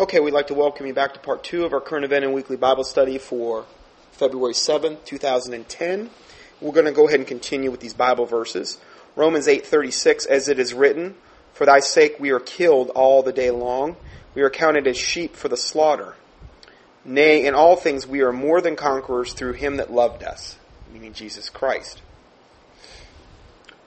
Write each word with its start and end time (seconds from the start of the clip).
Okay, 0.00 0.20
we'd 0.20 0.32
like 0.32 0.46
to 0.46 0.54
welcome 0.54 0.86
you 0.86 0.94
back 0.94 1.14
to 1.14 1.18
part 1.18 1.42
two 1.42 1.64
of 1.64 1.72
our 1.72 1.80
current 1.80 2.04
event 2.04 2.24
and 2.24 2.32
weekly 2.32 2.56
Bible 2.56 2.84
study 2.84 3.18
for 3.18 3.66
February 4.12 4.54
7th, 4.54 5.04
2010. 5.04 6.10
We're 6.60 6.70
going 6.70 6.86
to 6.86 6.92
go 6.92 7.08
ahead 7.08 7.18
and 7.18 7.26
continue 7.26 7.72
with 7.72 7.80
these 7.80 7.94
Bible 7.94 8.24
verses. 8.24 8.78
Romans 9.16 9.48
8:36 9.48 10.24
as 10.26 10.46
it 10.46 10.60
is 10.60 10.72
written, 10.72 11.16
"For 11.52 11.66
thy 11.66 11.80
sake 11.80 12.14
we 12.20 12.30
are 12.30 12.38
killed 12.38 12.90
all 12.90 13.24
the 13.24 13.32
day 13.32 13.50
long; 13.50 13.96
we 14.36 14.42
are 14.42 14.50
counted 14.50 14.86
as 14.86 14.96
sheep 14.96 15.34
for 15.34 15.48
the 15.48 15.56
slaughter. 15.56 16.14
Nay, 17.04 17.44
in 17.44 17.56
all 17.56 17.74
things 17.74 18.06
we 18.06 18.20
are 18.20 18.32
more 18.32 18.60
than 18.60 18.76
conquerors 18.76 19.32
through 19.32 19.54
him 19.54 19.78
that 19.78 19.92
loved 19.92 20.22
us," 20.22 20.58
meaning 20.92 21.12
Jesus 21.12 21.50
Christ. 21.50 22.02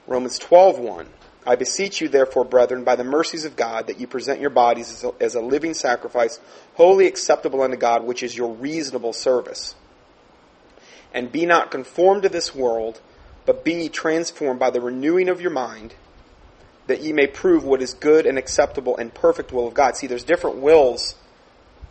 Romans 0.07 0.37
12:1 0.39 1.07
I 1.45 1.55
beseech 1.55 2.01
you, 2.01 2.07
therefore, 2.07 2.45
brethren, 2.45 2.83
by 2.83 2.95
the 2.95 3.03
mercies 3.03 3.45
of 3.45 3.55
God, 3.55 3.87
that 3.87 3.99
you 3.99 4.05
present 4.05 4.39
your 4.39 4.51
bodies 4.51 4.91
as 4.91 5.03
a, 5.03 5.13
as 5.19 5.35
a, 5.35 5.41
living 5.41 5.73
sacrifice, 5.73 6.39
wholly 6.75 7.07
acceptable 7.07 7.61
unto 7.61 7.77
God, 7.77 8.03
which 8.03 8.21
is 8.21 8.37
your 8.37 8.53
reasonable 8.53 9.13
service. 9.13 9.75
And 11.13 11.31
be 11.31 11.45
not 11.45 11.71
conformed 11.71 12.23
to 12.23 12.29
this 12.29 12.53
world, 12.53 13.01
but 13.45 13.65
be 13.65 13.89
transformed 13.89 14.59
by 14.59 14.69
the 14.69 14.81
renewing 14.81 15.29
of 15.29 15.41
your 15.41 15.51
mind, 15.51 15.95
that 16.85 17.01
ye 17.01 17.11
may 17.11 17.25
prove 17.25 17.63
what 17.63 17.81
is 17.81 17.93
good 17.95 18.25
and 18.27 18.37
acceptable 18.37 18.95
and 18.97 19.13
perfect 19.13 19.51
will 19.51 19.67
of 19.67 19.73
God. 19.73 19.97
See, 19.97 20.07
there's 20.07 20.23
different 20.23 20.57
wills 20.57 21.15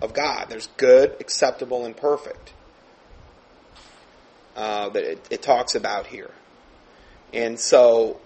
of 0.01 0.15
God. 0.15 0.47
There's 0.49 0.69
good, 0.77 1.17
acceptable, 1.19 1.85
and 1.85 1.97
perfect 1.97 2.53
uh, 4.57 4.91
that 4.91 5.05
it, 5.05 5.27
it 5.31 5.43
talks 5.43 5.75
about 5.75 6.07
here. 6.07 6.31
And 7.33 7.59
so 7.59 8.21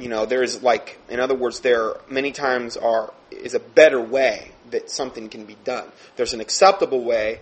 you 0.00 0.08
know, 0.08 0.24
there's 0.24 0.62
like, 0.62 0.98
in 1.08 1.20
other 1.20 1.34
words, 1.34 1.60
there 1.60 1.94
many 2.08 2.32
times 2.32 2.76
are 2.76 3.12
is 3.30 3.54
a 3.54 3.60
better 3.60 4.00
way 4.00 4.50
that 4.70 4.90
something 4.90 5.28
can 5.28 5.44
be 5.44 5.56
done. 5.64 5.86
There's 6.16 6.32
an 6.32 6.40
acceptable 6.40 7.04
way, 7.04 7.40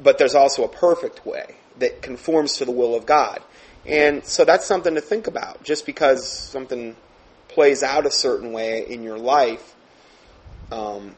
but 0.00 0.18
there's 0.18 0.34
also 0.34 0.64
a 0.64 0.68
perfect 0.68 1.24
way 1.24 1.56
that 1.78 2.02
conforms 2.02 2.58
to 2.58 2.64
the 2.64 2.70
will 2.70 2.94
of 2.94 3.06
God. 3.06 3.42
And 3.86 4.24
so 4.24 4.44
that's 4.44 4.66
something 4.66 4.94
to 4.94 5.00
think 5.00 5.26
about. 5.26 5.62
Just 5.62 5.86
because 5.86 6.28
something 6.28 6.96
plays 7.48 7.82
out 7.82 8.06
a 8.06 8.10
certain 8.10 8.52
way 8.52 8.86
in 8.86 9.02
your 9.02 9.18
life, 9.18 9.74
um, 10.72 11.14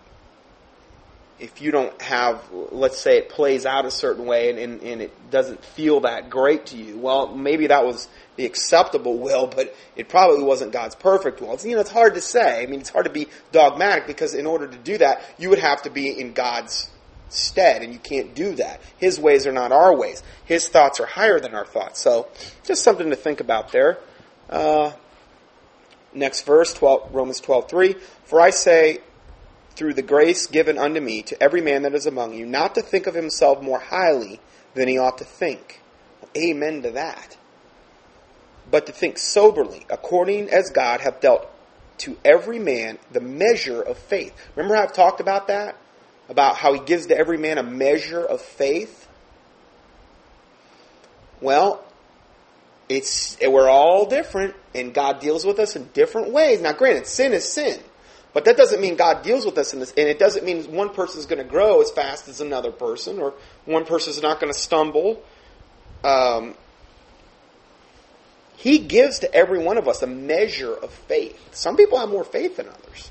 if 1.38 1.60
you 1.60 1.70
don't 1.70 2.00
have, 2.00 2.42
let's 2.52 2.98
say 2.98 3.18
it 3.18 3.28
plays 3.28 3.66
out 3.66 3.84
a 3.84 3.90
certain 3.90 4.24
way 4.24 4.50
and, 4.50 4.58
and, 4.58 4.82
and, 4.82 5.02
it 5.02 5.30
doesn't 5.30 5.62
feel 5.62 6.00
that 6.00 6.30
great 6.30 6.66
to 6.66 6.76
you, 6.76 6.96
well, 6.96 7.34
maybe 7.34 7.66
that 7.66 7.84
was 7.84 8.08
the 8.36 8.46
acceptable 8.46 9.18
will, 9.18 9.46
but 9.46 9.74
it 9.96 10.08
probably 10.08 10.42
wasn't 10.42 10.72
God's 10.72 10.94
perfect 10.94 11.40
will. 11.40 11.52
It's, 11.52 11.64
you 11.64 11.74
know, 11.74 11.80
it's 11.80 11.90
hard 11.90 12.14
to 12.14 12.20
say. 12.22 12.62
I 12.62 12.66
mean, 12.66 12.80
it's 12.80 12.88
hard 12.88 13.04
to 13.04 13.12
be 13.12 13.28
dogmatic 13.52 14.06
because 14.06 14.34
in 14.34 14.46
order 14.46 14.66
to 14.66 14.78
do 14.78 14.96
that, 14.98 15.22
you 15.38 15.50
would 15.50 15.58
have 15.58 15.82
to 15.82 15.90
be 15.90 16.08
in 16.08 16.32
God's 16.32 16.90
stead, 17.28 17.82
and 17.82 17.92
you 17.92 17.98
can't 17.98 18.34
do 18.34 18.54
that. 18.54 18.80
His 18.98 19.18
ways 19.18 19.46
are 19.46 19.52
not 19.52 19.72
our 19.72 19.94
ways. 19.94 20.22
His 20.44 20.68
thoughts 20.68 21.00
are 21.00 21.06
higher 21.06 21.40
than 21.40 21.54
our 21.54 21.66
thoughts. 21.66 22.00
So, 22.00 22.28
just 22.64 22.82
something 22.82 23.10
to 23.10 23.16
think 23.16 23.40
about 23.40 23.72
there. 23.72 23.98
Uh, 24.48 24.92
next 26.14 26.46
verse, 26.46 26.72
12, 26.74 27.14
Romans 27.14 27.40
12:3. 27.40 28.00
For 28.24 28.40
I 28.40 28.50
say, 28.50 28.98
through 29.76 29.94
the 29.94 30.02
grace 30.02 30.46
given 30.46 30.78
unto 30.78 31.00
me, 31.00 31.22
to 31.22 31.40
every 31.42 31.60
man 31.60 31.82
that 31.82 31.94
is 31.94 32.06
among 32.06 32.34
you, 32.34 32.46
not 32.46 32.74
to 32.74 32.82
think 32.82 33.06
of 33.06 33.14
himself 33.14 33.62
more 33.62 33.78
highly 33.78 34.40
than 34.74 34.88
he 34.88 34.98
ought 34.98 35.18
to 35.18 35.24
think. 35.24 35.80
Amen 36.36 36.82
to 36.82 36.90
that. 36.92 37.36
But 38.70 38.86
to 38.86 38.92
think 38.92 39.18
soberly, 39.18 39.86
according 39.90 40.50
as 40.50 40.70
God 40.70 41.00
hath 41.00 41.20
dealt 41.20 41.48
to 41.98 42.16
every 42.24 42.58
man 42.58 42.98
the 43.12 43.20
measure 43.20 43.80
of 43.80 43.96
faith. 43.96 44.34
Remember 44.54 44.74
how 44.76 44.82
I've 44.82 44.92
talked 44.92 45.20
about 45.20 45.48
that? 45.48 45.76
About 46.28 46.56
how 46.56 46.72
he 46.72 46.80
gives 46.80 47.06
to 47.06 47.16
every 47.16 47.38
man 47.38 47.58
a 47.58 47.62
measure 47.62 48.24
of 48.24 48.40
faith? 48.40 49.06
Well, 51.40 51.84
it's 52.88 53.36
we're 53.40 53.68
all 53.68 54.06
different, 54.06 54.54
and 54.74 54.92
God 54.92 55.20
deals 55.20 55.44
with 55.44 55.58
us 55.58 55.76
in 55.76 55.88
different 55.92 56.32
ways. 56.32 56.60
Now, 56.60 56.72
granted, 56.72 57.06
sin 57.06 57.32
is 57.32 57.50
sin. 57.50 57.80
But 58.36 58.44
that 58.44 58.58
doesn't 58.58 58.82
mean 58.82 58.96
God 58.96 59.22
deals 59.22 59.46
with 59.46 59.56
us 59.56 59.72
in 59.72 59.80
this, 59.80 59.94
and 59.96 60.10
it 60.10 60.18
doesn't 60.18 60.44
mean 60.44 60.70
one 60.70 60.90
person 60.90 61.18
is 61.18 61.24
going 61.24 61.38
to 61.38 61.50
grow 61.50 61.80
as 61.80 61.90
fast 61.90 62.28
as 62.28 62.42
another 62.42 62.70
person, 62.70 63.18
or 63.18 63.32
one 63.64 63.86
person 63.86 64.10
is 64.10 64.20
not 64.20 64.40
going 64.40 64.52
to 64.52 64.58
stumble. 64.58 65.24
Um, 66.04 66.54
he 68.58 68.78
gives 68.80 69.20
to 69.20 69.34
every 69.34 69.58
one 69.58 69.78
of 69.78 69.88
us 69.88 70.02
a 70.02 70.06
measure 70.06 70.74
of 70.74 70.90
faith. 71.08 71.40
Some 71.52 71.78
people 71.78 71.98
have 71.98 72.10
more 72.10 72.24
faith 72.24 72.58
than 72.58 72.68
others. 72.68 73.10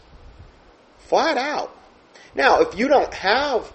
Flat 1.08 1.40
out. 1.40 1.76
Now, 2.36 2.62
if 2.62 2.78
you 2.78 2.88
don't 2.88 3.12
have, 3.16 3.74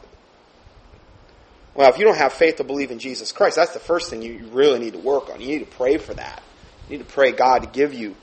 well, 1.74 1.90
if 1.90 1.98
you 1.98 2.04
don't 2.04 2.16
have 2.16 2.32
faith 2.32 2.58
to 2.58 2.64
believe 2.64 2.92
in 2.92 3.00
Jesus 3.00 3.32
Christ, 3.32 3.56
that's 3.56 3.72
the 3.72 3.80
first 3.80 4.08
thing 4.08 4.22
you 4.22 4.46
really 4.52 4.78
need 4.78 4.92
to 4.92 5.00
work 5.00 5.28
on. 5.28 5.40
You 5.40 5.48
need 5.48 5.68
to 5.68 5.76
pray 5.76 5.96
for 5.96 6.14
that. 6.14 6.44
You 6.88 6.96
need 6.96 7.04
to 7.04 7.12
pray 7.12 7.32
God 7.32 7.64
to 7.64 7.68
give 7.68 7.92
you 7.92 8.14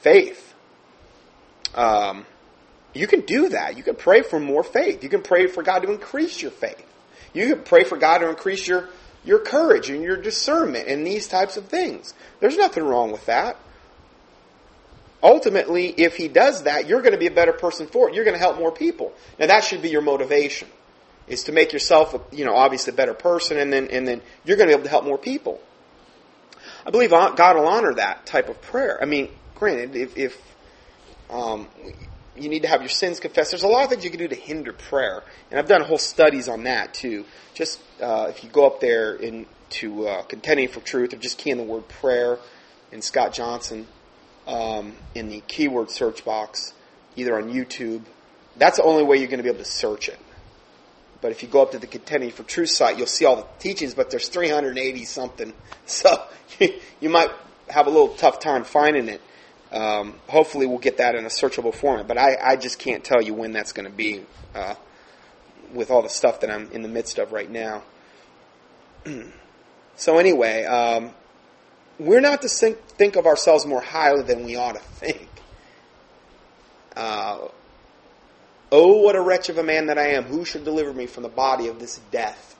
faith. 0.00 0.52
Um, 1.76 2.26
you 2.94 3.06
can 3.06 3.20
do 3.20 3.50
that. 3.50 3.76
You 3.76 3.82
can 3.82 3.94
pray 3.94 4.22
for 4.22 4.40
more 4.40 4.62
faith. 4.62 5.02
You 5.02 5.08
can 5.08 5.22
pray 5.22 5.46
for 5.46 5.62
God 5.62 5.80
to 5.80 5.90
increase 5.90 6.40
your 6.40 6.50
faith. 6.50 6.84
You 7.32 7.54
can 7.54 7.64
pray 7.64 7.84
for 7.84 7.96
God 7.96 8.18
to 8.18 8.28
increase 8.28 8.66
your, 8.66 8.88
your 9.24 9.38
courage 9.38 9.90
and 9.90 10.02
your 10.02 10.16
discernment 10.16 10.88
and 10.88 11.06
these 11.06 11.28
types 11.28 11.56
of 11.56 11.66
things. 11.66 12.14
There's 12.40 12.56
nothing 12.56 12.84
wrong 12.84 13.12
with 13.12 13.26
that. 13.26 13.56
Ultimately, 15.22 15.88
if 15.88 16.16
he 16.16 16.28
does 16.28 16.62
that, 16.62 16.86
you're 16.88 17.02
going 17.02 17.12
to 17.12 17.18
be 17.18 17.26
a 17.26 17.32
better 17.32 17.52
person 17.52 17.86
for 17.86 18.08
it. 18.08 18.14
You're 18.14 18.24
going 18.24 18.36
to 18.36 18.40
help 18.40 18.58
more 18.58 18.72
people. 18.72 19.12
Now 19.38 19.46
that 19.46 19.64
should 19.64 19.82
be 19.82 19.90
your 19.90 20.00
motivation, 20.00 20.68
is 21.26 21.44
to 21.44 21.52
make 21.52 21.72
yourself, 21.72 22.14
you 22.30 22.44
know, 22.44 22.54
obviously 22.54 22.92
a 22.92 22.96
better 22.96 23.14
person, 23.14 23.58
and 23.58 23.72
then 23.72 23.88
and 23.88 24.06
then 24.06 24.22
you're 24.44 24.56
going 24.56 24.68
to 24.68 24.74
be 24.74 24.78
able 24.78 24.84
to 24.84 24.90
help 24.90 25.04
more 25.04 25.18
people. 25.18 25.60
I 26.86 26.90
believe 26.90 27.10
God 27.10 27.56
will 27.56 27.66
honor 27.66 27.94
that 27.94 28.26
type 28.26 28.48
of 28.48 28.62
prayer. 28.62 28.98
I 29.02 29.06
mean, 29.06 29.28
granted, 29.56 29.96
if, 29.96 30.16
if 30.16 30.40
um, 31.28 31.66
you 32.40 32.48
need 32.48 32.62
to 32.62 32.68
have 32.68 32.80
your 32.80 32.88
sins 32.88 33.20
confessed. 33.20 33.50
There's 33.50 33.62
a 33.62 33.68
lot 33.68 33.84
of 33.84 33.90
things 33.90 34.04
you 34.04 34.10
can 34.10 34.18
do 34.18 34.28
to 34.28 34.34
hinder 34.34 34.72
prayer, 34.72 35.22
and 35.50 35.58
I've 35.58 35.68
done 35.68 35.82
whole 35.82 35.98
studies 35.98 36.48
on 36.48 36.64
that 36.64 36.94
too. 36.94 37.24
Just 37.54 37.80
uh, 38.00 38.26
if 38.28 38.44
you 38.44 38.50
go 38.50 38.66
up 38.66 38.80
there 38.80 39.14
into 39.14 40.06
uh, 40.06 40.22
contending 40.22 40.68
for 40.68 40.80
truth, 40.80 41.12
or 41.12 41.16
just 41.16 41.38
key 41.38 41.50
in 41.50 41.58
the 41.58 41.64
word 41.64 41.88
prayer 41.88 42.38
in 42.92 43.02
Scott 43.02 43.32
Johnson 43.32 43.86
um, 44.46 44.94
in 45.14 45.28
the 45.28 45.42
keyword 45.46 45.90
search 45.90 46.24
box, 46.24 46.72
either 47.16 47.36
on 47.36 47.52
YouTube. 47.52 48.02
That's 48.56 48.78
the 48.78 48.82
only 48.82 49.04
way 49.04 49.18
you're 49.18 49.28
going 49.28 49.38
to 49.38 49.44
be 49.44 49.50
able 49.50 49.58
to 49.58 49.64
search 49.64 50.08
it. 50.08 50.18
But 51.20 51.32
if 51.32 51.42
you 51.42 51.48
go 51.48 51.62
up 51.62 51.72
to 51.72 51.78
the 51.78 51.86
Contending 51.86 52.30
for 52.30 52.44
Truth 52.44 52.70
site, 52.70 52.96
you'll 52.96 53.06
see 53.06 53.24
all 53.24 53.36
the 53.36 53.46
teachings, 53.58 53.94
but 53.94 54.10
there's 54.10 54.28
380 54.28 55.04
something. 55.04 55.52
So 55.86 56.22
you 57.00 57.08
might 57.08 57.30
have 57.68 57.86
a 57.86 57.90
little 57.90 58.08
tough 58.08 58.40
time 58.40 58.64
finding 58.64 59.08
it. 59.08 59.22
Um, 59.70 60.14
hopefully, 60.28 60.66
we'll 60.66 60.78
get 60.78 60.96
that 60.96 61.14
in 61.14 61.24
a 61.24 61.28
searchable 61.28 61.74
format, 61.74 62.08
but 62.08 62.16
I, 62.16 62.36
I 62.42 62.56
just 62.56 62.78
can't 62.78 63.04
tell 63.04 63.22
you 63.22 63.34
when 63.34 63.52
that's 63.52 63.72
going 63.72 63.88
to 63.88 63.94
be 63.94 64.22
uh, 64.54 64.74
with 65.74 65.90
all 65.90 66.02
the 66.02 66.08
stuff 66.08 66.40
that 66.40 66.50
I'm 66.50 66.70
in 66.72 66.82
the 66.82 66.88
midst 66.88 67.18
of 67.18 67.32
right 67.32 67.50
now. 67.50 67.82
so, 69.96 70.18
anyway, 70.18 70.64
um, 70.64 71.10
we're 71.98 72.20
not 72.20 72.42
to 72.42 72.48
think, 72.48 73.16
of 73.16 73.26
ourselves 73.26 73.66
more 73.66 73.82
highly 73.82 74.22
than 74.22 74.44
we 74.44 74.56
ought 74.56 74.76
to 74.76 74.80
think. 74.80 75.28
Uh, 76.96 77.48
oh, 78.72 79.02
what 79.02 79.16
a 79.16 79.20
wretch 79.20 79.50
of 79.50 79.58
a 79.58 79.62
man 79.62 79.86
that 79.86 79.98
I 79.98 80.08
am! 80.12 80.24
Who 80.24 80.44
should 80.44 80.64
deliver 80.64 80.92
me 80.92 81.06
from 81.06 81.24
the 81.24 81.28
body 81.28 81.68
of 81.68 81.78
this 81.78 82.00
death? 82.10 82.56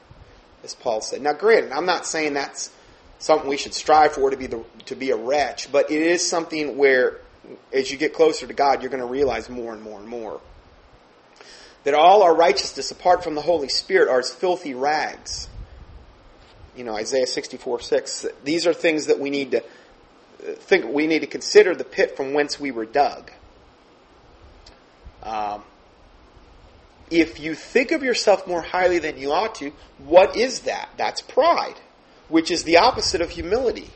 As 0.63 0.75
Paul 0.75 1.01
said. 1.01 1.23
Now, 1.23 1.33
granted, 1.33 1.73
I'm 1.73 1.87
not 1.87 2.05
saying 2.05 2.35
that's 2.35 2.71
something 3.19 3.49
we 3.49 3.57
should 3.57 3.75
strive 3.75 4.13
for 4.13 4.31
to 4.31 4.37
be 4.37 4.47
the 4.47 4.65
to 4.87 4.97
be 4.97 5.11
a 5.11 5.17
wretch, 5.17 5.71
but 5.71 5.91
it 5.91 6.01
is 6.01 6.27
something 6.27 6.77
where 6.77 7.21
as 7.73 7.91
you 7.91 7.99
get 7.99 8.15
closer 8.15 8.47
to 8.47 8.55
God, 8.55 8.83
you're 8.83 8.91
going 8.91 9.03
to 9.03 9.09
realize 9.09 9.49
more 9.49 9.73
and 9.73 9.83
more 9.83 9.99
and 9.99 10.09
more 10.09 10.41
that 11.85 11.95
all 11.95 12.23
our 12.23 12.35
righteousness 12.35 12.91
apart 12.91 13.25
from 13.25 13.35
the 13.35 13.41
Holy 13.41 13.69
Spirit 13.69 14.09
are 14.09 14.19
as 14.19 14.31
filthy 14.31 14.75
rags. 14.75 15.49
You 16.77 16.85
know, 16.85 16.95
Isaiah 16.95 17.27
64 17.27 17.81
6. 17.81 18.27
These 18.45 18.67
are 18.67 18.75
things 18.75 19.07
that 19.07 19.19
we 19.19 19.31
need 19.31 19.53
to 19.53 19.65
think, 20.39 20.87
we 20.87 21.07
need 21.07 21.21
to 21.21 21.27
consider 21.27 21.75
the 21.75 21.85
pit 21.85 22.17
from 22.17 22.33
whence 22.35 22.61
we 22.61 22.71
were 22.71 22.85
dug. 22.85 23.31
Um, 25.23 25.63
if 27.11 27.41
you 27.41 27.55
think 27.55 27.91
of 27.91 28.03
yourself 28.03 28.47
more 28.47 28.63
highly 28.63 28.99
than 28.99 29.19
you 29.19 29.33
ought 29.33 29.57
to, 29.57 29.73
what 29.99 30.37
is 30.37 30.61
that? 30.61 30.91
That's 30.97 31.23
pride 31.23 31.81
which 32.29 32.51
is 32.51 32.65
the 32.65 32.79
opposite 32.79 33.21
of 33.21 33.31
humility. 33.31 33.91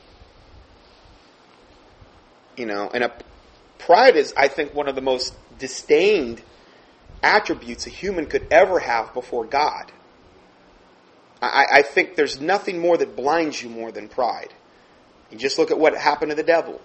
You 2.56 2.66
know, 2.66 2.90
and 2.92 3.04
a, 3.04 3.12
pride 3.78 4.16
is, 4.16 4.32
I 4.36 4.48
think, 4.48 4.74
one 4.74 4.88
of 4.88 4.94
the 4.94 5.00
most 5.00 5.34
disdained 5.58 6.42
attributes 7.22 7.86
a 7.86 7.90
human 7.90 8.26
could 8.26 8.46
ever 8.50 8.78
have 8.78 9.14
before 9.14 9.44
God. 9.44 9.92
I, 11.40 11.66
I 11.72 11.82
think 11.82 12.14
there's 12.14 12.40
nothing 12.40 12.78
more 12.78 12.96
that 12.96 13.16
blinds 13.16 13.62
you 13.62 13.68
more 13.68 13.90
than 13.90 14.08
pride. 14.08 14.52
You 15.30 15.38
just 15.38 15.58
look 15.58 15.70
at 15.70 15.78
what 15.78 15.96
happened 15.96 16.30
to 16.30 16.36
the 16.36 16.42
devil. 16.42 16.80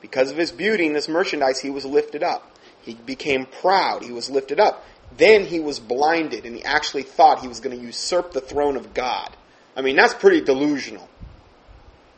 Because 0.00 0.30
of 0.30 0.36
his 0.36 0.50
beauty 0.50 0.86
and 0.86 0.94
his 0.94 1.08
merchandise, 1.08 1.60
he 1.60 1.70
was 1.70 1.84
lifted 1.84 2.22
up. 2.22 2.50
He 2.82 2.94
became 2.94 3.46
proud. 3.46 4.02
He 4.04 4.12
was 4.12 4.30
lifted 4.30 4.60
up. 4.60 4.84
then 5.16 5.44
he 5.44 5.60
was 5.60 5.78
blinded 5.78 6.44
and 6.44 6.56
he 6.56 6.64
actually 6.64 7.02
thought 7.02 7.40
he 7.40 7.48
was 7.48 7.60
going 7.60 7.76
to 7.78 7.84
usurp 7.84 8.32
the 8.32 8.40
throne 8.40 8.76
of 8.76 8.92
God. 8.92 9.36
I 9.76 9.82
mean, 9.82 9.96
that's 9.96 10.14
pretty 10.14 10.40
delusional. 10.40 11.08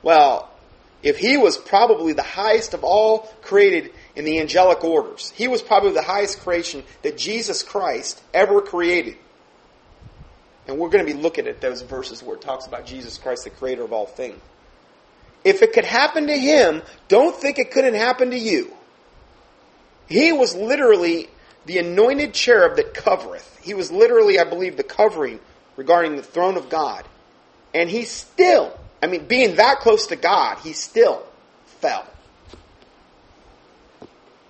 Well, 0.02 0.48
if 1.02 1.18
he 1.18 1.36
was 1.36 1.56
probably 1.56 2.12
the 2.12 2.22
highest 2.22 2.74
of 2.74 2.84
all 2.84 3.20
created 3.42 3.92
in 4.16 4.24
the 4.24 4.40
angelic 4.40 4.82
orders, 4.84 5.32
he 5.36 5.48
was 5.48 5.62
probably 5.62 5.92
the 5.92 6.02
highest 6.02 6.40
creation 6.40 6.84
that 7.02 7.18
Jesus 7.18 7.62
Christ 7.62 8.22
ever 8.32 8.60
created. 8.60 9.16
And 10.66 10.78
we're 10.78 10.90
going 10.90 11.04
to 11.04 11.12
be 11.12 11.18
looking 11.18 11.46
at 11.46 11.60
those 11.60 11.82
verses 11.82 12.22
where 12.22 12.36
it 12.36 12.42
talks 12.42 12.66
about 12.66 12.84
Jesus 12.84 13.16
Christ, 13.16 13.44
the 13.44 13.50
creator 13.50 13.82
of 13.82 13.92
all 13.92 14.06
things. 14.06 14.38
If 15.44 15.62
it 15.62 15.72
could 15.72 15.84
happen 15.84 16.26
to 16.26 16.36
him, 16.36 16.82
don't 17.06 17.34
think 17.34 17.58
it 17.58 17.70
couldn't 17.70 17.94
happen 17.94 18.30
to 18.30 18.38
you. 18.38 18.72
He 20.08 20.32
was 20.32 20.54
literally 20.54 21.28
the 21.64 21.78
anointed 21.78 22.34
cherub 22.34 22.76
that 22.76 22.94
covereth. 22.94 23.58
He 23.62 23.74
was 23.74 23.90
literally, 23.92 24.38
I 24.38 24.44
believe, 24.44 24.76
the 24.76 24.82
covering 24.82 25.38
regarding 25.76 26.16
the 26.16 26.22
throne 26.22 26.56
of 26.56 26.68
God. 26.68 27.04
And 27.74 27.90
he 27.90 28.04
still, 28.04 28.78
I 29.02 29.06
mean, 29.06 29.26
being 29.26 29.56
that 29.56 29.80
close 29.80 30.06
to 30.08 30.16
God, 30.16 30.58
he 30.58 30.72
still 30.72 31.26
fell. 31.66 32.06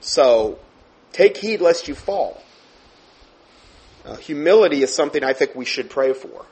So, 0.01 0.59
take 1.13 1.37
heed 1.37 1.61
lest 1.61 1.89
you 1.89 1.95
fall. 1.95 2.43
Uh, 4.05 4.17
humility 4.17 4.83
is 4.83 4.95
something 4.95 5.23
I 5.23 5.33
think 5.33 5.55
we 5.55 5.65
should 5.65 5.91
pray 5.91 6.13
for. 6.13 6.47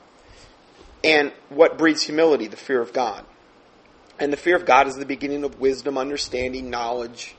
And 1.03 1.31
what 1.49 1.77
breeds 1.77 2.03
humility? 2.03 2.47
The 2.47 2.57
fear 2.57 2.81
of 2.81 2.93
God. 2.93 3.25
And 4.19 4.33
the 4.33 4.37
fear 4.37 4.55
of 4.55 4.65
God 4.65 4.87
is 4.87 4.95
the 4.95 5.05
beginning 5.05 5.43
of 5.43 5.59
wisdom, 5.59 5.97
understanding, 5.97 6.69
knowledge, 6.69 7.35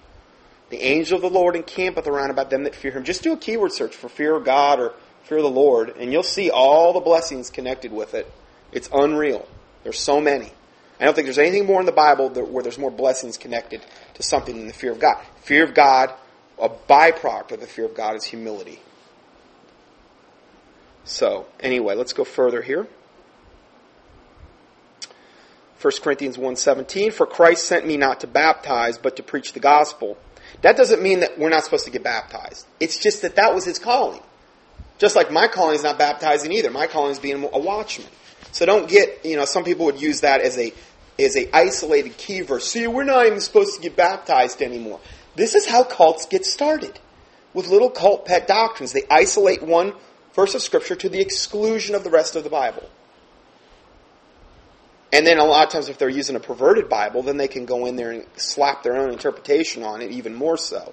the 0.70 0.82
angel 0.82 1.16
of 1.16 1.22
the 1.22 1.30
Lord 1.30 1.56
encampeth 1.56 2.06
around 2.06 2.30
about 2.30 2.50
them 2.50 2.64
that 2.64 2.74
fear 2.74 2.90
him. 2.90 3.04
Just 3.04 3.22
do 3.22 3.32
a 3.32 3.36
keyword 3.36 3.72
search 3.72 3.94
for 3.94 4.08
fear 4.08 4.34
of 4.34 4.44
God 4.44 4.80
or 4.80 4.92
fear 5.22 5.38
of 5.38 5.44
the 5.44 5.50
Lord, 5.50 5.94
and 5.98 6.12
you'll 6.12 6.22
see 6.22 6.50
all 6.50 6.92
the 6.92 7.00
blessings 7.00 7.50
connected 7.50 7.92
with 7.92 8.14
it. 8.14 8.30
It's 8.72 8.88
unreal. 8.92 9.48
There's 9.84 9.98
so 9.98 10.20
many. 10.20 10.52
I 11.00 11.04
don't 11.04 11.14
think 11.14 11.26
there's 11.26 11.38
anything 11.38 11.66
more 11.66 11.80
in 11.80 11.86
the 11.86 11.92
Bible 11.92 12.28
where 12.28 12.62
there's 12.62 12.78
more 12.78 12.90
blessings 12.90 13.36
connected 13.36 13.82
to 14.14 14.22
something 14.22 14.56
than 14.56 14.66
the 14.66 14.72
fear 14.72 14.90
of 14.90 14.98
God. 14.98 15.22
Fear 15.42 15.64
of 15.64 15.74
God, 15.74 16.12
a 16.60 16.68
byproduct 16.68 17.52
of 17.52 17.60
the 17.60 17.66
fear 17.66 17.84
of 17.84 17.94
God 17.94 18.16
is 18.16 18.24
humility. 18.24 18.80
So, 21.04 21.46
anyway, 21.60 21.94
let's 21.94 22.12
go 22.12 22.24
further 22.24 22.62
here. 22.62 22.86
1 25.80 25.92
Corinthians 26.02 26.36
1:17 26.36 27.12
For 27.12 27.24
Christ 27.24 27.64
sent 27.64 27.86
me 27.86 27.96
not 27.96 28.20
to 28.20 28.26
baptize 28.26 28.98
but 28.98 29.14
to 29.16 29.22
preach 29.22 29.52
the 29.52 29.60
gospel 29.60 30.18
that 30.62 30.76
doesn't 30.76 31.02
mean 31.02 31.20
that 31.20 31.38
we're 31.38 31.50
not 31.50 31.64
supposed 31.64 31.84
to 31.84 31.90
get 31.90 32.02
baptized. 32.02 32.66
It's 32.80 32.98
just 32.98 33.22
that 33.22 33.36
that 33.36 33.54
was 33.54 33.64
his 33.64 33.78
calling. 33.78 34.20
Just 34.98 35.14
like 35.14 35.30
my 35.30 35.46
calling 35.46 35.76
is 35.76 35.84
not 35.84 35.98
baptizing 35.98 36.50
either. 36.52 36.70
My 36.70 36.88
calling 36.88 37.12
is 37.12 37.18
being 37.18 37.48
a 37.52 37.58
watchman. 37.58 38.08
So 38.52 38.66
don't 38.66 38.88
get, 38.88 39.24
you 39.24 39.36
know, 39.36 39.44
some 39.44 39.64
people 39.64 39.86
would 39.86 40.00
use 40.00 40.20
that 40.20 40.40
as 40.40 40.58
a 40.58 40.72
as 41.18 41.36
a 41.36 41.54
isolated 41.54 42.16
key 42.16 42.42
verse. 42.42 42.68
See, 42.68 42.86
we're 42.86 43.04
not 43.04 43.26
even 43.26 43.40
supposed 43.40 43.74
to 43.76 43.82
get 43.82 43.96
baptized 43.96 44.62
anymore. 44.62 45.00
This 45.34 45.54
is 45.54 45.66
how 45.66 45.82
cults 45.84 46.26
get 46.26 46.44
started. 46.44 46.98
With 47.54 47.68
little 47.68 47.90
cult 47.90 48.26
pet 48.26 48.46
doctrines. 48.46 48.92
They 48.92 49.02
isolate 49.10 49.62
one 49.62 49.94
verse 50.34 50.54
of 50.54 50.62
scripture 50.62 50.94
to 50.96 51.08
the 51.08 51.20
exclusion 51.20 51.94
of 51.94 52.04
the 52.04 52.10
rest 52.10 52.36
of 52.36 52.44
the 52.44 52.50
Bible. 52.50 52.88
And 55.12 55.26
then 55.26 55.38
a 55.38 55.44
lot 55.44 55.66
of 55.66 55.72
times, 55.72 55.88
if 55.88 55.98
they're 55.98 56.08
using 56.08 56.36
a 56.36 56.40
perverted 56.40 56.88
Bible, 56.88 57.22
then 57.22 57.38
they 57.38 57.48
can 57.48 57.64
go 57.64 57.86
in 57.86 57.96
there 57.96 58.10
and 58.10 58.26
slap 58.36 58.82
their 58.82 58.96
own 58.96 59.10
interpretation 59.10 59.82
on 59.82 60.02
it, 60.02 60.10
even 60.10 60.34
more 60.34 60.58
so. 60.58 60.92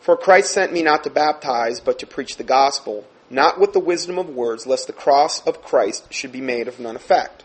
For 0.00 0.16
Christ 0.16 0.52
sent 0.52 0.72
me 0.72 0.82
not 0.82 1.04
to 1.04 1.10
baptize, 1.10 1.80
but 1.80 1.98
to 1.98 2.06
preach 2.06 2.36
the 2.36 2.44
gospel, 2.44 3.06
not 3.30 3.60
with 3.60 3.72
the 3.72 3.80
wisdom 3.80 4.18
of 4.18 4.28
words, 4.28 4.66
lest 4.66 4.86
the 4.86 4.92
cross 4.92 5.40
of 5.46 5.62
Christ 5.62 6.12
should 6.12 6.32
be 6.32 6.40
made 6.40 6.68
of 6.68 6.80
none 6.80 6.96
effect. 6.96 7.44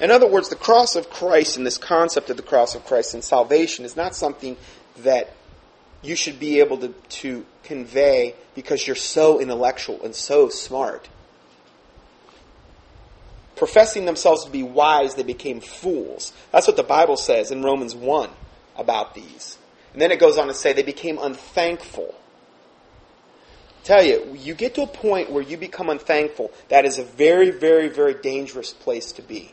In 0.00 0.10
other 0.10 0.26
words, 0.26 0.48
the 0.48 0.56
cross 0.56 0.96
of 0.96 1.10
Christ 1.10 1.56
and 1.56 1.66
this 1.66 1.78
concept 1.78 2.30
of 2.30 2.36
the 2.36 2.42
cross 2.42 2.74
of 2.74 2.84
Christ 2.84 3.14
and 3.14 3.22
salvation 3.22 3.84
is 3.84 3.96
not 3.96 4.14
something 4.14 4.56
that 4.98 5.32
you 6.02 6.16
should 6.16 6.40
be 6.40 6.60
able 6.60 6.78
to, 6.78 6.88
to 6.88 7.46
convey 7.62 8.34
because 8.54 8.86
you're 8.86 8.96
so 8.96 9.40
intellectual 9.40 10.02
and 10.02 10.14
so 10.14 10.48
smart 10.48 11.08
professing 13.56 14.04
themselves 14.04 14.44
to 14.44 14.50
be 14.50 14.62
wise, 14.62 15.14
they 15.14 15.22
became 15.22 15.60
fools. 15.60 16.32
That's 16.52 16.66
what 16.66 16.76
the 16.76 16.82
Bible 16.82 17.16
says 17.16 17.50
in 17.50 17.62
Romans 17.62 17.94
1 17.94 18.30
about 18.76 19.14
these. 19.14 19.58
And 19.92 20.02
then 20.02 20.10
it 20.10 20.18
goes 20.18 20.38
on 20.38 20.48
to 20.48 20.54
say 20.54 20.72
they 20.72 20.82
became 20.82 21.18
unthankful. 21.18 22.14
Tell 23.84 24.02
you, 24.02 24.36
you 24.36 24.54
get 24.54 24.74
to 24.74 24.82
a 24.82 24.86
point 24.86 25.30
where 25.30 25.42
you 25.42 25.56
become 25.56 25.90
unthankful, 25.90 26.50
that 26.68 26.84
is 26.84 26.98
a 26.98 27.04
very, 27.04 27.50
very, 27.50 27.88
very 27.88 28.14
dangerous 28.14 28.72
place 28.72 29.12
to 29.12 29.22
be. 29.22 29.52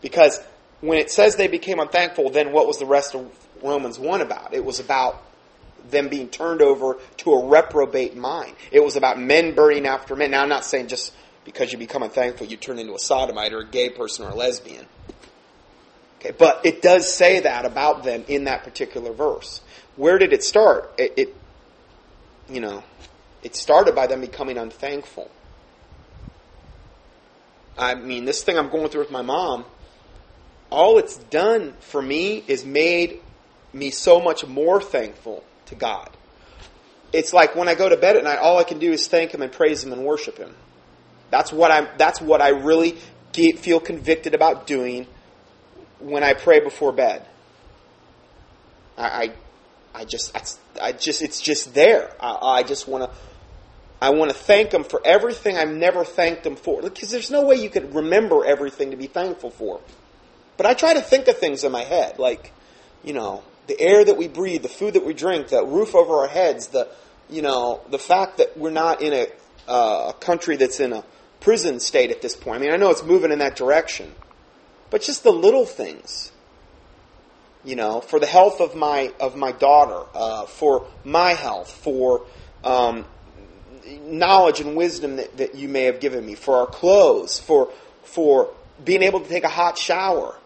Because 0.00 0.40
when 0.80 0.98
it 0.98 1.10
says 1.10 1.36
they 1.36 1.48
became 1.48 1.78
unthankful, 1.78 2.30
then 2.30 2.52
what 2.52 2.66
was 2.66 2.78
the 2.78 2.86
rest 2.86 3.14
of 3.14 3.30
Romans 3.62 3.98
1 3.98 4.20
about? 4.20 4.54
It 4.54 4.64
was 4.64 4.80
about 4.80 5.22
them 5.90 6.08
being 6.08 6.28
turned 6.28 6.62
over 6.62 6.98
to 7.18 7.32
a 7.32 7.46
reprobate 7.46 8.16
mind. 8.16 8.54
It 8.70 8.80
was 8.80 8.96
about 8.96 9.18
men 9.18 9.54
burning 9.54 9.86
after 9.86 10.16
men. 10.16 10.30
Now, 10.30 10.42
I'm 10.42 10.48
not 10.48 10.64
saying 10.64 10.88
just 10.88 11.12
because 11.44 11.72
you 11.72 11.78
become 11.78 12.02
unthankful, 12.02 12.46
you 12.46 12.56
turn 12.56 12.78
into 12.78 12.94
a 12.94 12.98
sodomite 12.98 13.52
or 13.52 13.60
a 13.60 13.66
gay 13.66 13.90
person 13.90 14.24
or 14.24 14.30
a 14.30 14.34
lesbian. 14.34 14.86
Okay, 16.20 16.32
but 16.38 16.64
it 16.64 16.82
does 16.82 17.12
say 17.12 17.40
that 17.40 17.64
about 17.64 18.04
them 18.04 18.24
in 18.28 18.44
that 18.44 18.62
particular 18.62 19.12
verse. 19.12 19.60
Where 19.96 20.18
did 20.18 20.32
it 20.32 20.44
start? 20.44 20.92
It, 20.96 21.14
it 21.16 21.36
you 22.48 22.60
know, 22.60 22.84
it 23.42 23.56
started 23.56 23.94
by 23.94 24.06
them 24.06 24.20
becoming 24.20 24.58
unthankful. 24.58 25.30
I 27.76 27.94
mean, 27.94 28.24
this 28.24 28.42
thing 28.42 28.58
I'm 28.58 28.70
going 28.70 28.88
through 28.88 29.02
with 29.02 29.10
my 29.10 29.22
mom, 29.22 29.64
all 30.70 30.98
it's 30.98 31.16
done 31.16 31.74
for 31.80 32.00
me 32.00 32.44
is 32.46 32.64
made 32.64 33.20
me 33.72 33.90
so 33.90 34.20
much 34.20 34.46
more 34.46 34.80
thankful 34.80 35.44
to 35.66 35.74
God. 35.74 36.10
It's 37.12 37.32
like 37.32 37.54
when 37.54 37.68
I 37.68 37.74
go 37.74 37.88
to 37.88 37.96
bed 37.96 38.16
at 38.16 38.24
night, 38.24 38.38
all 38.38 38.58
I 38.58 38.64
can 38.64 38.78
do 38.78 38.92
is 38.92 39.06
thank 39.06 39.32
Him 39.32 39.42
and 39.42 39.52
praise 39.52 39.84
Him 39.84 39.92
and 39.92 40.04
worship 40.04 40.38
Him. 40.38 40.54
That's 41.30 41.52
what 41.52 41.70
I'm. 41.70 41.88
That's 41.98 42.20
what 42.20 42.40
I 42.40 42.50
really 42.50 42.96
get, 43.32 43.58
feel 43.58 43.80
convicted 43.80 44.34
about 44.34 44.66
doing 44.66 45.06
when 45.98 46.22
I 46.22 46.34
pray 46.34 46.60
before 46.60 46.92
bed. 46.92 47.26
I, 48.96 49.32
I, 49.94 50.00
I 50.00 50.04
just, 50.04 50.36
I, 50.36 50.42
I, 50.88 50.92
just, 50.92 51.22
it's 51.22 51.40
just 51.40 51.74
there. 51.74 52.10
I, 52.20 52.58
I 52.58 52.62
just 52.62 52.86
want 52.88 53.10
to. 53.10 53.18
I 54.02 54.10
want 54.10 54.32
to 54.32 54.36
thank 54.36 54.74
Him 54.74 54.82
for 54.82 55.00
everything 55.04 55.56
I've 55.56 55.70
never 55.70 56.04
thanked 56.04 56.44
Him 56.44 56.56
for. 56.56 56.82
Because 56.82 57.12
there's 57.12 57.30
no 57.30 57.46
way 57.46 57.54
you 57.54 57.70
could 57.70 57.94
remember 57.94 58.44
everything 58.44 58.90
to 58.90 58.96
be 58.96 59.06
thankful 59.06 59.50
for. 59.50 59.80
But 60.56 60.66
I 60.66 60.74
try 60.74 60.94
to 60.94 61.00
think 61.00 61.28
of 61.28 61.38
things 61.38 61.62
in 61.62 61.70
my 61.70 61.84
head, 61.84 62.18
like, 62.18 62.52
you 63.04 63.12
know, 63.12 63.44
the 63.68 63.80
air 63.80 64.04
that 64.04 64.16
we 64.16 64.26
breathe, 64.26 64.62
the 64.62 64.68
food 64.68 64.94
that 64.94 65.06
we 65.06 65.14
drink, 65.14 65.48
the 65.48 65.64
roof 65.64 65.94
over 65.94 66.14
our 66.14 66.26
heads, 66.26 66.66
the, 66.68 66.88
you 67.30 67.42
know, 67.42 67.80
the 67.90 67.98
fact 67.98 68.38
that 68.38 68.58
we're 68.58 68.70
not 68.72 69.02
in 69.02 69.12
a, 69.12 69.28
uh, 69.68 70.10
country 70.14 70.56
that's 70.56 70.80
in 70.80 70.92
a 70.92 71.04
prison 71.38 71.78
state 71.78 72.10
at 72.10 72.20
this 72.20 72.34
point. 72.34 72.56
I 72.56 72.60
mean, 72.60 72.72
I 72.72 72.76
know 72.78 72.90
it's 72.90 73.04
moving 73.04 73.30
in 73.30 73.38
that 73.38 73.54
direction, 73.54 74.12
but 74.90 75.02
just 75.02 75.22
the 75.22 75.32
little 75.32 75.64
things. 75.64 76.32
You 77.64 77.76
know, 77.76 78.00
for 78.00 78.18
the 78.18 78.26
health 78.26 78.60
of 78.60 78.74
my 78.74 79.12
of 79.20 79.36
my 79.36 79.52
daughter, 79.52 80.04
uh, 80.14 80.46
for 80.46 80.84
my 81.04 81.34
health, 81.34 81.70
for 81.70 82.26
um, 82.64 83.04
knowledge 84.02 84.60
and 84.60 84.76
wisdom 84.76 85.16
that, 85.16 85.36
that 85.36 85.54
you 85.54 85.68
may 85.68 85.84
have 85.84 86.00
given 86.00 86.24
me, 86.24 86.34
for 86.34 86.56
our 86.56 86.66
clothes, 86.66 87.38
for 87.38 87.70
for 88.04 88.52
being 88.84 89.02
able 89.02 89.20
to 89.20 89.28
take 89.28 89.44
a 89.44 89.48
hot 89.48 89.78
shower, 89.78 90.36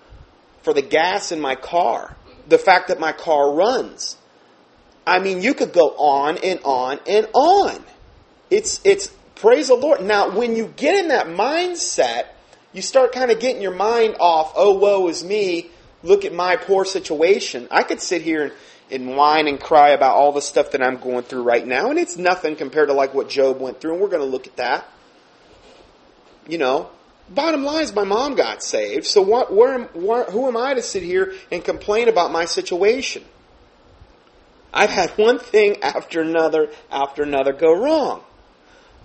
for 0.62 0.72
the 0.72 0.82
gas 0.82 1.32
in 1.32 1.40
my 1.40 1.54
car, 1.54 2.16
the 2.48 2.58
fact 2.58 2.88
that 2.88 3.00
my 3.00 3.12
car 3.12 3.52
runs. 3.52 4.16
I 5.06 5.20
mean, 5.20 5.40
you 5.40 5.54
could 5.54 5.72
go 5.72 5.90
on 5.96 6.38
and 6.38 6.60
on 6.64 7.00
and 7.06 7.28
on. 7.32 7.84
It's 8.50 8.80
it's 8.84 9.10
Praise 9.36 9.68
the 9.68 9.74
Lord. 9.74 10.02
Now, 10.02 10.30
when 10.30 10.56
you 10.56 10.72
get 10.76 10.98
in 10.98 11.08
that 11.08 11.26
mindset, 11.26 12.24
you 12.72 12.80
start 12.80 13.12
kind 13.12 13.30
of 13.30 13.38
getting 13.38 13.60
your 13.60 13.74
mind 13.74 14.16
off, 14.18 14.54
oh, 14.56 14.78
woe 14.78 15.08
is 15.08 15.22
me, 15.22 15.70
look 16.02 16.24
at 16.24 16.32
my 16.32 16.56
poor 16.56 16.86
situation. 16.86 17.68
I 17.70 17.82
could 17.82 18.00
sit 18.00 18.22
here 18.22 18.44
and, 18.44 18.52
and 18.90 19.16
whine 19.16 19.48
and 19.48 19.60
cry 19.60 19.90
about 19.90 20.14
all 20.14 20.32
the 20.32 20.42
stuff 20.42 20.72
that 20.72 20.82
I'm 20.82 20.98
going 20.98 21.24
through 21.24 21.42
right 21.42 21.66
now, 21.66 21.90
and 21.90 21.98
it's 21.98 22.16
nothing 22.16 22.56
compared 22.56 22.88
to 22.88 22.94
like 22.94 23.14
what 23.14 23.28
Job 23.28 23.60
went 23.60 23.80
through, 23.80 23.92
and 23.92 24.00
we're 24.00 24.08
going 24.08 24.22
to 24.22 24.28
look 24.28 24.46
at 24.46 24.56
that. 24.56 24.86
You 26.48 26.58
know, 26.58 26.90
bottom 27.28 27.64
line 27.64 27.82
is 27.82 27.94
my 27.94 28.04
mom 28.04 28.36
got 28.36 28.62
saved, 28.62 29.06
so 29.06 29.22
what, 29.22 29.52
where, 29.52 29.80
where, 29.94 30.24
who 30.24 30.46
am 30.46 30.56
I 30.56 30.74
to 30.74 30.82
sit 30.82 31.02
here 31.02 31.34
and 31.50 31.64
complain 31.64 32.08
about 32.08 32.30
my 32.30 32.44
situation? 32.44 33.24
I've 34.72 34.90
had 34.90 35.10
one 35.18 35.38
thing 35.38 35.82
after 35.82 36.20
another 36.20 36.70
after 36.90 37.22
another 37.22 37.52
go 37.52 37.74
wrong. 37.74 38.22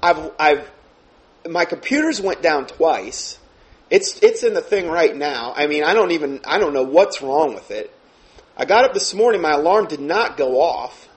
I've, 0.04 0.32
I've, 0.40 0.72
my 1.50 1.66
computers 1.66 2.20
went 2.20 2.42
down 2.42 2.68
twice. 2.68 3.40
It's, 3.90 4.22
it's 4.24 4.44
in 4.44 4.54
the 4.54 4.62
thing 4.62 4.88
right 4.88 5.16
now. 5.16 5.54
I 5.56 5.68
mean, 5.68 5.84
I 5.84 5.94
don't 5.94 6.12
even, 6.12 6.40
I 6.46 6.60
don't 6.60 6.74
know 6.74 6.84
what's 6.84 7.22
wrong 7.22 7.54
with 7.54 7.72
it. 7.72 7.94
I 8.58 8.66
got 8.66 8.84
up 8.84 8.94
this 8.94 9.14
morning, 9.14 9.42
my 9.42 9.52
alarm 9.52 9.88
did 9.88 10.02
not 10.02 10.38
go 10.38 10.62
off. 10.62 11.10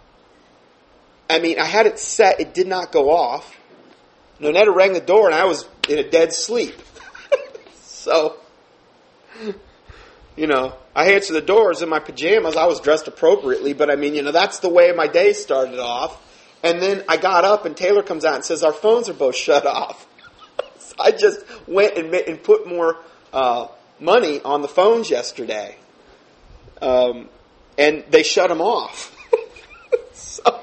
I 1.28 1.38
mean, 1.38 1.58
I 1.58 1.64
had 1.64 1.86
it 1.86 1.98
set, 1.98 2.40
it 2.40 2.54
did 2.54 2.66
not 2.66 2.92
go 2.92 3.10
off. 3.10 3.56
Nonetta 4.40 4.74
rang 4.74 4.92
the 4.92 5.00
door 5.00 5.26
and 5.26 5.34
I 5.34 5.44
was 5.44 5.66
in 5.88 5.98
a 5.98 6.08
dead 6.08 6.32
sleep. 6.32 6.74
so, 7.82 8.36
you 10.36 10.46
know, 10.46 10.74
I 10.94 11.12
answered 11.12 11.34
the 11.34 11.40
doors 11.40 11.82
in 11.82 11.88
my 11.88 11.98
pajamas. 11.98 12.56
I 12.56 12.66
was 12.66 12.80
dressed 12.80 13.08
appropriately, 13.08 13.72
but 13.72 13.90
I 13.90 13.96
mean, 13.96 14.14
you 14.14 14.22
know, 14.22 14.32
that's 14.32 14.58
the 14.58 14.68
way 14.68 14.92
my 14.92 15.06
day 15.06 15.32
started 15.32 15.78
off. 15.78 16.20
And 16.62 16.80
then 16.80 17.04
I 17.08 17.16
got 17.16 17.44
up 17.44 17.64
and 17.64 17.76
Taylor 17.76 18.02
comes 18.02 18.24
out 18.24 18.34
and 18.34 18.44
says, 18.44 18.62
our 18.62 18.72
phones 18.72 19.08
are 19.08 19.14
both 19.14 19.36
shut 19.36 19.66
off. 19.66 20.06
so 20.78 20.94
I 20.98 21.10
just 21.10 21.44
went 21.66 21.96
and, 21.96 22.14
and 22.14 22.42
put 22.42 22.66
more 22.66 22.98
uh, 23.32 23.68
money 24.00 24.40
on 24.40 24.62
the 24.62 24.68
phones 24.68 25.10
yesterday. 25.10 25.76
Um, 26.84 27.30
and 27.78 28.04
they 28.10 28.22
shut 28.22 28.50
them 28.50 28.60
off. 28.60 29.16
so 30.12 30.60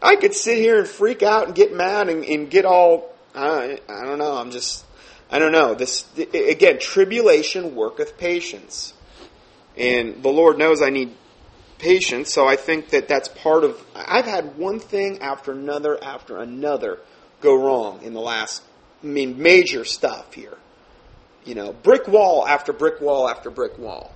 I 0.00 0.14
could 0.14 0.32
sit 0.32 0.58
here 0.58 0.78
and 0.78 0.86
freak 0.86 1.24
out 1.24 1.46
and 1.46 1.54
get 1.56 1.74
mad 1.74 2.08
and, 2.08 2.24
and 2.24 2.48
get 2.48 2.64
all, 2.64 3.12
I, 3.34 3.80
I 3.88 4.04
don't 4.04 4.18
know, 4.18 4.36
I'm 4.36 4.52
just, 4.52 4.84
I 5.28 5.40
don't 5.40 5.50
know. 5.50 5.74
This, 5.74 6.06
again, 6.16 6.78
tribulation 6.78 7.74
worketh 7.74 8.16
patience. 8.16 8.94
And 9.76 10.22
the 10.22 10.28
Lord 10.28 10.56
knows 10.56 10.82
I 10.82 10.90
need 10.90 11.16
patience, 11.78 12.32
so 12.32 12.46
I 12.46 12.54
think 12.54 12.90
that 12.90 13.08
that's 13.08 13.28
part 13.28 13.64
of, 13.64 13.84
I've 13.96 14.26
had 14.26 14.56
one 14.56 14.78
thing 14.78 15.20
after 15.20 15.50
another 15.50 16.02
after 16.02 16.38
another 16.38 17.00
go 17.40 17.60
wrong 17.60 18.02
in 18.02 18.14
the 18.14 18.20
last, 18.20 18.62
I 19.02 19.06
mean, 19.06 19.42
major 19.42 19.84
stuff 19.84 20.34
here. 20.34 20.58
You 21.44 21.56
know, 21.56 21.72
brick 21.72 22.06
wall 22.06 22.46
after 22.46 22.72
brick 22.72 23.00
wall 23.00 23.28
after 23.28 23.50
brick 23.50 23.76
wall. 23.78 24.12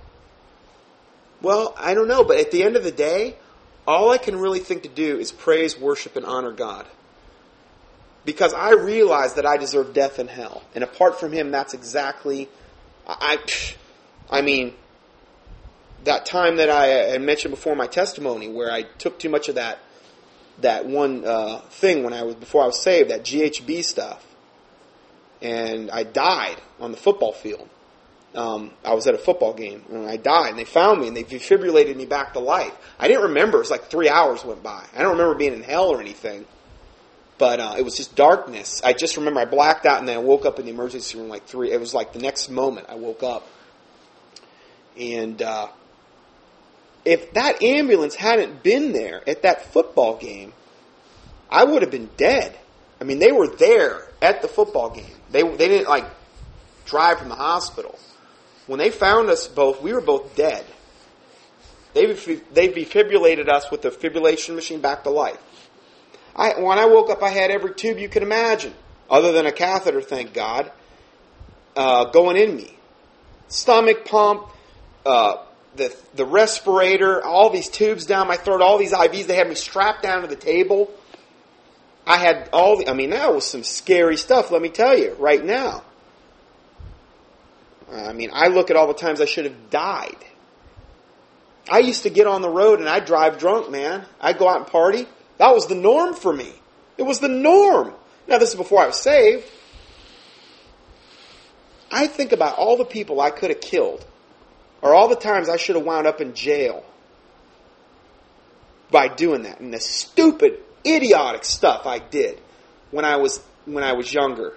Well, 1.42 1.74
I 1.76 1.94
don't 1.94 2.08
know, 2.08 2.24
but 2.24 2.38
at 2.38 2.50
the 2.50 2.62
end 2.62 2.76
of 2.76 2.84
the 2.84 2.90
day, 2.90 3.36
all 3.86 4.10
I 4.10 4.18
can 4.18 4.36
really 4.36 4.60
think 4.60 4.82
to 4.82 4.88
do 4.88 5.18
is 5.18 5.32
praise, 5.32 5.78
worship, 5.78 6.16
and 6.16 6.24
honor 6.24 6.52
God. 6.52 6.86
Because 8.24 8.52
I 8.52 8.72
realize 8.72 9.34
that 9.34 9.46
I 9.46 9.56
deserve 9.56 9.94
death 9.94 10.18
and 10.18 10.28
hell. 10.28 10.64
And 10.74 10.82
apart 10.82 11.20
from 11.20 11.32
Him, 11.32 11.50
that's 11.50 11.74
exactly, 11.74 12.48
I, 13.06 13.38
I 14.28 14.42
mean, 14.42 14.74
that 16.04 16.26
time 16.26 16.56
that 16.56 16.70
I 16.70 16.86
had 16.86 17.22
mentioned 17.22 17.52
before 17.52 17.76
my 17.76 17.86
testimony, 17.86 18.48
where 18.48 18.72
I 18.72 18.82
took 18.82 19.18
too 19.18 19.28
much 19.28 19.48
of 19.48 19.54
that, 19.56 19.78
that 20.60 20.86
one 20.86 21.24
uh, 21.24 21.60
thing 21.68 22.02
when 22.02 22.12
I 22.12 22.22
was 22.22 22.34
before 22.34 22.62
I 22.62 22.66
was 22.66 22.82
saved, 22.82 23.10
that 23.10 23.22
GHB 23.22 23.84
stuff, 23.84 24.24
and 25.42 25.90
I 25.90 26.02
died 26.02 26.60
on 26.80 26.90
the 26.90 26.96
football 26.96 27.32
field 27.32 27.68
um, 28.36 28.70
I 28.84 28.94
was 28.94 29.06
at 29.06 29.14
a 29.14 29.18
football 29.18 29.54
game 29.54 29.82
and 29.90 30.06
I 30.06 30.16
died 30.16 30.50
and 30.50 30.58
they 30.58 30.64
found 30.64 31.00
me 31.00 31.08
and 31.08 31.16
they 31.16 31.24
defibrillated 31.24 31.96
me 31.96 32.04
back 32.04 32.34
to 32.34 32.40
life. 32.40 32.72
I 32.98 33.08
didn't 33.08 33.24
remember. 33.24 33.58
It 33.58 33.60
was 33.60 33.70
like 33.70 33.84
three 33.86 34.08
hours 34.08 34.44
went 34.44 34.62
by. 34.62 34.84
I 34.94 35.02
don't 35.02 35.12
remember 35.12 35.34
being 35.34 35.54
in 35.54 35.62
hell 35.62 35.88
or 35.88 36.00
anything, 36.00 36.44
but 37.38 37.60
uh, 37.60 37.74
it 37.78 37.82
was 37.82 37.96
just 37.96 38.14
darkness. 38.14 38.82
I 38.84 38.92
just 38.92 39.16
remember 39.16 39.40
I 39.40 39.46
blacked 39.46 39.86
out 39.86 40.00
and 40.00 40.08
then 40.08 40.16
I 40.16 40.20
woke 40.20 40.44
up 40.44 40.58
in 40.58 40.66
the 40.66 40.70
emergency 40.70 41.18
room 41.18 41.28
like 41.28 41.46
three. 41.46 41.72
It 41.72 41.80
was 41.80 41.94
like 41.94 42.12
the 42.12 42.18
next 42.18 42.50
moment 42.50 42.86
I 42.90 42.96
woke 42.96 43.22
up. 43.22 43.46
And 44.98 45.40
uh, 45.40 45.68
if 47.04 47.32
that 47.34 47.62
ambulance 47.62 48.14
hadn't 48.14 48.62
been 48.62 48.92
there 48.92 49.22
at 49.28 49.42
that 49.42 49.72
football 49.72 50.18
game, 50.18 50.52
I 51.50 51.64
would 51.64 51.82
have 51.82 51.90
been 51.90 52.10
dead. 52.16 52.58
I 53.00 53.04
mean, 53.04 53.18
they 53.18 53.32
were 53.32 53.48
there 53.48 54.08
at 54.20 54.42
the 54.42 54.48
football 54.48 54.90
game. 54.90 55.04
They 55.30 55.42
they 55.42 55.68
didn't 55.68 55.88
like 55.88 56.06
drive 56.86 57.18
from 57.18 57.28
the 57.28 57.34
hospital. 57.34 57.98
When 58.66 58.78
they 58.78 58.90
found 58.90 59.28
us 59.28 59.46
both, 59.46 59.80
we 59.80 59.92
were 59.92 60.00
both 60.00 60.34
dead. 60.34 60.64
They, 61.94 62.06
they 62.06 62.68
defibrillated 62.68 63.48
us 63.48 63.70
with 63.70 63.82
the 63.82 63.90
fibrillation 63.90 64.54
machine 64.54 64.80
back 64.80 65.04
to 65.04 65.10
life. 65.10 65.38
I, 66.34 66.60
when 66.60 66.78
I 66.78 66.84
woke 66.86 67.08
up, 67.08 67.22
I 67.22 67.30
had 67.30 67.50
every 67.50 67.74
tube 67.74 67.98
you 67.98 68.08
could 68.08 68.22
imagine, 68.22 68.74
other 69.08 69.32
than 69.32 69.46
a 69.46 69.52
catheter, 69.52 70.02
thank 70.02 70.34
God, 70.34 70.70
uh, 71.74 72.06
going 72.06 72.36
in 72.36 72.56
me. 72.56 72.76
Stomach 73.48 74.04
pump, 74.04 74.48
uh, 75.06 75.36
the, 75.76 75.94
the 76.14 76.26
respirator, 76.26 77.24
all 77.24 77.50
these 77.50 77.68
tubes 77.68 78.04
down 78.04 78.28
my 78.28 78.36
throat, 78.36 78.60
all 78.60 78.76
these 78.76 78.92
IVs. 78.92 79.26
They 79.26 79.36
had 79.36 79.48
me 79.48 79.54
strapped 79.54 80.02
down 80.02 80.22
to 80.22 80.26
the 80.26 80.36
table. 80.36 80.90
I 82.06 82.18
had 82.18 82.50
all 82.52 82.78
the, 82.78 82.90
I 82.90 82.92
mean, 82.92 83.10
that 83.10 83.34
was 83.34 83.46
some 83.46 83.62
scary 83.62 84.16
stuff, 84.16 84.50
let 84.50 84.60
me 84.60 84.68
tell 84.68 84.98
you, 84.98 85.14
right 85.18 85.44
now. 85.44 85.82
Uh, 87.90 87.96
I 87.96 88.12
mean, 88.12 88.30
I 88.32 88.48
look 88.48 88.70
at 88.70 88.76
all 88.76 88.86
the 88.86 88.94
times 88.94 89.20
I 89.20 89.26
should 89.26 89.44
have 89.44 89.70
died. 89.70 90.16
I 91.68 91.78
used 91.80 92.04
to 92.04 92.10
get 92.10 92.26
on 92.26 92.42
the 92.42 92.48
road 92.48 92.80
and 92.80 92.88
I'd 92.88 93.04
drive 93.04 93.38
drunk, 93.38 93.70
man. 93.70 94.04
I'd 94.20 94.38
go 94.38 94.48
out 94.48 94.58
and 94.58 94.66
party. 94.66 95.06
That 95.38 95.54
was 95.54 95.66
the 95.66 95.74
norm 95.74 96.14
for 96.14 96.32
me. 96.32 96.52
It 96.96 97.02
was 97.02 97.20
the 97.20 97.28
norm. 97.28 97.92
Now, 98.28 98.38
this 98.38 98.50
is 98.50 98.54
before 98.54 98.82
I 98.82 98.86
was 98.86 99.00
saved. 99.00 99.44
I 101.90 102.06
think 102.06 102.32
about 102.32 102.56
all 102.56 102.76
the 102.76 102.84
people 102.84 103.20
I 103.20 103.30
could 103.30 103.50
have 103.50 103.60
killed, 103.60 104.04
or 104.82 104.94
all 104.94 105.08
the 105.08 105.16
times 105.16 105.48
I 105.48 105.56
should 105.56 105.76
have 105.76 105.84
wound 105.84 106.06
up 106.06 106.20
in 106.20 106.34
jail 106.34 106.84
by 108.90 109.08
doing 109.08 109.42
that, 109.42 109.60
and 109.60 109.72
the 109.72 109.80
stupid, 109.80 110.58
idiotic 110.84 111.44
stuff 111.44 111.86
I 111.86 111.98
did 111.98 112.40
when 112.90 113.04
I 113.04 113.16
was 113.16 113.40
when 113.64 113.84
I 113.84 113.92
was 113.92 114.12
younger. 114.12 114.54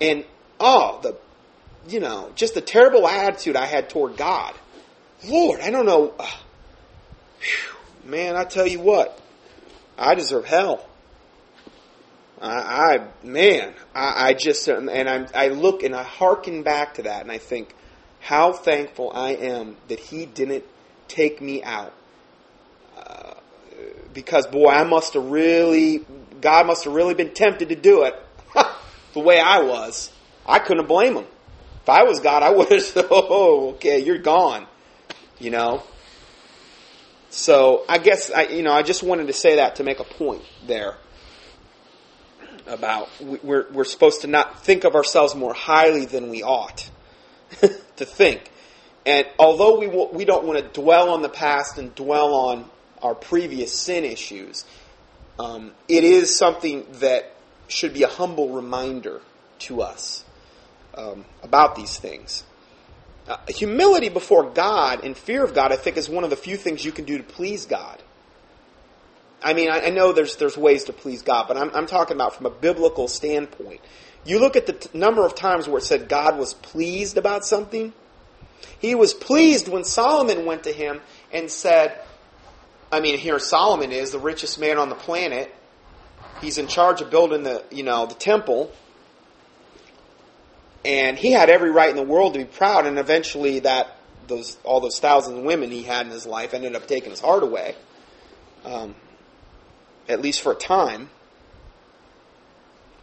And 0.00 0.24
oh, 0.60 1.00
the, 1.02 1.16
you 1.88 2.00
know, 2.00 2.30
just 2.34 2.54
the 2.54 2.60
terrible 2.60 3.08
attitude 3.08 3.56
I 3.56 3.66
had 3.66 3.88
toward 3.88 4.16
God. 4.16 4.54
Lord, 5.26 5.60
I 5.60 5.70
don't 5.70 5.86
know. 5.86 6.14
Whew, 7.40 8.10
man, 8.10 8.36
I 8.36 8.44
tell 8.44 8.66
you 8.66 8.80
what, 8.80 9.20
I 9.98 10.14
deserve 10.14 10.44
hell. 10.44 10.86
I, 12.40 12.48
I 12.94 13.26
man, 13.26 13.74
I, 13.94 14.28
I 14.28 14.32
just 14.32 14.66
and 14.68 14.90
I 14.90 15.26
I 15.34 15.48
look 15.48 15.82
and 15.82 15.94
I 15.94 16.02
hearken 16.02 16.62
back 16.62 16.94
to 16.94 17.02
that 17.02 17.20
and 17.20 17.30
I 17.30 17.36
think 17.36 17.74
how 18.20 18.52
thankful 18.52 19.10
I 19.14 19.30
am 19.30 19.76
that 19.88 20.00
He 20.00 20.24
didn't 20.26 20.64
take 21.08 21.40
me 21.40 21.62
out. 21.62 21.92
Uh, 22.96 23.34
because 24.14 24.46
boy, 24.46 24.68
I 24.68 24.84
must 24.84 25.14
have 25.14 25.24
really, 25.24 26.04
God 26.40 26.66
must 26.66 26.84
have 26.84 26.94
really 26.94 27.14
been 27.14 27.34
tempted 27.34 27.68
to 27.68 27.76
do 27.76 28.04
it 28.04 28.14
the 29.14 29.20
way 29.20 29.38
I 29.38 29.62
was. 29.62 30.10
I 30.50 30.58
couldn't 30.58 30.86
blame 30.86 31.16
him. 31.16 31.26
If 31.82 31.88
I 31.88 32.02
was 32.02 32.20
God, 32.20 32.42
I 32.42 32.50
would 32.56 32.70
have 32.70 32.82
said, 32.82 33.06
oh, 33.10 33.70
okay, 33.74 34.00
you're 34.00 34.18
gone. 34.18 34.66
You 35.38 35.50
know? 35.50 35.82
So 37.30 37.84
I 37.88 37.98
guess, 37.98 38.30
I, 38.30 38.42
you 38.48 38.62
know, 38.62 38.72
I 38.72 38.82
just 38.82 39.02
wanted 39.02 39.28
to 39.28 39.32
say 39.32 39.56
that 39.56 39.76
to 39.76 39.84
make 39.84 40.00
a 40.00 40.04
point 40.04 40.42
there 40.66 40.96
about 42.66 43.08
we're, 43.20 43.66
we're 43.72 43.84
supposed 43.84 44.22
to 44.22 44.26
not 44.26 44.62
think 44.62 44.84
of 44.84 44.94
ourselves 44.94 45.34
more 45.34 45.54
highly 45.54 46.04
than 46.04 46.28
we 46.28 46.42
ought 46.42 46.90
to 47.60 48.04
think. 48.04 48.50
And 49.06 49.26
although 49.38 49.78
we, 49.78 49.86
we 49.86 50.24
don't 50.24 50.44
want 50.44 50.58
to 50.58 50.80
dwell 50.80 51.10
on 51.10 51.22
the 51.22 51.28
past 51.28 51.78
and 51.78 51.94
dwell 51.94 52.34
on 52.34 52.68
our 53.00 53.14
previous 53.14 53.72
sin 53.72 54.04
issues, 54.04 54.64
um, 55.38 55.72
it 55.88 56.04
is 56.04 56.36
something 56.36 56.84
that 56.94 57.34
should 57.68 57.94
be 57.94 58.02
a 58.02 58.08
humble 58.08 58.50
reminder 58.50 59.20
to 59.60 59.82
us 59.82 60.24
um, 60.94 61.24
about 61.42 61.76
these 61.76 61.98
things. 61.98 62.44
Uh, 63.28 63.36
humility 63.48 64.08
before 64.08 64.50
God 64.50 65.04
and 65.04 65.16
fear 65.16 65.44
of 65.44 65.54
God, 65.54 65.72
I 65.72 65.76
think, 65.76 65.96
is 65.96 66.08
one 66.08 66.24
of 66.24 66.30
the 66.30 66.36
few 66.36 66.56
things 66.56 66.84
you 66.84 66.92
can 66.92 67.04
do 67.04 67.18
to 67.18 67.22
please 67.22 67.66
God. 67.66 68.02
I 69.42 69.54
mean, 69.54 69.70
I, 69.70 69.86
I 69.86 69.90
know 69.90 70.12
there's 70.12 70.36
there's 70.36 70.56
ways 70.56 70.84
to 70.84 70.92
please 70.92 71.22
God, 71.22 71.46
but 71.48 71.56
I'm, 71.56 71.70
I'm 71.74 71.86
talking 71.86 72.16
about 72.16 72.34
from 72.34 72.46
a 72.46 72.50
biblical 72.50 73.08
standpoint. 73.08 73.80
You 74.24 74.38
look 74.38 74.56
at 74.56 74.66
the 74.66 74.74
t- 74.74 74.98
number 74.98 75.24
of 75.24 75.34
times 75.34 75.68
where 75.68 75.78
it 75.78 75.84
said 75.84 76.08
God 76.08 76.38
was 76.38 76.54
pleased 76.54 77.16
about 77.16 77.44
something. 77.44 77.92
He 78.78 78.94
was 78.94 79.14
pleased 79.14 79.68
when 79.68 79.84
Solomon 79.84 80.44
went 80.44 80.64
to 80.64 80.72
him 80.72 81.00
and 81.32 81.50
said, 81.50 81.98
I 82.92 83.00
mean, 83.00 83.18
here 83.18 83.38
Solomon 83.38 83.92
is 83.92 84.10
the 84.10 84.18
richest 84.18 84.58
man 84.58 84.76
on 84.78 84.88
the 84.88 84.94
planet. 84.94 85.54
He's 86.40 86.58
in 86.58 86.66
charge 86.66 87.00
of 87.00 87.10
building 87.10 87.44
the, 87.44 87.62
you 87.70 87.82
know, 87.82 88.06
the 88.06 88.14
temple. 88.14 88.72
And 90.84 91.18
he 91.18 91.32
had 91.32 91.50
every 91.50 91.70
right 91.70 91.90
in 91.90 91.96
the 91.96 92.02
world 92.02 92.34
to 92.34 92.38
be 92.38 92.44
proud, 92.46 92.86
and 92.86 92.98
eventually 92.98 93.60
that 93.60 93.96
those 94.28 94.56
all 94.64 94.80
those 94.80 94.98
thousand 94.98 95.44
women 95.44 95.70
he 95.70 95.82
had 95.82 96.06
in 96.06 96.12
his 96.12 96.24
life 96.24 96.54
ended 96.54 96.74
up 96.74 96.86
taking 96.86 97.10
his 97.10 97.20
heart 97.20 97.42
away. 97.42 97.74
Um, 98.64 98.94
at 100.10 100.20
least 100.20 100.40
for 100.40 100.52
a 100.52 100.56
time. 100.56 101.08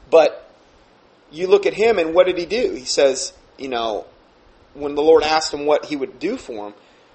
But 0.09 0.49
you 1.31 1.47
look 1.47 1.65
at 1.65 1.73
him 1.73 1.97
and 1.97 2.13
what 2.13 2.27
did 2.27 2.37
he 2.37 2.45
do? 2.45 2.73
He 2.73 2.85
says, 2.85 3.33
you 3.57 3.69
know, 3.69 4.05
when 4.73 4.95
the 4.95 5.01
Lord 5.01 5.23
asked 5.23 5.53
him 5.53 5.65
what 5.65 5.85
he 5.85 5.95
would 5.95 6.19
do 6.19 6.37
for 6.37 6.67
him, 6.67 6.73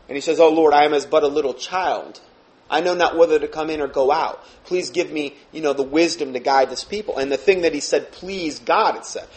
and 0.08 0.16
he 0.16 0.20
says, 0.20 0.40
Oh 0.40 0.50
Lord, 0.50 0.74
I 0.74 0.84
am 0.84 0.94
as 0.94 1.06
but 1.06 1.22
a 1.22 1.28
little 1.28 1.54
child. 1.54 2.20
I 2.68 2.80
know 2.80 2.94
not 2.94 3.16
whether 3.16 3.38
to 3.38 3.48
come 3.48 3.70
in 3.70 3.80
or 3.80 3.86
go 3.86 4.10
out. 4.10 4.44
Please 4.64 4.90
give 4.90 5.10
me, 5.10 5.36
you 5.52 5.60
know, 5.60 5.74
the 5.74 5.82
wisdom 5.82 6.32
to 6.32 6.40
guide 6.40 6.70
this 6.70 6.84
people. 6.84 7.18
And 7.18 7.30
the 7.30 7.36
thing 7.36 7.62
that 7.62 7.74
he 7.74 7.80
said, 7.80 8.12
please 8.12 8.58
God, 8.58 8.96
it 8.96 9.04
said 9.04 9.28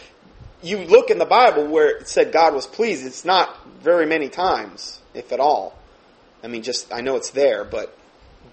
you 0.62 0.78
look 0.78 1.10
in 1.10 1.18
the 1.18 1.24
Bible 1.24 1.66
where 1.66 1.96
it 1.98 2.08
said 2.08 2.32
God 2.32 2.54
was 2.54 2.66
pleased, 2.66 3.06
it's 3.06 3.24
not 3.24 3.66
very 3.80 4.06
many 4.06 4.28
times, 4.28 5.00
if 5.14 5.32
at 5.32 5.40
all. 5.40 5.78
I 6.42 6.48
mean, 6.48 6.62
just, 6.62 6.92
I 6.92 7.00
know 7.00 7.16
it's 7.16 7.30
there, 7.30 7.64
but 7.64 7.96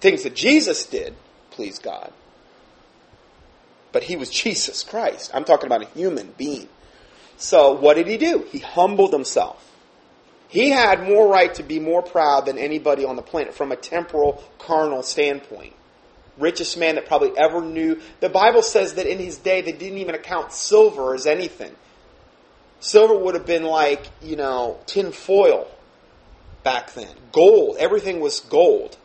things 0.00 0.22
that 0.24 0.34
Jesus 0.34 0.86
did 0.86 1.14
please 1.50 1.78
God. 1.78 2.12
But 3.92 4.04
he 4.04 4.16
was 4.16 4.28
Jesus 4.28 4.82
Christ. 4.82 5.30
I'm 5.32 5.44
talking 5.44 5.66
about 5.66 5.82
a 5.82 5.98
human 5.98 6.34
being. 6.36 6.68
So 7.36 7.72
what 7.72 7.94
did 7.94 8.06
he 8.06 8.16
do? 8.16 8.44
He 8.50 8.58
humbled 8.58 9.12
himself. 9.12 9.70
He 10.48 10.70
had 10.70 11.04
more 11.04 11.28
right 11.28 11.52
to 11.54 11.62
be 11.62 11.78
more 11.80 12.02
proud 12.02 12.46
than 12.46 12.58
anybody 12.58 13.04
on 13.04 13.16
the 13.16 13.22
planet 13.22 13.54
from 13.54 13.72
a 13.72 13.76
temporal, 13.76 14.42
carnal 14.58 15.02
standpoint. 15.02 15.74
Richest 16.38 16.76
man 16.76 16.96
that 16.96 17.06
probably 17.06 17.32
ever 17.36 17.60
knew. 17.60 18.00
The 18.20 18.28
Bible 18.28 18.62
says 18.62 18.94
that 18.94 19.06
in 19.06 19.18
his 19.18 19.38
day 19.38 19.62
they 19.62 19.72
didn't 19.72 19.98
even 19.98 20.14
account 20.14 20.52
silver 20.52 21.14
as 21.14 21.26
anything. 21.26 21.74
Silver 22.84 23.16
would 23.16 23.34
have 23.34 23.46
been 23.46 23.62
like, 23.62 24.10
you 24.20 24.36
know, 24.36 24.78
tin 24.84 25.10
foil 25.10 25.66
back 26.64 26.92
then. 26.92 27.08
Gold. 27.32 27.78
Everything 27.78 28.20
was 28.20 28.40
gold. 28.40 28.98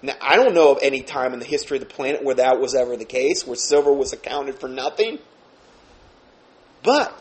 Now, 0.00 0.14
I 0.20 0.36
don't 0.36 0.54
know 0.54 0.70
of 0.70 0.78
any 0.82 1.02
time 1.02 1.32
in 1.32 1.40
the 1.40 1.44
history 1.44 1.78
of 1.78 1.80
the 1.80 1.92
planet 1.92 2.22
where 2.22 2.36
that 2.36 2.60
was 2.60 2.76
ever 2.76 2.96
the 2.96 3.04
case, 3.04 3.44
where 3.44 3.56
silver 3.56 3.92
was 3.92 4.12
accounted 4.12 4.60
for 4.60 4.68
nothing. 4.68 5.18
But 6.84 7.12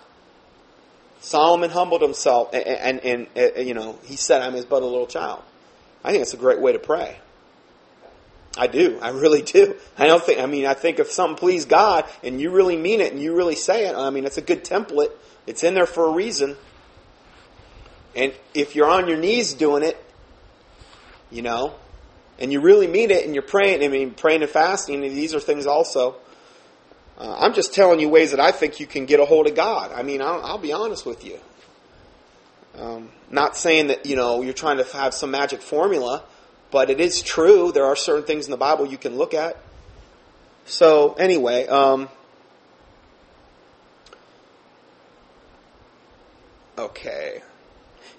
Solomon 1.20 1.72
humbled 1.72 2.04
himself, 2.04 2.54
and, 2.54 2.64
and, 2.64 3.00
and, 3.00 3.28
and, 3.36 3.68
you 3.68 3.74
know 3.74 3.98
he 4.04 4.18
said, 4.18 4.44
"I'm 4.44 4.54
his 4.54 4.66
but 4.66 4.84
a 4.84 4.86
little 4.86 5.08
child." 5.08 5.42
I 6.04 6.12
think 6.12 6.22
it's 6.22 6.36
a 6.36 6.38
great 6.38 6.62
way 6.62 6.74
to 6.74 6.80
pray. 6.80 7.18
I 8.58 8.68
do. 8.68 9.00
I 9.02 9.10
really 9.10 9.42
do. 9.42 9.76
I 9.98 10.08
don't 10.08 10.24
think. 10.24 10.40
I 10.40 10.46
mean, 10.46 10.66
I 10.66 10.74
think 10.74 11.00
if 11.00 11.12
something 11.12 11.38
please 11.38 11.66
God 11.66 12.06
and 12.24 12.42
you 12.42 12.50
really 12.50 12.78
mean 12.78 13.02
it 13.02 13.14
and 13.14 13.22
you 13.22 13.36
really 13.36 13.56
say 13.56 13.88
it, 13.88 13.96
I 13.96 14.10
mean, 14.10 14.26
it's 14.26 14.38
a 14.38 14.42
good 14.42 14.64
template. 14.64 15.12
It's 15.46 15.64
in 15.64 15.74
there 15.74 15.86
for 15.86 16.06
a 16.08 16.12
reason. 16.12 16.58
And 18.16 18.34
if 18.54 18.76
you're 18.76 18.90
on 18.90 19.08
your 19.08 19.18
knees 19.18 19.54
doing 19.54 19.84
it, 19.84 20.04
you 21.30 21.42
know, 21.42 21.76
and 22.40 22.52
you 22.52 22.60
really 22.60 22.88
mean 22.88 23.12
it 23.12 23.26
and 23.26 23.34
you're 23.34 23.44
praying, 23.44 23.84
I 23.84 23.88
mean, 23.88 24.12
praying 24.12 24.42
and 24.42 24.50
fasting, 24.50 25.02
these 25.02 25.36
are 25.36 25.40
things 25.40 25.66
also. 25.66 26.16
Uh, 27.18 27.36
I'm 27.40 27.54
just 27.54 27.74
telling 27.74 28.00
you 28.00 28.10
ways 28.10 28.32
that 28.32 28.40
I 28.40 28.52
think 28.52 28.80
you 28.80 28.86
can 28.86 29.06
get 29.06 29.20
a 29.20 29.26
hold 29.26 29.48
of 29.48 29.56
God. 29.56 29.92
I 29.92 30.04
mean, 30.04 30.22
I'll, 30.22 30.44
I'll 30.44 30.58
be 30.58 30.74
honest 30.74 31.06
with 31.06 31.26
you. 31.26 31.40
Um, 32.78 33.10
not 33.32 33.58
saying 33.58 33.88
that, 33.88 34.06
you 34.06 34.16
know, 34.16 34.42
you're 34.44 34.54
trying 34.54 34.78
to 34.78 34.84
have 34.84 35.14
some 35.14 35.32
magic 35.32 35.62
formula, 35.62 36.24
but 36.72 36.90
it 36.90 37.00
is 37.00 37.22
true. 37.22 37.72
There 37.72 37.86
are 37.86 37.96
certain 37.96 38.24
things 38.24 38.46
in 38.46 38.52
the 38.52 38.58
Bible 38.58 38.86
you 38.86 38.98
can 38.98 39.18
look 39.18 39.34
at. 39.34 39.58
So, 40.66 41.14
anyway, 41.14 41.68
um, 41.68 42.10
okay. 46.78 47.42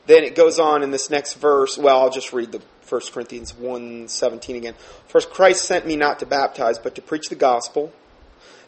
Then 0.06 0.24
it 0.24 0.34
goes 0.34 0.58
on 0.58 0.82
in 0.82 0.90
this 0.90 1.10
next 1.10 1.34
verse. 1.34 1.76
Well, 1.76 2.00
I'll 2.00 2.10
just 2.10 2.32
read 2.32 2.52
the 2.52 2.62
1 2.88 3.00
Corinthians 3.12 3.54
1 3.54 4.08
17 4.08 4.56
again. 4.56 4.74
First, 5.06 5.30
Christ 5.30 5.64
sent 5.66 5.86
me 5.86 5.96
not 5.96 6.18
to 6.20 6.26
baptize, 6.26 6.78
but 6.78 6.94
to 6.94 7.02
preach 7.02 7.28
the 7.28 7.34
gospel 7.34 7.92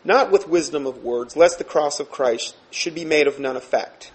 not 0.05 0.31
with 0.31 0.49
wisdom 0.49 0.87
of 0.87 1.03
words, 1.03 1.37
lest 1.37 1.59
the 1.59 1.65
cross 1.65 2.01
of 2.01 2.11
Christ 2.11 2.57
should 2.71 2.95
be 2.95 3.05
made 3.05 3.27
of 3.27 3.39
none 3.39 3.57
effect. 3.57 4.13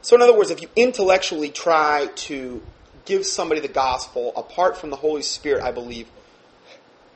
So, 0.00 0.16
in 0.16 0.22
other 0.22 0.36
words, 0.36 0.50
if 0.50 0.60
you 0.60 0.68
intellectually 0.74 1.50
try 1.50 2.06
to 2.06 2.60
give 3.04 3.26
somebody 3.26 3.60
the 3.60 3.68
gospel 3.68 4.32
apart 4.36 4.76
from 4.76 4.90
the 4.90 4.96
Holy 4.96 5.22
Spirit, 5.22 5.62
I 5.62 5.72
believe, 5.72 6.08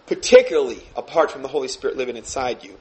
particularly 0.07 0.83
apart 0.97 1.31
from 1.31 1.43
the 1.43 1.49
Holy 1.49 1.69
Spirit 1.69 1.97
living 1.97 2.17
inside 2.17 2.65
you, 2.65 2.79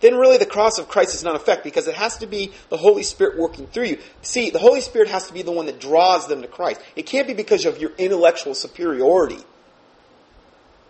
then 0.00 0.16
really 0.16 0.36
the 0.36 0.46
cross 0.46 0.78
of 0.78 0.88
Christ 0.88 1.14
is 1.14 1.24
not 1.24 1.34
effect 1.34 1.64
because 1.64 1.88
it 1.88 1.94
has 1.94 2.18
to 2.18 2.26
be 2.26 2.52
the 2.68 2.76
Holy 2.76 3.02
Spirit 3.02 3.38
working 3.38 3.66
through 3.66 3.84
you. 3.84 3.98
See, 4.20 4.50
the 4.50 4.58
Holy 4.58 4.82
Spirit 4.82 5.08
has 5.08 5.28
to 5.28 5.32
be 5.32 5.42
the 5.42 5.52
one 5.52 5.66
that 5.66 5.80
draws 5.80 6.26
them 6.26 6.42
to 6.42 6.48
Christ. 6.48 6.80
It 6.94 7.06
can't 7.06 7.26
be 7.26 7.32
because 7.32 7.64
of 7.64 7.78
your 7.78 7.92
intellectual 7.96 8.54
superiority. 8.54 9.38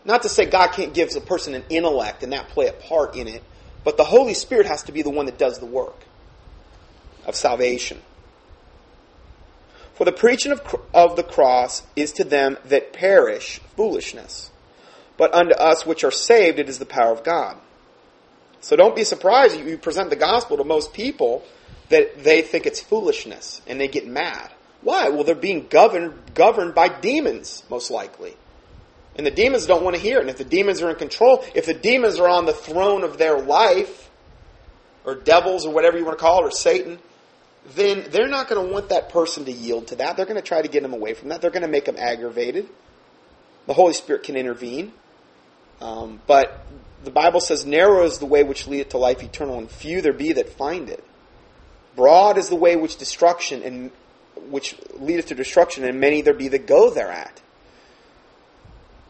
Not 0.04 0.22
to 0.22 0.28
say 0.28 0.46
God 0.46 0.72
can't 0.72 0.92
give 0.92 1.14
a 1.16 1.20
person 1.20 1.54
an 1.54 1.64
intellect 1.70 2.22
and 2.22 2.32
that 2.32 2.48
play 2.48 2.66
a 2.66 2.72
part 2.72 3.16
in 3.16 3.28
it, 3.28 3.42
but 3.84 3.96
the 3.96 4.04
Holy 4.04 4.34
Spirit 4.34 4.66
has 4.66 4.82
to 4.84 4.92
be 4.92 5.02
the 5.02 5.10
one 5.10 5.26
that 5.26 5.38
does 5.38 5.58
the 5.60 5.66
work 5.66 6.04
of 7.24 7.36
salvation. 7.36 8.00
For 9.94 10.04
the 10.04 10.12
preaching 10.12 10.52
of, 10.52 10.76
of 10.92 11.16
the 11.16 11.22
cross 11.22 11.82
is 11.94 12.12
to 12.12 12.24
them 12.24 12.58
that 12.66 12.92
perish 12.92 13.60
foolishness, 13.76 14.50
but 15.16 15.32
unto 15.32 15.54
us 15.54 15.86
which 15.86 16.04
are 16.04 16.10
saved 16.10 16.58
it 16.58 16.68
is 16.68 16.78
the 16.78 16.86
power 16.86 17.12
of 17.12 17.22
God. 17.22 17.56
So 18.60 18.76
don't 18.76 18.96
be 18.96 19.04
surprised 19.04 19.58
you 19.58 19.78
present 19.78 20.10
the 20.10 20.16
gospel 20.16 20.56
to 20.56 20.64
most 20.64 20.92
people 20.92 21.44
that 21.90 22.24
they 22.24 22.42
think 22.42 22.66
it's 22.66 22.80
foolishness 22.80 23.60
and 23.66 23.80
they 23.80 23.88
get 23.88 24.06
mad. 24.06 24.50
Why? 24.80 25.10
Well, 25.10 25.24
they're 25.24 25.34
being 25.34 25.66
governed 25.68 26.34
governed 26.34 26.74
by 26.74 26.88
demons, 26.88 27.62
most 27.70 27.90
likely. 27.90 28.36
And 29.16 29.26
the 29.26 29.30
demons 29.30 29.66
don't 29.66 29.84
want 29.84 29.96
to 29.96 30.02
hear 30.02 30.18
it. 30.18 30.22
And 30.22 30.30
if 30.30 30.38
the 30.38 30.44
demons 30.44 30.82
are 30.82 30.90
in 30.90 30.96
control, 30.96 31.44
if 31.54 31.66
the 31.66 31.74
demons 31.74 32.18
are 32.18 32.28
on 32.28 32.46
the 32.46 32.52
throne 32.52 33.04
of 33.04 33.16
their 33.16 33.38
life, 33.38 34.10
or 35.04 35.14
devils, 35.14 35.66
or 35.66 35.72
whatever 35.72 35.98
you 35.98 36.04
want 36.04 36.18
to 36.18 36.22
call 36.22 36.42
it, 36.42 36.48
or 36.48 36.50
Satan, 36.50 36.98
then 37.72 38.06
they're 38.10 38.28
not 38.28 38.48
going 38.48 38.66
to 38.66 38.72
want 38.72 38.90
that 38.90 39.08
person 39.08 39.46
to 39.46 39.52
yield 39.52 39.88
to 39.88 39.96
that. 39.96 40.16
They're 40.16 40.26
going 40.26 40.36
to 40.36 40.42
try 40.42 40.60
to 40.60 40.68
get 40.68 40.82
them 40.82 40.92
away 40.92 41.14
from 41.14 41.30
that. 41.30 41.40
They're 41.40 41.50
going 41.50 41.62
to 41.62 41.68
make 41.68 41.86
them 41.86 41.96
aggravated. 41.98 42.68
The 43.66 43.72
Holy 43.72 43.94
Spirit 43.94 44.22
can 44.22 44.36
intervene. 44.36 44.92
Um, 45.80 46.20
but 46.26 46.66
the 47.02 47.10
Bible 47.10 47.40
says, 47.40 47.64
narrow 47.64 48.04
is 48.04 48.18
the 48.18 48.26
way 48.26 48.42
which 48.42 48.66
leadeth 48.66 48.90
to 48.90 48.98
life 48.98 49.22
eternal, 49.22 49.58
and 49.58 49.70
few 49.70 50.02
there 50.02 50.12
be 50.12 50.32
that 50.32 50.50
find 50.50 50.90
it. 50.90 51.02
Broad 51.96 52.38
is 52.38 52.48
the 52.48 52.56
way 52.56 52.76
which 52.76 52.96
destruction 52.96 53.62
and 53.62 53.90
which 54.50 54.76
leadeth 54.94 55.26
to 55.26 55.34
destruction, 55.34 55.84
and 55.84 56.00
many 56.00 56.20
there 56.20 56.34
be 56.34 56.48
that 56.48 56.66
go 56.66 56.90
thereat. 56.90 57.40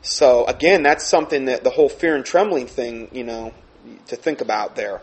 So 0.03 0.45
again, 0.45 0.83
that's 0.83 1.05
something 1.05 1.47
that 1.47 1.64
the 1.64 1.71
whole 1.71 1.88
fear 1.88 2.14
and 2.14 2.25
trembling 2.25 2.67
thing, 2.67 3.09
you 3.12 3.25
know, 3.25 3.55
to 4.09 4.17
think 4.17 4.40
about 4.40 4.77
there. 4.77 5.01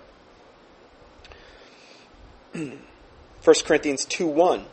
1 3.44 3.56
Corinthians 3.66 4.06
2 4.06 4.28
1. 4.28 4.66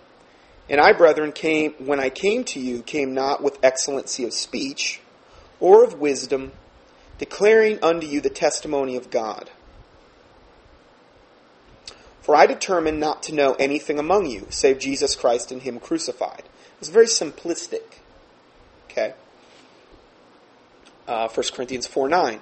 And 0.70 0.80
I, 0.80 0.92
brethren, 0.92 1.32
came 1.32 1.72
when 1.78 1.98
I 1.98 2.10
came 2.10 2.44
to 2.44 2.60
you, 2.60 2.82
came 2.82 3.14
not 3.14 3.42
with 3.42 3.58
excellency 3.62 4.24
of 4.24 4.32
speech 4.32 5.00
or 5.60 5.84
of 5.84 5.98
wisdom, 5.98 6.52
declaring 7.18 7.78
unto 7.82 8.06
you 8.06 8.20
the 8.20 8.30
testimony 8.30 8.96
of 8.96 9.10
God. 9.10 9.50
For 12.20 12.36
I 12.36 12.46
determined 12.46 13.00
not 13.00 13.22
to 13.24 13.34
know 13.34 13.54
anything 13.54 13.98
among 13.98 14.26
you, 14.26 14.46
save 14.50 14.78
Jesus 14.78 15.16
Christ 15.16 15.50
and 15.50 15.62
Him 15.62 15.80
crucified. 15.80 16.42
It's 16.78 16.90
very 16.90 17.06
simplistic. 17.06 18.00
Okay? 18.90 19.14
uh, 21.08 21.28
1 21.28 21.46
Corinthians 21.54 21.86
4 21.86 22.08
9. 22.08 22.40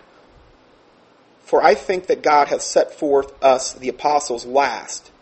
For 1.44 1.62
I 1.62 1.74
think 1.74 2.08
that 2.08 2.22
God 2.22 2.48
hath 2.48 2.62
set 2.62 2.92
forth 2.92 3.32
us, 3.42 3.72
the 3.72 3.88
apostles, 3.88 4.44
last, 4.44 5.12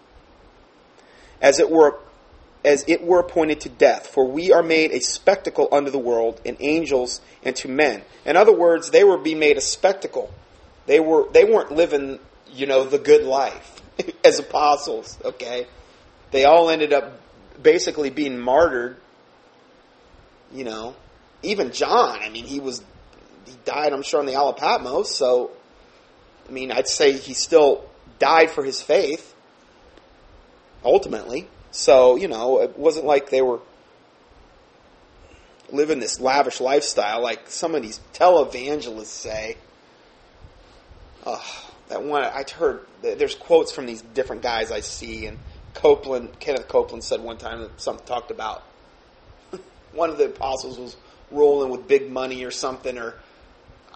as 1.45 1.61
it 1.61 1.71
were 1.71 1.99
as 2.65 2.87
it 2.89 3.05
were 3.05 3.21
appointed 3.21 3.61
to 3.61 3.69
death, 3.69 4.07
for 4.07 4.27
we 4.27 4.51
are 4.51 4.63
made 4.63 4.91
a 4.91 5.01
spectacle 5.01 5.69
unto 5.71 5.91
the 5.91 5.99
world, 5.99 6.41
and 6.47 6.57
angels 6.61 7.21
and 7.43 7.55
to 7.57 7.69
men. 7.69 8.03
In 8.25 8.39
other 8.39 8.57
words, 8.57 8.91
they 8.91 9.05
were 9.05 9.19
being 9.19 9.39
made 9.39 9.59
a 9.59 9.61
spectacle. 9.61 10.33
They 10.87 10.99
were 10.99 11.31
they 11.31 11.45
weren't 11.45 11.71
living, 11.71 12.19
you 12.51 12.67
know, 12.67 12.85
the 12.85 12.99
good 12.99 13.25
life 13.25 13.83
as 14.25 14.39
apostles, 14.39 15.19
okay? 15.23 15.67
They 16.31 16.47
all 16.47 16.71
ended 16.71 16.95
up 16.95 17.21
basically 17.63 18.09
being 18.09 18.39
martyred. 18.39 18.97
You 20.53 20.65
know. 20.65 20.97
Even 21.43 21.73
John, 21.73 22.21
I 22.23 22.31
mean, 22.31 22.47
he 22.47 22.59
was 22.59 22.83
he 23.45 23.53
died, 23.67 23.93
I'm 23.93 24.03
sure, 24.03 24.21
on 24.21 24.25
the 24.25 24.35
Isle 24.35 24.49
of 24.49 24.57
Patmos. 24.57 25.15
So, 25.15 25.51
I 26.49 26.53
mean, 26.53 26.73
I'd 26.73 26.89
say 26.89 27.13
he 27.13 27.35
still 27.35 27.85
died 28.19 28.51
for 28.51 28.65
his 28.65 28.81
faith, 28.81 29.34
ultimately. 30.85 31.49
So, 31.71 32.17
you 32.17 32.29
know, 32.29 32.61
it 32.61 32.79
wasn't 32.79 33.07
like 33.07 33.31
they 33.31 33.43
were 33.43 33.61
living 35.71 35.99
this 35.99 36.21
lavish 36.21 36.61
lifestyle 36.61 37.21
like 37.21 37.49
some 37.49 37.75
of 37.75 37.83
these 37.83 38.01
televangelists 38.13 39.07
say. 39.07 39.57
Oh, 41.27 41.73
that 41.89 42.03
one 42.03 42.23
I 42.23 42.45
heard. 42.57 42.87
There's 43.03 43.35
quotes 43.35 43.73
from 43.73 43.87
these 43.87 44.03
different 44.03 44.43
guys 44.43 44.71
I 44.71 44.81
see, 44.81 45.27
and 45.27 45.39
Copeland, 45.75 46.39
Kenneth 46.39 46.69
Copeland 46.69 47.03
said 47.03 47.21
one 47.21 47.39
time 47.39 47.61
that 47.61 47.81
something 47.81 48.07
talked 48.07 48.31
about 48.31 48.63
one 49.93 50.11
of 50.11 50.19
the 50.19 50.27
apostles 50.27 50.79
was 50.79 50.97
rolling 51.31 51.71
with 51.71 51.89
big 51.89 52.11
money 52.11 52.45
or 52.45 52.51
something, 52.51 52.99
or 52.99 53.15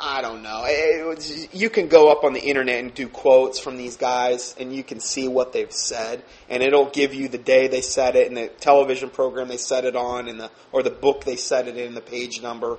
I 0.01 0.23
don't 0.23 0.45
know. 0.45 0.63
It, 0.65 1.53
you 1.53 1.69
can 1.69 1.89
go 1.89 2.13
up 2.13 2.23
on 2.23 2.33
the 2.33 2.41
internet 2.41 2.79
and 2.79 2.95
do 2.95 3.09
quotes 3.09 3.59
from 3.59 3.77
these 3.77 3.97
guys, 3.97 4.55
and 4.59 4.73
you 4.73 4.85
can 4.85 5.01
see 5.01 5.27
what 5.27 5.53
they've 5.53 5.73
said, 5.73 6.23
and 6.49 6.63
it'll 6.63 6.89
give 6.91 7.15
you 7.15 7.27
the 7.27 7.39
day 7.39 7.67
they 7.67 7.81
said 7.81 8.15
it, 8.15 8.29
and 8.29 8.37
the 8.37 8.47
television 8.47 9.11
program 9.11 9.49
they 9.49 9.57
said 9.57 9.85
it 9.85 9.97
on, 9.97 10.29
and 10.29 10.39
the 10.39 10.53
or 10.71 10.85
the 10.85 10.91
book 10.91 11.25
they 11.25 11.35
said 11.35 11.67
it 11.67 11.77
in, 11.77 11.95
the 11.95 12.01
page 12.01 12.41
number. 12.41 12.79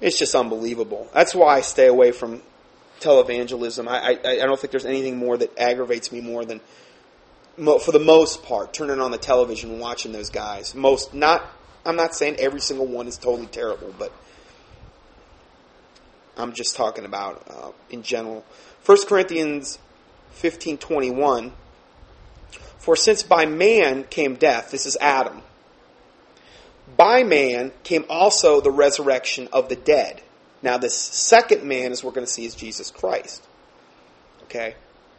It's 0.00 0.18
just 0.18 0.34
unbelievable. 0.34 1.08
That's 1.14 1.32
why 1.32 1.58
I 1.58 1.60
stay 1.60 1.86
away 1.86 2.10
from 2.10 2.42
televangelism. 3.00 3.86
I, 3.86 4.14
I, 4.14 4.42
I 4.42 4.46
don't 4.46 4.58
think 4.58 4.72
there's 4.72 4.84
anything 4.84 5.16
more 5.18 5.36
that 5.36 5.56
aggravates 5.56 6.10
me 6.10 6.20
more 6.20 6.44
than 6.44 6.60
for 7.56 7.92
the 7.92 8.00
most 8.00 8.42
part, 8.42 8.74
turning 8.74 9.00
on 9.00 9.12
the 9.12 9.18
television 9.18 9.70
and 9.70 9.80
watching 9.80 10.10
those 10.12 10.30
guys. 10.30 10.74
Most 10.74 11.14
not. 11.14 11.46
I'm 11.84 11.94
not 11.94 12.16
saying 12.16 12.36
every 12.40 12.60
single 12.60 12.86
one 12.86 13.06
is 13.06 13.16
totally 13.16 13.46
terrible, 13.46 13.94
but 13.96 14.12
I'm 16.36 16.52
just 16.52 16.76
talking 16.76 17.04
about 17.04 17.42
uh, 17.48 17.72
in 17.90 18.02
general. 18.02 18.44
1 18.84 19.06
Corinthians 19.06 19.78
15:21 20.40 21.52
For 22.78 22.96
since 22.96 23.22
by 23.22 23.46
man 23.46 24.04
came 24.04 24.36
death, 24.36 24.70
this 24.70 24.86
is 24.86 24.96
Adam. 25.00 25.42
By 26.96 27.24
man 27.24 27.72
came 27.82 28.04
also 28.08 28.60
the 28.60 28.70
resurrection 28.70 29.48
of 29.52 29.68
the 29.68 29.76
dead. 29.76 30.22
Now 30.62 30.78
this 30.78 30.96
second 30.96 31.64
man 31.64 31.92
as 31.92 32.04
we're 32.04 32.12
going 32.12 32.26
to 32.26 32.32
see 32.32 32.44
is 32.44 32.54
Jesus 32.54 32.90
Christ. 32.90 33.46
Okay? 34.44 34.74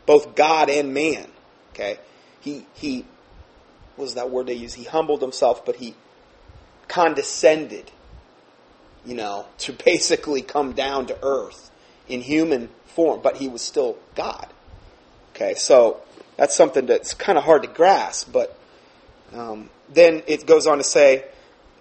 Both 0.06 0.36
God 0.36 0.70
and 0.70 0.94
man. 0.94 1.28
Okay? 1.74 1.98
He 2.40 2.66
he 2.74 3.06
was 3.98 4.14
that 4.14 4.30
word 4.30 4.48
they 4.48 4.54
use? 4.54 4.76
He 4.76 4.84
humbled 4.84 5.22
himself, 5.22 5.66
but 5.66 5.78
he 5.78 5.96
condescended, 6.88 7.92
you 9.08 9.16
know, 9.16 9.46
to 9.60 9.74
basically 9.74 10.42
come 10.44 10.74
down 10.74 11.08
to 11.08 11.18
earth 11.24 11.72
in 12.08 12.22
human 12.22 12.70
form, 12.86 13.22
but 13.24 13.38
he 13.38 13.48
was 13.48 13.62
still 13.62 13.98
God. 14.16 14.48
Okay, 15.34 15.56
so 15.56 16.02
that's 16.36 16.56
something 16.56 16.86
that's 16.86 17.14
kind 17.14 17.38
of 17.38 17.44
hard 17.44 17.64
to 17.64 17.68
grasp, 17.68 18.32
but 18.32 18.58
um, 19.34 19.70
then 19.90 20.24
it 20.28 20.46
goes 20.46 20.68
on 20.68 20.78
to 20.78 20.84
say 20.84 21.26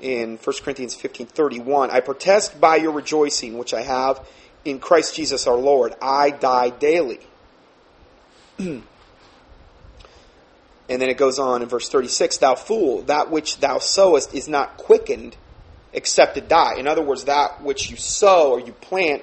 in 0.01 0.37
1 0.37 0.57
Corinthians 0.63 0.95
15:31, 0.95 1.91
I 1.91 2.01
protest 2.01 2.61
by 2.61 2.77
your 2.77 2.93
rejoicing 2.93 3.57
which 3.57 3.73
I 3.73 3.83
have 3.83 4.27
in 4.65 4.79
Christ 4.79 5.15
Jesus 5.15 5.47
our 5.47 5.57
Lord, 5.57 5.95
I 6.03 6.31
die 6.31 6.71
daily. 6.71 7.21
And 10.89 11.03
then 11.03 11.09
it 11.09 11.17
goes 11.17 11.41
on 11.41 11.63
in 11.63 11.69
verse 11.69 11.89
36 11.89 12.39
Thou 12.39 12.55
fool, 12.55 13.03
that 13.03 13.31
which 13.31 13.59
thou 13.59 13.79
sowest 13.79 14.35
is 14.35 14.49
not 14.49 14.77
quickened 14.77 15.37
except 15.97 16.37
it 16.37 16.49
die. 16.49 16.77
In 16.79 16.87
other 16.87 17.03
words, 17.03 17.25
that 17.25 17.63
which 17.63 17.91
you 17.91 17.97
sow 17.97 18.53
or 18.53 18.61
you 18.61 18.73
plant 18.73 19.23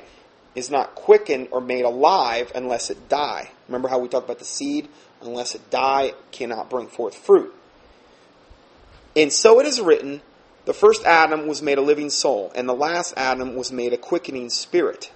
is 0.56 0.70
not 0.70 0.96
quickened 0.96 1.48
or 1.52 1.62
made 1.62 1.86
alive 1.86 2.52
unless 2.54 2.90
it 2.90 3.08
die. 3.08 3.50
Remember 3.70 3.88
how 3.88 4.00
we 4.00 4.10
talked 4.10 4.26
about 4.26 4.40
the 4.40 4.46
seed? 4.46 4.90
Unless 5.22 5.56
it 5.56 5.70
die, 5.70 6.08
it 6.08 6.18
cannot 6.32 6.70
bring 6.70 6.88
forth 6.88 7.16
fruit. 7.16 7.54
And 9.16 9.32
so 9.32 9.62
it 9.62 9.66
is 9.66 9.80
written 9.80 10.22
the 10.66 10.74
first 10.74 11.04
Adam 11.06 11.48
was 11.48 11.62
made 11.62 11.78
a 11.78 11.82
living 11.82 12.10
soul, 12.10 12.52
and 12.56 12.70
the 12.70 12.74
last 12.74 13.14
Adam 13.18 13.56
was 13.56 13.72
made 13.72 13.92
a 13.92 13.98
quickening 13.98 14.50
spirit. 14.50 15.12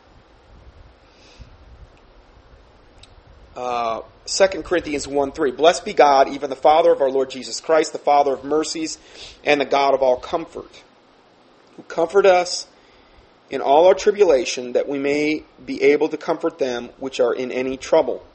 Uh, 3.56 4.02
2 4.26 4.62
Corinthians 4.64 5.08
1 5.08 5.32
3. 5.32 5.52
Blessed 5.52 5.86
be 5.86 5.94
God, 5.94 6.28
even 6.28 6.50
the 6.50 6.56
Father 6.56 6.92
of 6.92 7.02
our 7.02 7.10
Lord 7.10 7.30
Jesus 7.30 7.62
Christ, 7.62 7.94
the 7.94 8.00
Father 8.00 8.34
of 8.34 8.44
mercies, 8.44 8.98
and 9.44 9.62
the 9.62 9.66
God 9.66 9.94
of 9.94 10.02
all 10.02 10.18
comfort, 10.18 10.84
who 11.78 11.84
comfort 11.84 12.26
us 12.26 12.68
in 13.50 13.62
all 13.62 13.88
our 13.88 13.94
tribulation, 13.94 14.74
that 14.74 14.90
we 14.90 15.00
may 15.00 15.44
be 15.66 15.82
able 15.82 16.10
to 16.10 16.18
comfort 16.18 16.60
them 16.60 16.90
which 17.00 17.22
are 17.22 17.34
in 17.34 17.52
any 17.52 17.78
trouble. 17.78 18.26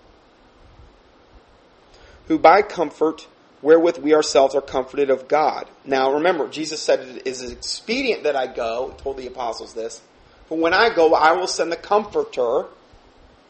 Who 2.29 2.39
by 2.39 2.63
comfort 2.63 3.27
wherewith 3.61 3.99
we 3.99 4.15
ourselves 4.15 4.55
are 4.55 4.63
comforted 4.63 5.11
of 5.11 5.29
God. 5.29 5.69
Now 5.85 6.15
remember, 6.15 6.49
Jesus 6.49 6.81
said 6.81 7.01
it 7.01 7.27
is 7.27 7.43
expedient 7.51 8.25
that 8.25 8.35
I 8.35 8.47
go, 8.47 8.95
told 8.99 9.19
the 9.19 9.27
apostles 9.27 9.75
this. 9.75 10.01
For 10.49 10.57
when 10.57 10.73
I 10.73 10.95
go, 10.95 11.15
I 11.15 11.33
will 11.33 11.47
send 11.47 11.71
the 11.71 11.77
comforter 11.77 12.67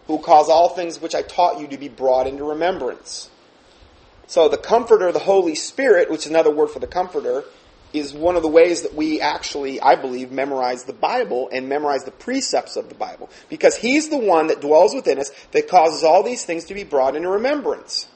who 0.06 0.14
will 0.14 0.22
cause 0.22 0.48
all 0.48 0.70
things 0.70 1.00
which 1.00 1.14
I 1.14 1.22
taught 1.22 1.60
you 1.60 1.68
to 1.68 1.78
be 1.78 1.88
brought 1.88 2.26
into 2.26 2.44
remembrance. 2.44 3.30
So 4.26 4.48
the 4.48 4.56
Comforter, 4.56 5.12
the 5.12 5.18
Holy 5.18 5.54
Spirit, 5.54 6.10
which 6.10 6.24
is 6.24 6.30
another 6.30 6.50
word 6.50 6.70
for 6.70 6.78
the 6.78 6.86
Comforter, 6.86 7.44
is 7.92 8.14
one 8.14 8.36
of 8.36 8.42
the 8.42 8.48
ways 8.48 8.82
that 8.82 8.94
we 8.94 9.20
actually, 9.20 9.80
I 9.80 9.96
believe, 9.96 10.32
memorize 10.32 10.84
the 10.84 10.92
Bible 10.92 11.48
and 11.52 11.68
memorize 11.68 12.04
the 12.04 12.10
precepts 12.10 12.76
of 12.76 12.88
the 12.88 12.94
Bible. 12.94 13.28
Because 13.48 13.76
He's 13.76 14.08
the 14.08 14.18
one 14.18 14.46
that 14.48 14.60
dwells 14.60 14.94
within 14.94 15.18
us 15.18 15.30
that 15.52 15.68
causes 15.68 16.02
all 16.04 16.22
these 16.22 16.44
things 16.44 16.64
to 16.64 16.74
be 16.74 16.84
brought 16.84 17.16
into 17.16 17.28
remembrance. 17.28 18.08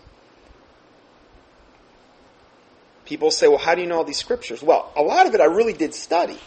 People 3.04 3.30
say, 3.30 3.46
well, 3.46 3.58
how 3.58 3.74
do 3.74 3.82
you 3.82 3.86
know 3.86 3.98
all 3.98 4.04
these 4.04 4.18
scriptures? 4.18 4.62
Well, 4.62 4.92
a 4.96 5.02
lot 5.02 5.26
of 5.26 5.34
it 5.34 5.40
I 5.40 5.44
really 5.44 5.72
did 5.72 5.94
study. 5.94 6.38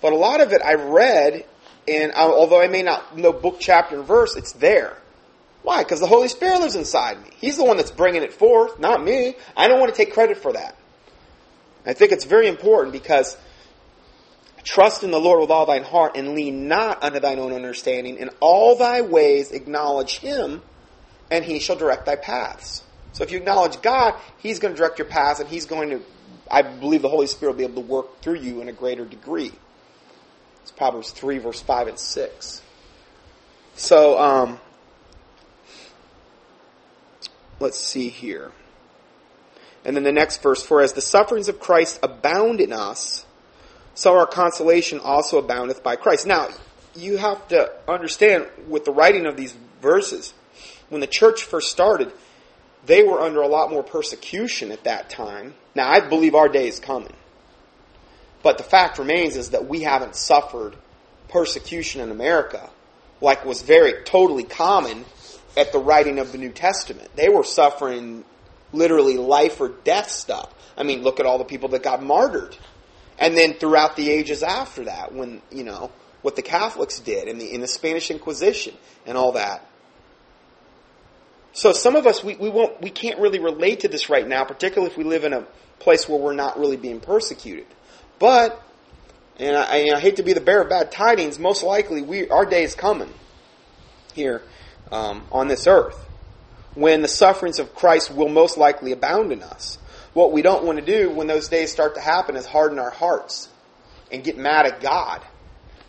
But 0.00 0.12
a 0.12 0.16
lot 0.16 0.40
of 0.40 0.52
it 0.52 0.62
I 0.62 0.74
read 0.74 1.44
and 1.88 2.12
I, 2.12 2.22
although 2.22 2.60
I 2.60 2.68
may 2.68 2.82
not 2.82 3.16
know 3.16 3.32
book, 3.32 3.58
chapter, 3.60 3.96
and 3.96 4.06
verse, 4.06 4.36
it's 4.36 4.52
there. 4.52 4.96
Why? 5.62 5.82
Because 5.82 6.00
the 6.00 6.06
Holy 6.06 6.28
Spirit 6.28 6.60
lives 6.60 6.76
inside 6.76 7.22
me. 7.22 7.30
He's 7.36 7.56
the 7.56 7.64
one 7.64 7.76
that's 7.76 7.90
bringing 7.90 8.22
it 8.22 8.32
forth, 8.32 8.78
not 8.78 9.02
me. 9.02 9.36
I 9.56 9.68
don't 9.68 9.80
want 9.80 9.92
to 9.92 9.96
take 9.96 10.14
credit 10.14 10.38
for 10.38 10.52
that. 10.52 10.76
I 11.86 11.92
think 11.92 12.12
it's 12.12 12.24
very 12.24 12.48
important 12.48 12.92
because 12.92 13.36
trust 14.64 15.04
in 15.04 15.12
the 15.12 15.20
Lord 15.20 15.40
with 15.40 15.50
all 15.50 15.64
thine 15.64 15.84
heart 15.84 16.16
and 16.16 16.34
lean 16.34 16.66
not 16.66 17.02
unto 17.02 17.20
thine 17.20 17.38
own 17.38 17.52
understanding. 17.52 18.16
In 18.16 18.30
all 18.40 18.76
thy 18.76 19.00
ways 19.02 19.52
acknowledge 19.52 20.18
him, 20.18 20.62
and 21.30 21.44
he 21.44 21.60
shall 21.60 21.76
direct 21.76 22.04
thy 22.04 22.16
paths. 22.16 22.82
So 23.12 23.22
if 23.22 23.30
you 23.30 23.38
acknowledge 23.38 23.80
God, 23.80 24.14
he's 24.38 24.58
going 24.58 24.74
to 24.74 24.78
direct 24.78 24.98
your 24.98 25.06
paths, 25.06 25.40
and 25.40 25.48
he's 25.48 25.66
going 25.66 25.90
to, 25.90 26.02
I 26.50 26.62
believe 26.62 27.02
the 27.02 27.08
Holy 27.08 27.28
Spirit 27.28 27.52
will 27.52 27.58
be 27.58 27.64
able 27.64 27.82
to 27.82 27.88
work 27.88 28.20
through 28.20 28.40
you 28.40 28.60
in 28.60 28.68
a 28.68 28.72
greater 28.72 29.04
degree. 29.04 29.52
It's 30.62 30.72
Proverbs 30.72 31.12
3, 31.12 31.38
verse 31.38 31.62
5 31.62 31.86
and 31.86 31.98
6. 31.98 32.62
So, 33.76 34.18
um, 34.18 34.60
let's 37.60 37.78
see 37.78 38.08
here. 38.08 38.50
And 39.86 39.94
then 39.96 40.02
the 40.02 40.12
next 40.12 40.42
verse, 40.42 40.62
for 40.64 40.82
as 40.82 40.94
the 40.94 41.00
sufferings 41.00 41.48
of 41.48 41.60
Christ 41.60 42.00
abound 42.02 42.60
in 42.60 42.72
us, 42.72 43.24
so 43.94 44.18
our 44.18 44.26
consolation 44.26 44.98
also 44.98 45.38
aboundeth 45.38 45.84
by 45.84 45.94
Christ. 45.94 46.26
Now, 46.26 46.48
you 46.96 47.18
have 47.18 47.46
to 47.48 47.70
understand 47.86 48.46
with 48.68 48.84
the 48.84 48.90
writing 48.90 49.26
of 49.26 49.36
these 49.36 49.54
verses, 49.80 50.34
when 50.88 51.00
the 51.00 51.06
church 51.06 51.44
first 51.44 51.70
started, 51.70 52.12
they 52.84 53.04
were 53.04 53.20
under 53.20 53.40
a 53.40 53.46
lot 53.46 53.70
more 53.70 53.84
persecution 53.84 54.72
at 54.72 54.82
that 54.84 55.08
time. 55.08 55.54
Now, 55.76 55.88
I 55.88 56.00
believe 56.00 56.34
our 56.34 56.48
day 56.48 56.66
is 56.66 56.80
coming. 56.80 57.14
But 58.42 58.58
the 58.58 58.64
fact 58.64 58.98
remains 58.98 59.36
is 59.36 59.50
that 59.50 59.68
we 59.68 59.82
haven't 59.82 60.16
suffered 60.16 60.74
persecution 61.28 62.00
in 62.00 62.10
America 62.10 62.70
like 63.20 63.44
was 63.44 63.62
very 63.62 64.02
totally 64.04 64.44
common 64.44 65.04
at 65.56 65.70
the 65.70 65.78
writing 65.78 66.18
of 66.18 66.32
the 66.32 66.38
New 66.38 66.50
Testament. 66.50 67.08
They 67.14 67.28
were 67.28 67.44
suffering 67.44 68.24
literally 68.76 69.16
life 69.16 69.60
or 69.60 69.68
death 69.68 70.10
stuff. 70.10 70.52
I 70.76 70.82
mean, 70.82 71.02
look 71.02 71.20
at 71.20 71.26
all 71.26 71.38
the 71.38 71.44
people 71.44 71.70
that 71.70 71.82
got 71.82 72.02
martyred. 72.02 72.56
And 73.18 73.36
then 73.36 73.54
throughout 73.54 73.96
the 73.96 74.10
ages 74.10 74.42
after 74.42 74.84
that, 74.84 75.14
when, 75.14 75.40
you 75.50 75.64
know, 75.64 75.90
what 76.22 76.36
the 76.36 76.42
Catholics 76.42 76.98
did 76.98 77.28
in 77.28 77.38
the, 77.38 77.52
in 77.52 77.60
the 77.60 77.66
Spanish 77.66 78.10
Inquisition 78.10 78.74
and 79.06 79.16
all 79.16 79.32
that. 79.32 79.66
So 81.52 81.72
some 81.72 81.96
of 81.96 82.06
us, 82.06 82.22
we, 82.22 82.36
we 82.36 82.50
won't, 82.50 82.82
we 82.82 82.90
can't 82.90 83.18
really 83.18 83.38
relate 83.38 83.80
to 83.80 83.88
this 83.88 84.10
right 84.10 84.26
now, 84.26 84.44
particularly 84.44 84.90
if 84.90 84.98
we 84.98 85.04
live 85.04 85.24
in 85.24 85.32
a 85.32 85.46
place 85.78 86.06
where 86.08 86.18
we're 86.18 86.34
not 86.34 86.58
really 86.58 86.76
being 86.76 87.00
persecuted. 87.00 87.66
But, 88.18 88.62
and 89.38 89.56
I, 89.56 89.76
and 89.76 89.96
I, 89.96 90.00
hate 90.00 90.16
to 90.16 90.22
be 90.22 90.34
the 90.34 90.40
bearer 90.40 90.62
of 90.62 90.68
bad 90.68 90.92
tidings, 90.92 91.38
most 91.38 91.62
likely 91.62 92.02
we 92.02 92.28
our 92.28 92.44
day 92.44 92.62
is 92.62 92.74
coming 92.74 93.12
here 94.12 94.42
um, 94.92 95.22
on 95.32 95.48
this 95.48 95.66
earth 95.66 96.05
when 96.76 97.02
the 97.02 97.08
sufferings 97.08 97.58
of 97.58 97.74
Christ 97.74 98.14
will 98.14 98.28
most 98.28 98.56
likely 98.56 98.92
abound 98.92 99.32
in 99.32 99.42
us. 99.42 99.78
What 100.12 100.30
we 100.32 100.42
don't 100.42 100.64
want 100.64 100.78
to 100.78 100.84
do 100.84 101.10
when 101.10 101.26
those 101.26 101.48
days 101.48 101.72
start 101.72 101.96
to 101.96 102.00
happen 102.00 102.36
is 102.36 102.46
harden 102.46 102.78
our 102.78 102.90
hearts 102.90 103.48
and 104.12 104.22
get 104.22 104.38
mad 104.38 104.66
at 104.66 104.80
God 104.80 105.20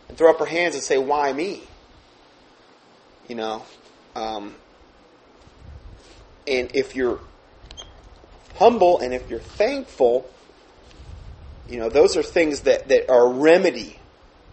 and 0.09 0.17
throw 0.17 0.31
up 0.31 0.41
our 0.41 0.47
hands 0.47 0.73
and 0.73 0.83
say, 0.83 0.97
"Why 0.97 1.31
me?" 1.31 1.61
You 3.27 3.35
know. 3.35 3.63
Um, 4.15 4.55
and 6.47 6.71
if 6.73 6.95
you're 6.95 7.19
humble 8.55 8.99
and 8.99 9.13
if 9.13 9.29
you're 9.29 9.39
thankful, 9.39 10.29
you 11.69 11.77
know, 11.77 11.89
those 11.89 12.17
are 12.17 12.23
things 12.23 12.61
that, 12.61 12.87
that 12.87 13.11
are 13.11 13.27
a 13.27 13.29
remedy 13.29 13.99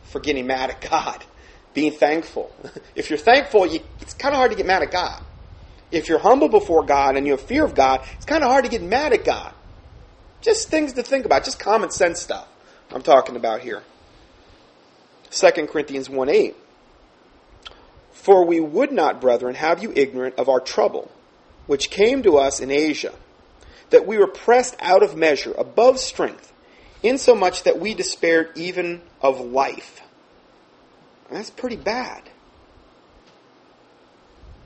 for 0.04 0.20
getting 0.20 0.46
mad 0.46 0.70
at 0.70 0.80
God. 0.90 1.24
Being 1.72 1.92
thankful. 1.92 2.54
if 2.94 3.10
you're 3.10 3.18
thankful, 3.18 3.66
you, 3.66 3.80
it's 4.00 4.14
kind 4.14 4.34
of 4.34 4.38
hard 4.38 4.50
to 4.50 4.56
get 4.56 4.66
mad 4.66 4.82
at 4.82 4.90
God. 4.90 5.22
If 5.94 6.08
you're 6.08 6.18
humble 6.18 6.48
before 6.48 6.84
God 6.84 7.16
and 7.16 7.26
you 7.26 7.32
have 7.32 7.40
fear 7.40 7.64
of 7.64 7.74
God, 7.74 8.04
it's 8.16 8.26
kind 8.26 8.42
of 8.42 8.50
hard 8.50 8.64
to 8.64 8.70
get 8.70 8.82
mad 8.82 9.12
at 9.12 9.24
God. 9.24 9.52
Just 10.40 10.68
things 10.68 10.92
to 10.94 11.02
think 11.02 11.24
about, 11.24 11.44
just 11.44 11.58
common 11.58 11.90
sense 11.90 12.20
stuff 12.20 12.46
I'm 12.90 13.02
talking 13.02 13.36
about 13.36 13.60
here. 13.60 13.82
2 15.30 15.50
Corinthians 15.66 16.08
1 16.10 16.28
8. 16.28 16.56
For 18.12 18.44
we 18.44 18.60
would 18.60 18.92
not, 18.92 19.20
brethren, 19.20 19.54
have 19.54 19.82
you 19.82 19.92
ignorant 19.94 20.36
of 20.36 20.48
our 20.48 20.60
trouble, 20.60 21.10
which 21.66 21.90
came 21.90 22.22
to 22.22 22.38
us 22.38 22.60
in 22.60 22.70
Asia, 22.70 23.14
that 23.90 24.06
we 24.06 24.18
were 24.18 24.26
pressed 24.26 24.76
out 24.80 25.02
of 25.02 25.16
measure, 25.16 25.52
above 25.56 25.98
strength 25.98 26.52
insomuch 27.04 27.62
that 27.64 27.78
we 27.78 27.94
despaired 27.94 28.50
even 28.56 29.02
of 29.20 29.38
life. 29.38 30.00
And 31.28 31.36
that's 31.36 31.50
pretty 31.50 31.76
bad. 31.76 32.22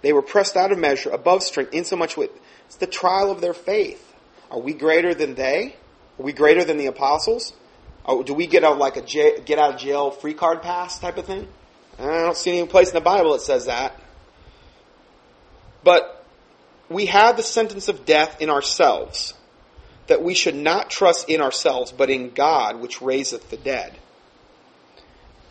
They 0.02 0.12
were 0.12 0.22
pressed 0.22 0.56
out 0.56 0.72
of 0.72 0.78
measure, 0.78 1.10
above 1.10 1.42
strength, 1.42 1.74
insomuch 1.74 2.16
with 2.16 2.30
it's 2.66 2.76
the 2.76 2.86
trial 2.86 3.30
of 3.30 3.40
their 3.40 3.54
faith. 3.54 4.14
Are 4.50 4.60
we 4.60 4.74
greater 4.74 5.14
than 5.14 5.34
they? 5.34 5.76
Are 6.18 6.22
we 6.22 6.32
greater 6.32 6.64
than 6.64 6.76
the 6.76 6.86
apostles? 6.86 7.52
Oh, 8.04 8.22
do 8.22 8.34
we 8.34 8.46
get 8.46 8.64
out 8.64 8.78
like 8.78 8.96
a 8.96 9.02
j- 9.02 9.40
get 9.40 9.58
out 9.58 9.74
of 9.74 9.80
jail 9.80 10.10
free 10.10 10.34
card 10.34 10.62
pass 10.62 10.98
type 10.98 11.16
of 11.16 11.26
thing? 11.26 11.48
I 11.98 12.04
don't 12.04 12.36
see 12.36 12.56
any 12.56 12.66
place 12.66 12.88
in 12.88 12.94
the 12.94 13.00
Bible 13.00 13.32
that 13.32 13.42
says 13.42 13.66
that. 13.66 13.98
But 15.82 16.24
we 16.88 17.06
have 17.06 17.36
the 17.36 17.42
sentence 17.42 17.88
of 17.88 18.04
death 18.04 18.40
in 18.40 18.50
ourselves, 18.50 19.34
that 20.06 20.22
we 20.22 20.34
should 20.34 20.54
not 20.54 20.90
trust 20.90 21.28
in 21.28 21.40
ourselves, 21.40 21.92
but 21.92 22.08
in 22.10 22.30
God, 22.30 22.80
which 22.80 23.02
raiseth 23.02 23.50
the 23.50 23.56
dead. 23.56 23.98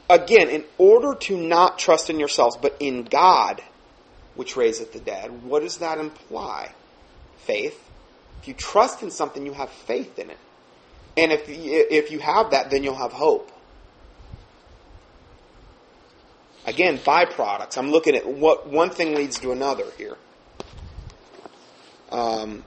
Again, 0.10 0.50
in 0.50 0.64
order 0.78 1.16
to 1.16 1.38
not 1.38 1.78
trust 1.78 2.10
in 2.10 2.20
yourselves, 2.20 2.58
but 2.58 2.78
in 2.80 3.04
God, 3.04 3.62
which 4.38 4.56
raiseth 4.56 4.94
the 4.94 5.00
dead, 5.00 5.44
what 5.44 5.62
does 5.62 5.78
that 5.78 5.98
imply? 5.98 6.72
Faith. 7.40 7.90
If 8.42 8.48
you 8.48 8.54
trust 8.54 9.04
in 9.04 9.12
something, 9.12 9.46
you 9.46 9.54
have 9.54 9.70
faith 9.70 10.18
in 10.20 10.30
it. 10.30 10.38
And 11.18 11.32
if, 11.32 11.44
if 11.48 12.12
you 12.12 12.20
have 12.20 12.52
that, 12.52 12.70
then 12.70 12.84
you'll 12.84 12.96
have 12.96 13.12
hope. 13.12 13.52
Again, 16.66 16.98
byproducts. 17.00 17.78
I'm 17.78 17.92
looking 17.92 18.16
at 18.16 18.28
what 18.28 18.68
one 18.68 18.90
thing 18.90 19.16
leads 19.16 19.40
to 19.40 19.52
another 19.52 19.86
here. 19.98 20.18
Um, 22.12 22.64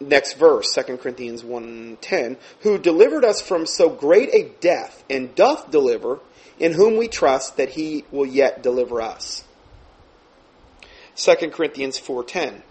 next 0.00 0.34
verse, 0.34 0.74
2 0.74 0.96
Corinthians 0.96 1.42
1.10, 1.42 2.36
who 2.60 2.78
delivered 2.78 3.24
us 3.24 3.40
from 3.40 3.66
so 3.66 3.88
great 3.88 4.34
a 4.34 4.50
death, 4.60 5.04
and 5.08 5.34
doth 5.34 5.70
deliver, 5.70 6.20
in 6.58 6.72
whom 6.72 6.96
we 6.96 7.08
trust 7.08 7.56
that 7.56 7.70
he 7.70 8.04
will 8.10 8.26
yet 8.26 8.62
deliver 8.62 9.00
us. 9.00 9.44
2 11.20 11.50
Corinthians 11.50 12.00
4.10, 12.00 12.62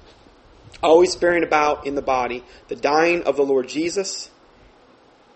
always 0.82 1.16
bearing 1.16 1.44
about 1.44 1.86
in 1.86 1.94
the 1.94 2.02
body 2.02 2.44
the 2.68 2.76
dying 2.76 3.24
of 3.24 3.36
the 3.36 3.44
Lord 3.44 3.68
Jesus, 3.68 4.32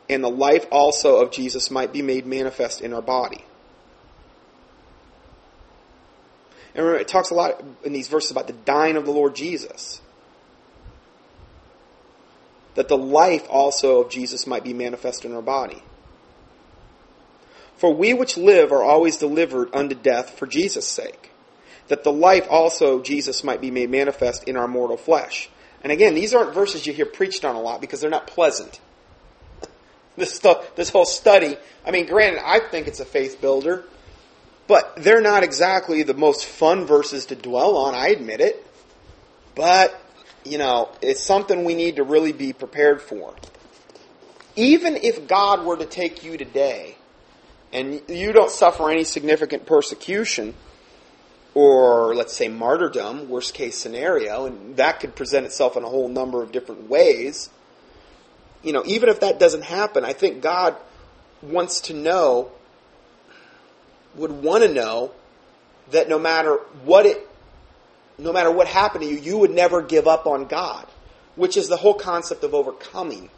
and 0.09 0.23
the 0.23 0.29
life 0.29 0.65
also 0.71 1.21
of 1.21 1.31
Jesus 1.31 1.69
might 1.69 1.93
be 1.93 2.01
made 2.01 2.25
manifest 2.25 2.81
in 2.81 2.91
our 2.91 3.03
body. 3.03 3.45
And 6.73 6.83
remember, 6.83 6.99
it 6.99 7.07
talks 7.07 7.29
a 7.29 7.35
lot 7.35 7.63
in 7.83 7.93
these 7.93 8.07
verses 8.07 8.31
about 8.31 8.47
the 8.47 8.53
dying 8.53 8.95
of 8.95 9.05
the 9.05 9.11
Lord 9.11 9.35
Jesus. 9.35 10.01
That 12.73 12.87
the 12.87 12.97
life 12.97 13.45
also 13.47 14.01
of 14.01 14.09
Jesus 14.09 14.47
might 14.47 14.63
be 14.63 14.73
manifest 14.73 15.23
in 15.23 15.35
our 15.35 15.41
body. 15.43 15.83
For 17.77 17.93
we 17.93 18.15
which 18.15 18.37
live 18.37 18.71
are 18.71 18.81
always 18.81 19.17
delivered 19.17 19.69
unto 19.73 19.93
death 19.93 20.31
for 20.31 20.47
Jesus' 20.47 20.87
sake, 20.87 21.29
that 21.87 22.03
the 22.03 22.11
life 22.11 22.47
also 22.49 23.01
Jesus 23.01 23.43
might 23.43 23.61
be 23.61 23.71
made 23.71 23.89
manifest 23.89 24.47
in 24.47 24.57
our 24.57 24.67
mortal 24.67 24.97
flesh. 24.97 25.49
And 25.83 25.91
again, 25.91 26.15
these 26.15 26.33
aren't 26.33 26.53
verses 26.53 26.87
you 26.87 26.93
hear 26.93 27.05
preached 27.05 27.43
on 27.43 27.55
a 27.55 27.61
lot 27.61 27.81
because 27.81 27.99
they're 27.99 28.09
not 28.09 28.27
pleasant. 28.27 28.79
this 30.17 30.33
stuff, 30.33 30.75
this 30.75 30.89
whole 30.89 31.05
study, 31.05 31.57
I 31.85 31.91
mean, 31.91 32.05
granted, 32.05 32.41
I 32.45 32.59
think 32.59 32.87
it's 32.87 32.99
a 32.99 33.05
faith 33.05 33.41
builder, 33.41 33.83
but 34.67 34.93
they're 34.97 35.21
not 35.21 35.43
exactly 35.43 36.03
the 36.03 36.13
most 36.13 36.45
fun 36.45 36.85
verses 36.85 37.27
to 37.27 37.35
dwell 37.35 37.75
on, 37.77 37.95
I 37.95 38.09
admit 38.09 38.39
it. 38.39 38.65
But, 39.55 39.99
you 40.45 40.57
know, 40.57 40.89
it's 41.01 41.21
something 41.21 41.63
we 41.63 41.75
need 41.75 41.97
to 41.97 42.03
really 42.03 42.31
be 42.31 42.53
prepared 42.53 43.01
for. 43.01 43.35
Even 44.55 44.95
if 44.97 45.27
God 45.27 45.65
were 45.65 45.77
to 45.77 45.85
take 45.85 46.23
you 46.23 46.37
today 46.37 46.95
and 47.71 48.01
you 48.07 48.31
don't 48.31 48.51
suffer 48.51 48.89
any 48.89 49.03
significant 49.03 49.65
persecution, 49.65 50.53
or 51.55 52.15
let's 52.15 52.33
say 52.33 52.47
martyrdom, 52.47 53.29
worst 53.29 53.53
case 53.53 53.77
scenario, 53.77 54.45
and 54.45 54.75
that 54.77 54.99
could 54.99 55.15
present 55.15 55.45
itself 55.45 55.77
in 55.77 55.83
a 55.83 55.89
whole 55.89 56.07
number 56.07 56.41
of 56.41 56.51
different 56.51 56.89
ways. 56.89 57.49
You 58.63 58.73
know, 58.73 58.83
even 58.85 59.09
if 59.09 59.19
that 59.19 59.39
doesn't 59.39 59.63
happen, 59.63 60.03
I 60.05 60.13
think 60.13 60.41
God 60.41 60.75
wants 61.41 61.81
to 61.81 61.93
know, 61.93 62.51
would 64.15 64.31
want 64.31 64.63
to 64.63 64.73
know 64.73 65.11
that 65.91 66.09
no 66.09 66.17
matter 66.17 66.55
what 66.83 67.05
it, 67.05 67.27
no 68.17 68.31
matter 68.31 68.51
what 68.51 68.67
happened 68.67 69.03
to 69.03 69.09
you, 69.09 69.17
you 69.17 69.37
would 69.37 69.51
never 69.51 69.81
give 69.81 70.07
up 70.07 70.25
on 70.25 70.45
God, 70.45 70.87
which 71.35 71.57
is 71.57 71.67
the 71.67 71.77
whole 71.77 71.95
concept 71.95 72.43
of 72.43 72.53
overcoming 72.53 73.29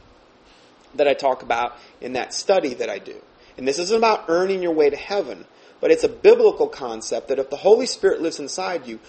that 0.94 1.08
I 1.08 1.14
talk 1.14 1.42
about 1.44 1.78
in 2.00 2.14
that 2.14 2.34
study 2.34 2.74
that 2.76 2.90
I 2.90 3.00
do. 3.00 3.22
And 3.58 3.68
this 3.68 3.80
isn't 3.80 3.98
about 3.98 4.26
earning 4.28 4.62
your 4.62 4.74
way 4.74 4.90
to 4.90 4.96
heaven, 4.96 5.46
but 5.82 5.92
it's 5.92 6.04
a 6.04 6.10
biblical 6.10 6.68
concept 6.68 7.28
that 7.28 7.40
if 7.40 7.50
the 7.50 7.58
Holy 7.58 7.86
Spirit 7.86 8.22
lives 8.22 8.40
inside 8.40 8.88
you, 8.88 9.00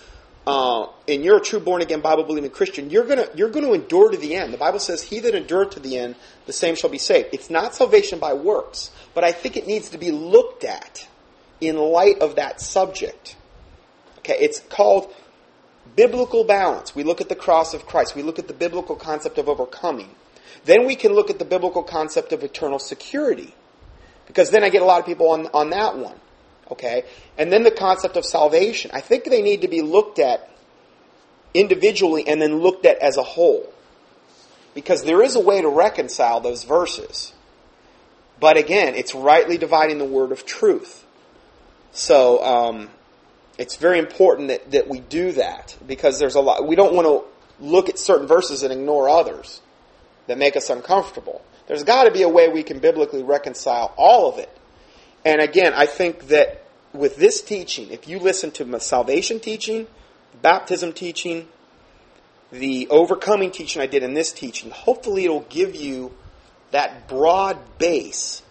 uh, 0.47 0.87
and 1.09 1.25
you're 1.25 1.39
a 1.39 1.41
true 1.41 1.59
born 1.59 1.83
again 1.83 2.01
Bible 2.01 2.23
believing 2.23 2.51
Christian, 2.51 2.89
you're 2.91 3.05
gonna 3.05 3.27
you're 3.35 3.51
gonna 3.51 3.73
endure 3.73 4.11
to 4.11 4.17
the 4.17 4.35
end. 4.35 4.53
The 4.53 4.59
Bible 4.59 4.79
says, 4.79 5.03
"He 5.03 5.19
that 5.21 5.35
endureth 5.35 5.71
to 5.71 5.81
the 5.81 5.99
end, 5.99 6.15
the 6.47 6.53
same 6.53 6.77
shall 6.77 6.91
be 6.91 6.99
saved." 6.99 7.31
It's 7.33 7.51
not 7.51 7.75
salvation 7.75 8.21
by 8.21 8.33
works, 8.33 8.91
but 9.13 9.25
I 9.25 9.33
think 9.33 9.57
it 9.57 9.67
needs 9.67 9.91
to 9.91 9.99
be 9.99 10.13
looked 10.13 10.63
at 10.63 11.09
in 11.61 11.77
light 11.77 12.21
of 12.21 12.37
that 12.37 12.61
subject. 12.61 13.37
Okay, 14.19 14.37
it's 14.39 14.61
called 14.61 15.13
biblical 15.97 16.45
balance. 16.45 16.95
We 16.95 17.03
look 17.03 17.21
at 17.21 17.29
the 17.29 17.35
cross 17.35 17.75
of 17.75 17.87
Christ. 17.87 18.15
We 18.15 18.23
look 18.23 18.39
at 18.39 18.49
the 18.49 18.55
biblical 18.55 18.95
concept 18.95 19.39
of 19.39 19.49
overcoming. 19.49 20.11
Then 20.65 20.87
we 20.87 20.97
can 20.97 21.13
look 21.13 21.31
at 21.31 21.39
the 21.39 21.45
biblical 21.45 21.83
concept 21.83 22.33
of 22.33 22.43
eternal 22.43 22.79
security. 22.79 23.55
Because 24.27 24.51
then 24.51 24.65
I 24.65 24.69
get 24.69 24.83
a 24.83 24.85
lot 24.85 25.01
of 25.01 25.07
people 25.07 25.31
on, 25.31 25.47
on 25.55 25.71
that 25.71 25.97
one. 25.97 26.17
Okay? 26.71 27.05
And 27.39 27.53
then 27.53 27.63
the 27.63 27.71
concept 27.71 28.17
of 28.17 28.25
salvation. 28.25 28.91
I 28.95 29.01
think 29.01 29.25
they 29.25 29.43
need 29.43 29.63
to 29.63 29.69
be 29.69 29.83
looked 29.83 30.19
at 30.19 30.51
individually 31.55 32.27
and 32.27 32.41
then 32.41 32.59
looked 32.59 32.85
at 32.87 32.99
as 32.99 33.17
a 33.17 33.23
whole. 33.23 33.73
Because 34.75 35.05
there 35.05 35.23
is 35.23 35.37
a 35.37 35.41
way 35.41 35.63
to 35.63 35.69
reconcile 35.69 36.41
those 36.41 36.65
verses. 36.65 37.33
But 38.39 38.57
again, 38.57 38.95
it's 38.95 39.15
rightly 39.15 39.57
dividing 39.57 39.99
the 39.99 40.05
word 40.05 40.33
of 40.33 40.45
truth. 40.45 41.05
So, 41.93 42.45
um, 42.45 42.91
it's 43.59 43.77
very 43.77 43.99
important 43.99 44.49
that, 44.49 44.71
that 44.73 44.89
we 44.89 45.01
do 45.01 45.33
that 45.33 45.77
because 45.87 46.19
there's 46.19 46.35
a 46.35 46.41
lot, 46.41 46.67
we 46.67 46.77
don't 46.77 46.95
want 46.95 47.07
to 47.07 47.65
look 47.65 47.89
at 47.89 47.99
certain 47.99 48.27
verses 48.27 48.63
and 48.63 48.73
ignore 48.73 49.09
others 49.09 49.63
that 50.27 50.37
make 50.37 50.57
us 50.57 50.69
uncomfortable. 50.69 51.43
There's 51.67 51.85
got 51.85 52.05
to 52.05 52.11
be 52.11 52.23
a 52.23 52.29
way 52.29 52.49
we 52.49 52.63
can 52.63 52.79
biblically 52.79 53.23
reconcile 53.23 53.95
all 53.97 54.31
of 54.31 54.39
it. 54.39 54.51
And 55.27 55.41
again, 55.41 55.75
I 55.75 55.87
think 55.87 56.29
that 56.29 56.63
with 56.93 57.17
this 57.17 57.43
teaching, 57.43 57.91
if 57.91 58.07
you 58.07 58.21
listen 58.21 58.53
to 58.53 58.65
my 58.65 58.79
salvation 58.79 59.41
teaching, 59.41 59.89
baptism 60.41 60.93
teaching, 60.93 61.49
the 62.53 62.87
overcoming 62.91 63.51
teaching 63.51 63.83
I 63.83 63.87
did 63.87 64.05
in 64.05 64.15
this 64.15 64.31
teaching, 64.31 64.71
hopefully 64.71 65.25
it'll 65.25 65.41
give 65.41 65.75
you 65.75 66.15
that 66.71 67.09
broad 67.09 67.59
base 67.77 68.43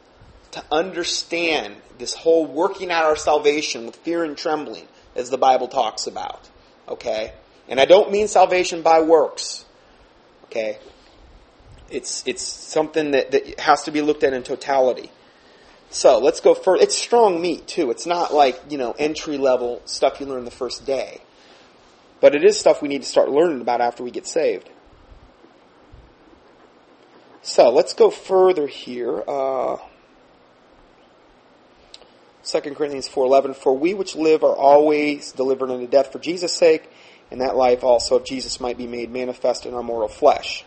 to 0.52 0.62
understand 0.70 1.78
this 1.98 2.14
whole 2.14 2.46
working 2.46 2.92
out 2.92 3.06
our 3.06 3.16
salvation 3.16 3.86
with 3.86 3.96
fear 3.96 4.26
and 4.26 4.38
trembling, 4.38 4.86
as 5.16 5.30
the 5.30 5.38
Bible 5.38 5.70
talks 5.70 6.08
about. 6.08 6.50
Okay? 6.90 7.32
And 7.70 7.80
I 7.80 7.86
don't 7.86 8.12
mean 8.12 8.28
salvation 8.28 8.82
by 8.82 9.00
works. 9.00 9.64
Okay? 10.46 10.80
It's, 11.90 12.22
it's 12.28 12.44
something 12.44 13.12
that, 13.12 13.32
that 13.32 13.62
has 13.62 13.84
to 13.84 13.92
be 13.92 14.02
looked 14.02 14.26
at 14.26 14.34
in 14.34 14.44
totality. 14.44 15.10
So 15.96 16.20
let's 16.20 16.42
go 16.42 16.54
further. 16.54 16.84
It's 16.84 16.94
strong 16.94 17.42
meat 17.42 17.68
too. 17.68 17.90
It's 17.90 18.06
not 18.06 18.34
like, 18.34 18.62
you 18.68 18.78
know, 18.78 18.94
entry 19.00 19.38
level 19.38 19.82
stuff 19.86 20.20
you 20.20 20.26
learn 20.26 20.44
the 20.44 20.52
first 20.52 20.86
day. 20.86 21.22
But 22.20 22.36
it 22.36 22.44
is 22.44 22.60
stuff 22.60 22.82
we 22.82 22.90
need 22.90 23.04
to 23.04 23.08
start 23.08 23.30
learning 23.30 23.62
about 23.62 23.80
after 23.80 24.04
we 24.04 24.12
get 24.12 24.28
saved. 24.28 24.70
So 27.44 27.70
let's 27.70 27.94
go 27.94 28.10
further 28.10 28.68
here. 28.68 29.24
Uh, 29.26 29.78
2 32.44 32.60
Corinthians 32.76 33.08
4.11, 33.08 33.56
For 33.56 33.78
we 33.78 33.94
which 33.94 34.18
live 34.18 34.44
are 34.44 34.56
always 34.56 35.32
delivered 35.32 35.72
unto 35.72 35.88
death 35.88 36.12
for 36.12 36.20
Jesus' 36.20 36.54
sake, 36.54 36.90
and 37.32 37.40
that 37.40 37.56
life 37.56 37.86
also 37.86 38.18
of 38.18 38.26
Jesus 38.26 38.60
might 38.60 38.78
be 38.78 38.86
made 38.86 39.10
manifest 39.10 39.66
in 39.66 39.74
our 39.74 39.82
mortal 39.82 40.10
flesh. 40.10 40.66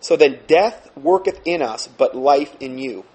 So 0.00 0.16
then 0.16 0.40
death 0.46 0.90
worketh 0.94 1.40
in 1.46 1.62
us, 1.62 1.86
but 1.86 2.14
life 2.14 2.54
in 2.60 2.76
you. 2.76 3.06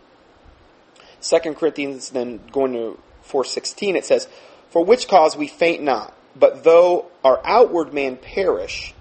2 1.30 1.54
Corinthians 1.54 2.10
then 2.12 2.40
going 2.52 2.74
to 2.74 3.00
4.16 3.28 3.96
it 3.96 4.06
says, 4.06 4.28
For 4.70 4.84
which 4.84 5.08
cause 5.08 5.36
we 5.36 5.48
faint 5.48 5.82
not, 5.82 6.14
but 6.36 6.64
though 6.64 7.08
our 7.24 7.42
outward 7.44 7.94
man 7.94 8.18
perish, 8.18 8.94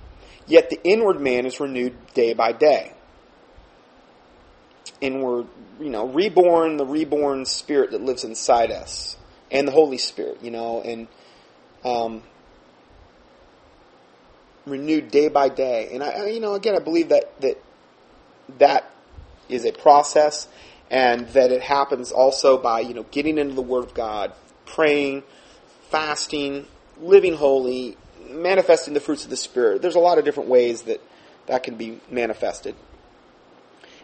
yet 0.47 0.71
the 0.71 0.81
inward 0.85 1.21
man 1.21 1.47
is 1.47 1.61
renewed 1.61 1.95
day 2.15 2.33
by 2.33 2.53
day. 2.53 2.93
Inward, 5.01 5.47
you 5.81 5.91
know, 5.91 6.07
reborn, 6.09 6.77
the 6.79 6.87
reborn 6.87 7.45
spirit 7.45 7.91
that 7.91 8.01
lives 8.01 8.25
inside 8.25 8.71
us, 8.71 9.17
and 9.51 9.69
the 9.69 9.73
Holy 9.73 9.99
Spirit, 9.99 10.39
you 10.43 10.51
know, 10.51 10.81
and 10.81 11.09
um, 11.85 12.23
renewed 14.67 15.11
day 15.11 15.29
by 15.29 15.49
day. 15.49 15.91
And 15.93 16.03
I, 16.03 16.29
you 16.29 16.41
know, 16.41 16.55
again, 16.55 16.75
I 16.75 16.79
believe 16.79 17.11
that 17.11 17.39
that 17.43 17.59
that 18.59 18.91
is 19.49 19.67
a 19.67 19.73
process 19.73 20.49
and 20.91 21.27
that 21.29 21.51
it 21.51 21.63
happens 21.63 22.13
also 22.13 22.59
by, 22.59 22.81
you 22.81 22.95
know, 22.95 23.05
getting 23.11 23.39
into 23.39 23.55
the 23.55 23.63
Word 23.63 23.85
of 23.85 23.95
God, 23.95 24.33
praying, 24.67 25.23
fasting, 25.91 26.67
living 27.01 27.35
holy, 27.35 27.97
manifesting 28.31 28.95
the 28.95 29.01
fruits 29.01 29.25
of 29.25 29.31
the 29.31 29.37
Spirit. 29.37 29.83
There's 29.83 29.95
a 29.95 30.01
lot 30.01 30.19
of 30.19 30.25
different 30.25 30.49
ways 30.49 30.83
that, 30.83 31.01
that 31.47 31.63
can 31.63 31.77
be 31.77 32.01
manifested. 32.11 32.75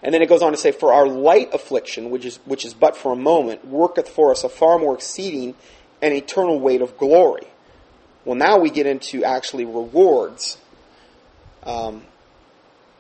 And 0.03 0.15
then 0.15 0.23
it 0.23 0.29
goes 0.29 0.43
on 0.43 0.53
to 0.53 0.59
say, 0.59 0.73
For 0.73 0.93
our 0.93 1.07
light 1.07 1.53
affliction, 1.53 2.11
which 2.11 2.25
is, 2.25 2.37
which 2.45 2.65
is 2.65 2.75
but 2.75 2.97
for 2.97 3.13
a 3.13 3.17
moment, 3.17 3.67
worketh 3.67 4.09
for 4.09 4.31
us 4.31 4.45
a 4.45 4.49
far 4.49 4.79
more 4.79 4.95
exceeding 4.95 5.55
and 6.01 6.15
eternal 6.15 6.59
weight 6.59 6.81
of 6.81 6.97
glory. 6.97 7.47
Well, 8.25 8.37
now 8.37 8.59
we 8.59 8.71
get 8.71 8.87
into 8.87 9.25
actually 9.25 9.65
rewards. 9.65 10.57
Um, 11.63 12.05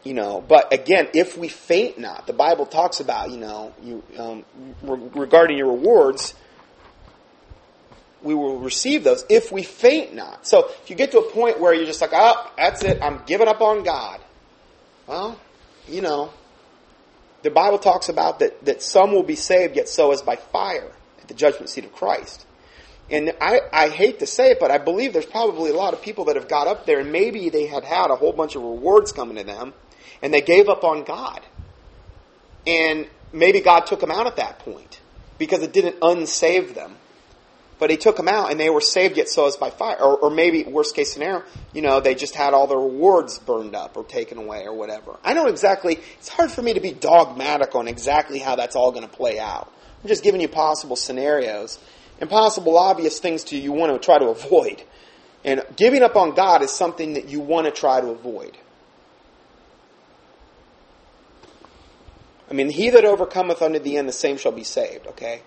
you 0.02 0.14
know, 0.14 0.42
but 0.46 0.72
again, 0.72 1.08
if 1.12 1.36
we 1.36 1.48
faint 1.48 1.98
not, 1.98 2.26
the 2.26 2.32
Bible 2.32 2.64
talks 2.64 3.00
about, 3.00 3.30
you 3.30 3.36
know, 3.36 3.74
you, 3.82 4.02
um, 4.18 4.44
re- 4.82 5.10
regarding 5.14 5.58
your 5.58 5.72
rewards, 5.72 6.34
we 8.22 8.34
will 8.34 8.58
receive 8.58 9.04
those 9.04 9.24
if 9.28 9.52
we 9.52 9.62
faint 9.62 10.14
not. 10.14 10.46
So 10.46 10.68
if 10.82 10.88
you 10.88 10.96
get 10.96 11.12
to 11.12 11.18
a 11.18 11.30
point 11.30 11.60
where 11.60 11.74
you're 11.74 11.86
just 11.86 12.00
like, 12.00 12.12
oh, 12.14 12.50
that's 12.56 12.82
it, 12.82 13.02
I'm 13.02 13.22
giving 13.26 13.46
up 13.48 13.60
on 13.60 13.82
God. 13.82 14.20
Well, 15.06 15.38
you 15.86 16.00
know, 16.00 16.32
the 17.42 17.50
Bible 17.50 17.78
talks 17.78 18.08
about 18.08 18.38
that, 18.38 18.64
that 18.64 18.82
some 18.82 19.12
will 19.12 19.22
be 19.22 19.36
saved, 19.36 19.76
yet 19.76 19.88
so 19.88 20.12
as 20.12 20.22
by 20.22 20.36
fire 20.36 20.92
at 21.20 21.28
the 21.28 21.34
judgment 21.34 21.68
seat 21.68 21.84
of 21.84 21.92
Christ. 21.92 22.46
And 23.10 23.34
I, 23.40 23.60
I 23.72 23.88
hate 23.88 24.20
to 24.20 24.26
say 24.26 24.52
it, 24.52 24.60
but 24.60 24.70
I 24.70 24.78
believe 24.78 25.12
there's 25.12 25.26
probably 25.26 25.70
a 25.70 25.74
lot 25.74 25.94
of 25.94 26.00
people 26.00 26.26
that 26.26 26.36
have 26.36 26.48
got 26.48 26.68
up 26.68 26.86
there 26.86 27.00
and 27.00 27.10
maybe 27.10 27.50
they 27.50 27.66
had 27.66 27.84
had 27.84 28.10
a 28.10 28.14
whole 28.14 28.32
bunch 28.32 28.54
of 28.54 28.62
rewards 28.62 29.12
coming 29.12 29.36
to 29.36 29.44
them 29.44 29.74
and 30.22 30.32
they 30.32 30.40
gave 30.40 30.68
up 30.68 30.84
on 30.84 31.04
God. 31.04 31.40
And 32.66 33.08
maybe 33.32 33.60
God 33.60 33.86
took 33.86 34.00
them 34.00 34.10
out 34.10 34.26
at 34.26 34.36
that 34.36 34.58
point 34.60 35.00
because 35.38 35.62
it 35.62 35.72
didn't 35.72 36.00
unsave 36.00 36.74
them. 36.74 36.96
But 37.78 37.88
he 37.88 37.96
took 37.96 38.16
them 38.16 38.28
out 38.28 38.50
and 38.50 38.60
they 38.60 38.68
were 38.68 38.82
saved 38.82 39.16
yet 39.16 39.30
so 39.30 39.46
as 39.46 39.56
by 39.56 39.70
fire. 39.70 39.96
Or, 39.98 40.18
or 40.18 40.30
maybe, 40.30 40.64
worst 40.64 40.94
case 40.94 41.14
scenario, 41.14 41.44
you 41.72 41.80
know, 41.80 42.00
they 42.00 42.14
just 42.14 42.34
had 42.34 42.52
all 42.52 42.66
their 42.66 42.78
rewards 42.78 43.38
burned 43.38 43.74
up 43.74 43.96
or 43.96 44.04
taken 44.04 44.36
away 44.36 44.64
or 44.64 44.74
whatever. 44.74 45.18
I 45.24 45.32
know 45.32 45.46
exactly, 45.46 45.98
it's 46.18 46.28
hard 46.28 46.50
for 46.50 46.60
me 46.60 46.74
to 46.74 46.80
be 46.80 46.92
dogmatic 46.92 47.74
on 47.74 47.88
exactly 47.88 48.38
how 48.38 48.54
that's 48.56 48.76
all 48.76 48.92
going 48.92 49.08
to 49.08 49.16
play 49.16 49.38
out. 49.38 49.72
I'm 50.02 50.08
just 50.08 50.22
giving 50.22 50.42
you 50.42 50.48
possible 50.48 50.94
scenarios 50.94 51.78
and 52.20 52.28
possible 52.28 52.76
obvious 52.76 53.18
things 53.18 53.44
to 53.44 53.56
you 53.56 53.72
want 53.72 53.92
to 53.94 53.98
try 53.98 54.18
to 54.18 54.26
avoid. 54.26 54.82
And 55.42 55.64
giving 55.76 56.02
up 56.02 56.16
on 56.16 56.34
God 56.34 56.60
is 56.60 56.70
something 56.70 57.14
that 57.14 57.30
you 57.30 57.40
want 57.40 57.64
to 57.64 57.72
try 57.72 58.02
to 58.02 58.08
avoid. 58.08 58.58
I 62.50 62.54
mean, 62.54 62.68
he 62.68 62.90
that 62.90 63.04
overcometh 63.04 63.62
unto 63.62 63.78
the 63.78 63.96
end, 63.96 64.08
the 64.08 64.12
same 64.12 64.36
shall 64.36 64.52
be 64.52 64.64
saved. 64.64 65.06
Okay, 65.06 65.42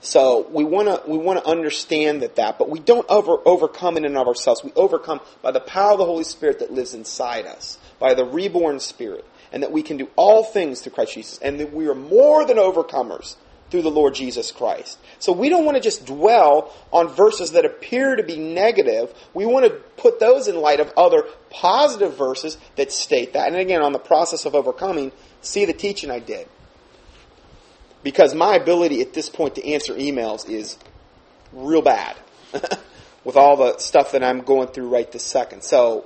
so 0.00 0.48
we 0.50 0.64
want 0.64 0.88
to 0.88 1.08
we 1.08 1.16
want 1.16 1.38
to 1.38 1.48
understand 1.48 2.22
that 2.22 2.36
that, 2.36 2.58
but 2.58 2.68
we 2.68 2.80
don't 2.80 3.08
over, 3.08 3.36
overcome 3.44 3.96
in 3.96 4.04
and 4.04 4.16
of 4.16 4.26
ourselves. 4.26 4.64
We 4.64 4.72
overcome 4.74 5.20
by 5.40 5.52
the 5.52 5.60
power 5.60 5.92
of 5.92 5.98
the 5.98 6.04
Holy 6.04 6.24
Spirit 6.24 6.58
that 6.58 6.72
lives 6.72 6.94
inside 6.94 7.46
us, 7.46 7.78
by 8.00 8.14
the 8.14 8.24
reborn 8.24 8.80
Spirit, 8.80 9.24
and 9.52 9.62
that 9.62 9.70
we 9.70 9.82
can 9.82 9.96
do 9.96 10.08
all 10.16 10.42
things 10.42 10.80
through 10.80 10.92
Christ 10.92 11.14
Jesus, 11.14 11.38
and 11.38 11.60
that 11.60 11.72
we 11.72 11.86
are 11.86 11.94
more 11.94 12.44
than 12.44 12.56
overcomers 12.56 13.36
through 13.70 13.82
the 13.82 13.90
Lord 13.90 14.14
Jesus 14.14 14.52
Christ. 14.52 14.98
So 15.18 15.32
we 15.32 15.48
don't 15.48 15.64
want 15.64 15.76
to 15.76 15.82
just 15.82 16.04
dwell 16.04 16.74
on 16.92 17.08
verses 17.08 17.52
that 17.52 17.64
appear 17.64 18.16
to 18.16 18.22
be 18.22 18.36
negative. 18.36 19.14
We 19.32 19.46
want 19.46 19.64
to 19.64 19.70
put 19.70 20.20
those 20.20 20.46
in 20.46 20.56
light 20.56 20.80
of 20.80 20.92
other 20.94 21.24
positive 21.48 22.14
verses 22.14 22.58
that 22.76 22.92
state 22.92 23.32
that. 23.32 23.46
And 23.46 23.56
again, 23.56 23.80
on 23.80 23.92
the 23.92 23.98
process 23.98 24.44
of 24.44 24.54
overcoming, 24.54 25.10
see 25.42 25.64
the 25.64 25.72
teaching 25.72 26.10
I 26.10 26.18
did. 26.18 26.48
Because 28.02 28.34
my 28.34 28.56
ability 28.56 29.00
at 29.00 29.12
this 29.12 29.28
point 29.28 29.54
to 29.56 29.66
answer 29.66 29.94
emails 29.94 30.48
is 30.48 30.76
real 31.52 31.82
bad 31.82 32.16
with 33.24 33.36
all 33.36 33.56
the 33.56 33.78
stuff 33.78 34.12
that 34.12 34.24
I'm 34.24 34.40
going 34.40 34.68
through 34.68 34.88
right 34.88 35.10
this 35.10 35.22
second. 35.22 35.62
So 35.62 36.04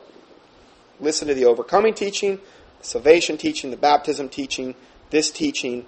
listen 1.01 1.29
to 1.29 1.35
the 1.35 1.47
overcoming 1.47 1.95
teaching, 1.95 2.39
the 2.81 2.87
salvation 2.87 3.39
teaching, 3.39 3.71
the 3.71 3.77
baptism 3.77 4.29
teaching, 4.29 4.75
this 5.11 5.31
teaching, 5.31 5.87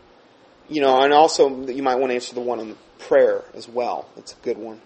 you 0.68 0.80
know, 0.80 1.02
and 1.02 1.12
also 1.12 1.66
you 1.66 1.82
might 1.82 1.96
want 1.96 2.11
to 2.11 2.14
answer 2.14 2.34
the 2.34 2.40
one 2.40 2.61
on 2.61 2.76
prayer 2.98 3.44
as 3.54 3.68
well. 3.68 4.08
It's 4.16 4.32
a 4.32 4.37
good 4.37 4.58
one. 4.58 4.80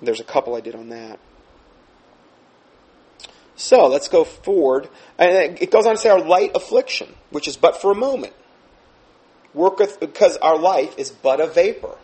There's 0.00 0.20
a 0.20 0.24
couple 0.24 0.56
I 0.56 0.60
did 0.60 0.74
on 0.74 0.88
that. 0.88 1.20
So 3.62 3.86
let's 3.86 4.08
go 4.08 4.24
forward. 4.24 4.88
And 5.18 5.60
it 5.60 5.70
goes 5.70 5.86
on 5.86 5.94
to 5.94 6.00
say 6.00 6.10
our 6.10 6.20
light 6.20 6.50
affliction, 6.56 7.14
which 7.30 7.46
is 7.46 7.56
but 7.56 7.80
for 7.80 7.92
a 7.92 7.94
moment, 7.94 8.32
worketh 9.54 10.00
because 10.00 10.36
our 10.38 10.58
life 10.58 10.98
is 10.98 11.10
but 11.12 11.40
a 11.40 11.46
vapor. 11.46 11.96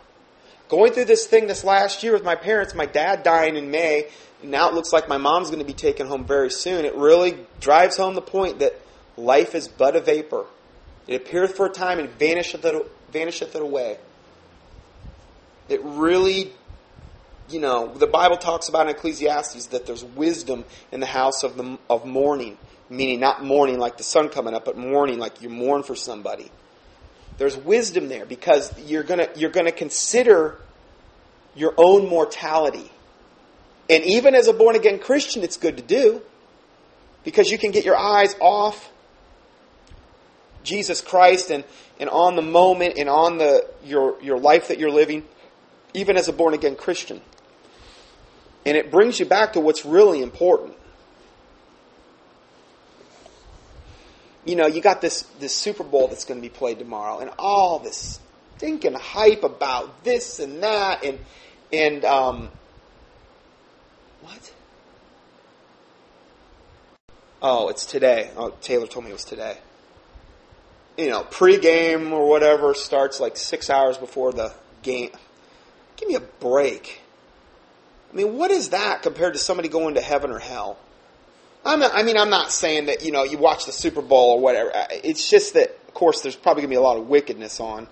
Going 0.69 0.93
through 0.93 1.05
this 1.05 1.27
thing 1.27 1.47
this 1.47 1.65
last 1.65 2.01
year 2.01 2.13
with 2.13 2.23
my 2.23 2.35
parents, 2.35 2.73
my 2.73 2.85
dad 2.85 3.23
dying 3.23 3.57
in 3.57 3.71
May, 3.71 4.07
now 4.41 4.69
it 4.69 4.73
looks 4.73 4.93
like 4.93 5.09
my 5.09 5.17
mom's 5.17 5.49
going 5.49 5.59
to 5.59 5.65
be 5.65 5.73
taken 5.73 6.07
home 6.07 6.23
very 6.23 6.49
soon. 6.49 6.85
It 6.85 6.95
really 6.95 7.37
drives 7.59 7.97
home 7.97 8.15
the 8.15 8.21
point 8.21 8.59
that 8.59 8.79
life 9.17 9.53
is 9.53 9.67
but 9.67 9.97
a 9.97 9.99
vapor. 9.99 10.45
It 11.07 11.23
appeareth 11.23 11.57
for 11.57 11.65
a 11.65 11.71
time 11.71 11.99
and 11.99 12.09
vanisheth 12.17 12.63
it, 12.63 12.91
vanisheth 13.11 13.53
it 13.53 13.61
away. 13.61 13.97
It 15.67 15.81
really 15.83 16.53
you 17.49 17.59
know, 17.59 17.93
the 17.93 18.07
Bible 18.07 18.37
talks 18.37 18.69
about 18.69 18.87
in 18.87 18.95
Ecclesiastes 18.95 19.67
that 19.67 19.85
there's 19.85 20.03
wisdom 20.03 20.65
in 20.91 20.99
the 20.99 21.05
house 21.05 21.43
of 21.43 21.57
the 21.57 21.77
of 21.89 22.05
mourning, 22.05 22.57
meaning 22.89 23.19
not 23.19 23.43
mourning 23.43 23.79
like 23.79 23.97
the 23.97 24.03
sun 24.03 24.29
coming 24.29 24.53
up, 24.53 24.65
but 24.65 24.77
mourning 24.77 25.19
like 25.19 25.41
you 25.41 25.49
mourn 25.49 25.83
for 25.83 25.95
somebody. 25.95 26.51
There's 27.37 27.57
wisdom 27.57 28.09
there 28.09 28.25
because 28.25 28.77
you're 28.79 29.03
gonna 29.03 29.29
you're 29.35 29.49
gonna 29.49 29.71
consider 29.71 30.57
your 31.55 31.73
own 31.77 32.07
mortality. 32.07 32.91
And 33.89 34.03
even 34.03 34.35
as 34.35 34.47
a 34.47 34.53
born 34.53 34.75
again 34.75 34.99
Christian, 34.99 35.43
it's 35.43 35.57
good 35.57 35.77
to 35.77 35.83
do 35.83 36.21
because 37.23 37.49
you 37.49 37.57
can 37.57 37.71
get 37.71 37.85
your 37.85 37.97
eyes 37.97 38.35
off 38.39 38.91
Jesus 40.63 41.01
Christ 41.01 41.49
and, 41.49 41.63
and 41.99 42.09
on 42.09 42.35
the 42.35 42.41
moment 42.41 42.95
and 42.97 43.09
on 43.09 43.37
the 43.37 43.67
your 43.83 44.21
your 44.21 44.37
life 44.37 44.67
that 44.67 44.79
you're 44.79 44.91
living, 44.91 45.25
even 45.93 46.17
as 46.17 46.27
a 46.27 46.33
born 46.33 46.53
again 46.53 46.75
Christian. 46.75 47.21
And 48.69 48.77
it 48.77 48.91
brings 48.91 49.19
you 49.19 49.25
back 49.25 49.53
to 49.53 49.59
what's 49.59 49.83
really 49.83 50.21
important. 50.21 50.75
You 54.45 54.55
know, 54.55 54.67
you 54.67 54.79
got 54.79 55.01
this, 55.01 55.23
this 55.39 55.55
Super 55.55 55.83
Bowl 55.83 56.07
that's 56.07 56.23
going 56.23 56.39
to 56.39 56.47
be 56.47 56.53
played 56.53 56.77
tomorrow, 56.77 57.17
and 57.17 57.31
all 57.39 57.79
this 57.79 58.19
stinking 58.57 58.93
hype 58.93 59.43
about 59.43 60.03
this 60.03 60.37
and 60.37 60.61
that, 60.61 61.03
and 61.03 61.17
and 61.73 62.05
um, 62.05 62.49
what? 64.21 64.53
Oh, 67.41 67.69
it's 67.69 67.87
today. 67.87 68.29
Oh, 68.37 68.53
Taylor 68.61 68.85
told 68.85 69.05
me 69.05 69.09
it 69.09 69.13
was 69.13 69.25
today. 69.25 69.57
You 70.95 71.09
know, 71.09 71.23
pregame 71.23 72.11
or 72.11 72.29
whatever 72.29 72.75
starts 72.75 73.19
like 73.19 73.35
six 73.35 73.71
hours 73.71 73.97
before 73.97 74.31
the 74.31 74.53
game. 74.83 75.09
Give 75.97 76.07
me 76.07 76.13
a 76.13 76.19
break. 76.19 77.01
I 78.11 78.15
mean, 78.15 78.37
what 78.37 78.51
is 78.51 78.69
that 78.69 79.03
compared 79.03 79.33
to 79.33 79.39
somebody 79.39 79.69
going 79.69 79.95
to 79.95 80.01
heaven 80.01 80.31
or 80.31 80.39
hell? 80.39 80.77
I'm 81.65 81.79
not, 81.79 81.91
I 81.93 82.03
mean, 82.03 82.17
I'm 82.17 82.29
not 82.29 82.51
saying 82.51 82.87
that, 82.87 83.03
you 83.03 83.11
know, 83.11 83.23
you 83.23 83.37
watch 83.37 83.65
the 83.65 83.71
Super 83.71 84.01
Bowl 84.01 84.31
or 84.31 84.39
whatever. 84.39 84.71
It's 85.03 85.29
just 85.29 85.53
that, 85.53 85.77
of 85.87 85.93
course, 85.93 86.21
there's 86.21 86.35
probably 86.35 86.61
going 86.61 86.69
to 86.69 86.75
be 86.75 86.77
a 86.77 86.81
lot 86.81 86.97
of 86.97 87.07
wickedness 87.07 87.59
on, 87.59 87.87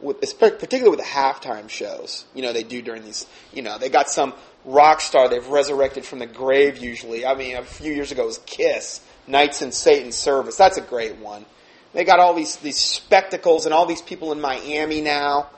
with, 0.00 0.20
particularly 0.38 0.90
with 0.90 1.00
the 1.00 1.04
halftime 1.04 1.68
shows, 1.68 2.24
you 2.34 2.42
know, 2.42 2.52
they 2.52 2.62
do 2.62 2.80
during 2.80 3.04
these, 3.04 3.26
you 3.52 3.62
know, 3.62 3.76
they 3.78 3.90
got 3.90 4.08
some 4.08 4.32
rock 4.64 5.00
star 5.00 5.28
they've 5.28 5.46
resurrected 5.48 6.04
from 6.04 6.18
the 6.18 6.26
grave 6.26 6.78
usually. 6.78 7.26
I 7.26 7.34
mean, 7.34 7.56
a 7.56 7.62
few 7.62 7.92
years 7.92 8.10
ago 8.10 8.24
was 8.24 8.38
Kiss, 8.46 9.00
Knights 9.26 9.62
in 9.62 9.72
Satan's 9.72 10.16
Service. 10.16 10.56
That's 10.56 10.78
a 10.78 10.82
great 10.82 11.16
one. 11.16 11.44
They 11.92 12.04
got 12.04 12.18
all 12.18 12.34
these, 12.34 12.56
these 12.56 12.78
spectacles 12.78 13.66
and 13.66 13.74
all 13.74 13.84
these 13.84 14.02
people 14.02 14.32
in 14.32 14.40
Miami 14.40 15.00
now 15.00 15.50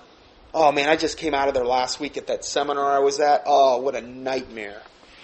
Oh 0.54 0.70
man, 0.70 0.88
I 0.88 0.96
just 0.96 1.16
came 1.16 1.34
out 1.34 1.48
of 1.48 1.54
there 1.54 1.64
last 1.64 1.98
week 1.98 2.16
at 2.16 2.26
that 2.26 2.44
seminar 2.44 2.92
I 2.92 2.98
was 2.98 3.20
at. 3.20 3.44
Oh, 3.46 3.78
what 3.78 3.94
a 3.94 4.02
nightmare 4.02 4.82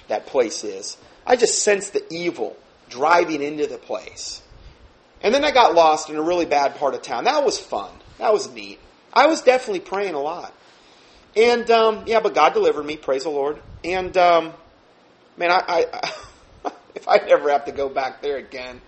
that 0.09 0.27
place 0.27 0.65
is. 0.65 0.97
I 1.27 1.37
just 1.37 1.63
sensed 1.63 1.93
the 1.93 2.05
evil 2.11 2.57
driving 2.89 3.43
into 3.43 3.67
the 3.67 3.77
place. 3.77 4.43
And 5.21 5.35
then 5.35 5.45
I 5.45 5.51
got 5.51 5.75
lost 5.75 6.09
in 6.09 6.17
a 6.17 6.23
really 6.23 6.47
bad 6.47 6.77
part 6.77 6.95
of 6.95 7.03
town. 7.03 7.25
That 7.25 7.45
was 7.45 7.59
fun. 7.59 7.91
That 8.19 8.33
was 8.33 8.51
neat. 8.51 8.79
I 9.13 9.27
was 9.27 9.43
definitely 9.43 9.81
praying 9.81 10.15
a 10.15 10.21
lot. 10.21 10.55
And 11.37 11.71
um, 11.71 12.05
yeah, 12.07 12.21
but 12.21 12.35
God 12.35 12.55
delivered 12.55 12.85
me. 12.85 12.97
Praise 12.97 13.25
the 13.25 13.31
Lord. 13.31 13.61
And 13.85 14.17
um, 14.17 14.53
man, 15.37 15.51
I, 15.51 15.63
I 15.69 15.87
I 16.65 16.73
if 16.95 17.07
I 17.07 17.17
ever 17.17 17.51
have 17.51 17.67
to 17.67 17.73
go 17.73 17.89
back 17.89 18.23
there 18.23 18.39
again, 18.39 18.81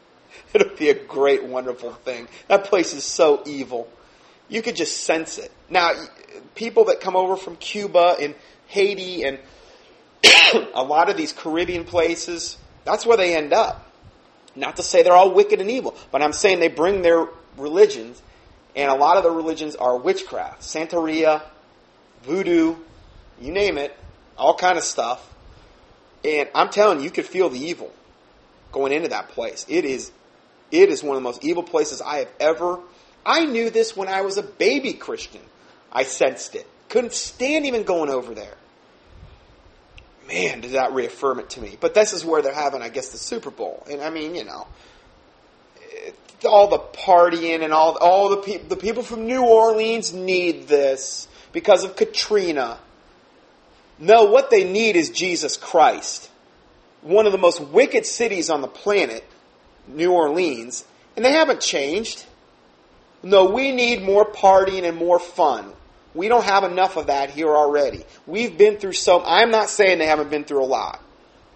it'll 0.54 0.76
be 0.76 0.88
a 0.88 0.94
great, 0.94 1.44
wonderful 1.44 1.92
thing. 1.92 2.28
That 2.48 2.64
place 2.64 2.94
is 2.94 3.04
so 3.04 3.42
evil 3.44 3.88
you 4.52 4.60
could 4.60 4.76
just 4.76 5.04
sense 5.04 5.38
it. 5.38 5.50
Now, 5.70 5.92
people 6.54 6.84
that 6.84 7.00
come 7.00 7.16
over 7.16 7.36
from 7.36 7.56
Cuba 7.56 8.16
and 8.20 8.34
Haiti 8.66 9.24
and 9.24 9.38
a 10.74 10.84
lot 10.84 11.08
of 11.08 11.16
these 11.16 11.32
Caribbean 11.32 11.84
places, 11.84 12.58
that's 12.84 13.06
where 13.06 13.16
they 13.16 13.34
end 13.34 13.54
up. 13.54 13.90
Not 14.54 14.76
to 14.76 14.82
say 14.82 15.02
they're 15.02 15.14
all 15.14 15.32
wicked 15.32 15.62
and 15.62 15.70
evil, 15.70 15.96
but 16.10 16.20
I'm 16.20 16.34
saying 16.34 16.60
they 16.60 16.68
bring 16.68 17.00
their 17.00 17.26
religions, 17.56 18.20
and 18.76 18.90
a 18.90 18.94
lot 18.94 19.16
of 19.16 19.22
the 19.22 19.30
religions 19.30 19.74
are 19.74 19.96
witchcraft, 19.96 20.60
Santeria, 20.60 21.40
voodoo, 22.22 22.76
you 23.40 23.52
name 23.52 23.78
it, 23.78 23.96
all 24.36 24.54
kind 24.54 24.76
of 24.76 24.84
stuff. 24.84 25.26
And 26.22 26.50
I'm 26.54 26.68
telling 26.68 26.98
you, 26.98 27.04
you 27.04 27.10
could 27.10 27.24
feel 27.24 27.48
the 27.48 27.58
evil 27.58 27.90
going 28.70 28.92
into 28.92 29.08
that 29.08 29.30
place. 29.30 29.64
It 29.66 29.86
is 29.86 30.12
It 30.70 30.90
is 30.90 31.02
one 31.02 31.16
of 31.16 31.22
the 31.22 31.26
most 31.26 31.42
evil 31.42 31.62
places 31.62 32.02
I 32.02 32.18
have 32.18 32.30
ever. 32.38 32.80
I 33.24 33.44
knew 33.44 33.70
this 33.70 33.96
when 33.96 34.08
I 34.08 34.22
was 34.22 34.36
a 34.36 34.42
baby 34.42 34.94
Christian. 34.94 35.42
I 35.92 36.04
sensed 36.04 36.54
it. 36.54 36.66
Couldn't 36.88 37.12
stand 37.12 37.66
even 37.66 37.84
going 37.84 38.10
over 38.10 38.34
there. 38.34 38.54
Man, 40.28 40.60
did 40.60 40.72
that 40.72 40.92
reaffirm 40.92 41.40
it 41.40 41.50
to 41.50 41.60
me. 41.60 41.76
But 41.80 41.94
this 41.94 42.12
is 42.12 42.24
where 42.24 42.42
they're 42.42 42.54
having, 42.54 42.82
I 42.82 42.88
guess, 42.88 43.08
the 43.10 43.18
Super 43.18 43.50
Bowl. 43.50 43.84
And 43.90 44.00
I 44.00 44.10
mean, 44.10 44.34
you 44.34 44.44
know, 44.44 44.66
all 46.44 46.68
the 46.68 46.78
partying 46.78 47.62
and 47.62 47.72
all 47.72 47.96
all 47.96 48.30
the 48.30 48.58
the 48.68 48.76
people 48.76 49.02
from 49.02 49.26
New 49.26 49.44
Orleans 49.44 50.12
need 50.12 50.68
this 50.68 51.28
because 51.52 51.84
of 51.84 51.96
Katrina. 51.96 52.78
No, 53.98 54.24
what 54.24 54.50
they 54.50 54.64
need 54.64 54.96
is 54.96 55.10
Jesus 55.10 55.56
Christ. 55.56 56.30
One 57.02 57.26
of 57.26 57.32
the 57.32 57.38
most 57.38 57.60
wicked 57.60 58.06
cities 58.06 58.50
on 58.50 58.60
the 58.60 58.68
planet, 58.68 59.24
New 59.86 60.12
Orleans, 60.12 60.84
and 61.16 61.24
they 61.24 61.32
haven't 61.32 61.60
changed. 61.60 62.24
No, 63.22 63.50
we 63.50 63.72
need 63.72 64.02
more 64.02 64.24
partying 64.24 64.84
and 64.84 64.96
more 64.96 65.18
fun. 65.18 65.72
We 66.14 66.28
don't 66.28 66.44
have 66.44 66.64
enough 66.64 66.96
of 66.96 67.06
that 67.06 67.30
here 67.30 67.48
already. 67.48 68.04
We've 68.26 68.56
been 68.56 68.76
through 68.76 68.92
so 68.92 69.22
I'm 69.24 69.50
not 69.50 69.68
saying 69.68 69.98
they 69.98 70.06
haven't 70.06 70.30
been 70.30 70.44
through 70.44 70.62
a 70.62 70.66
lot. 70.66 71.00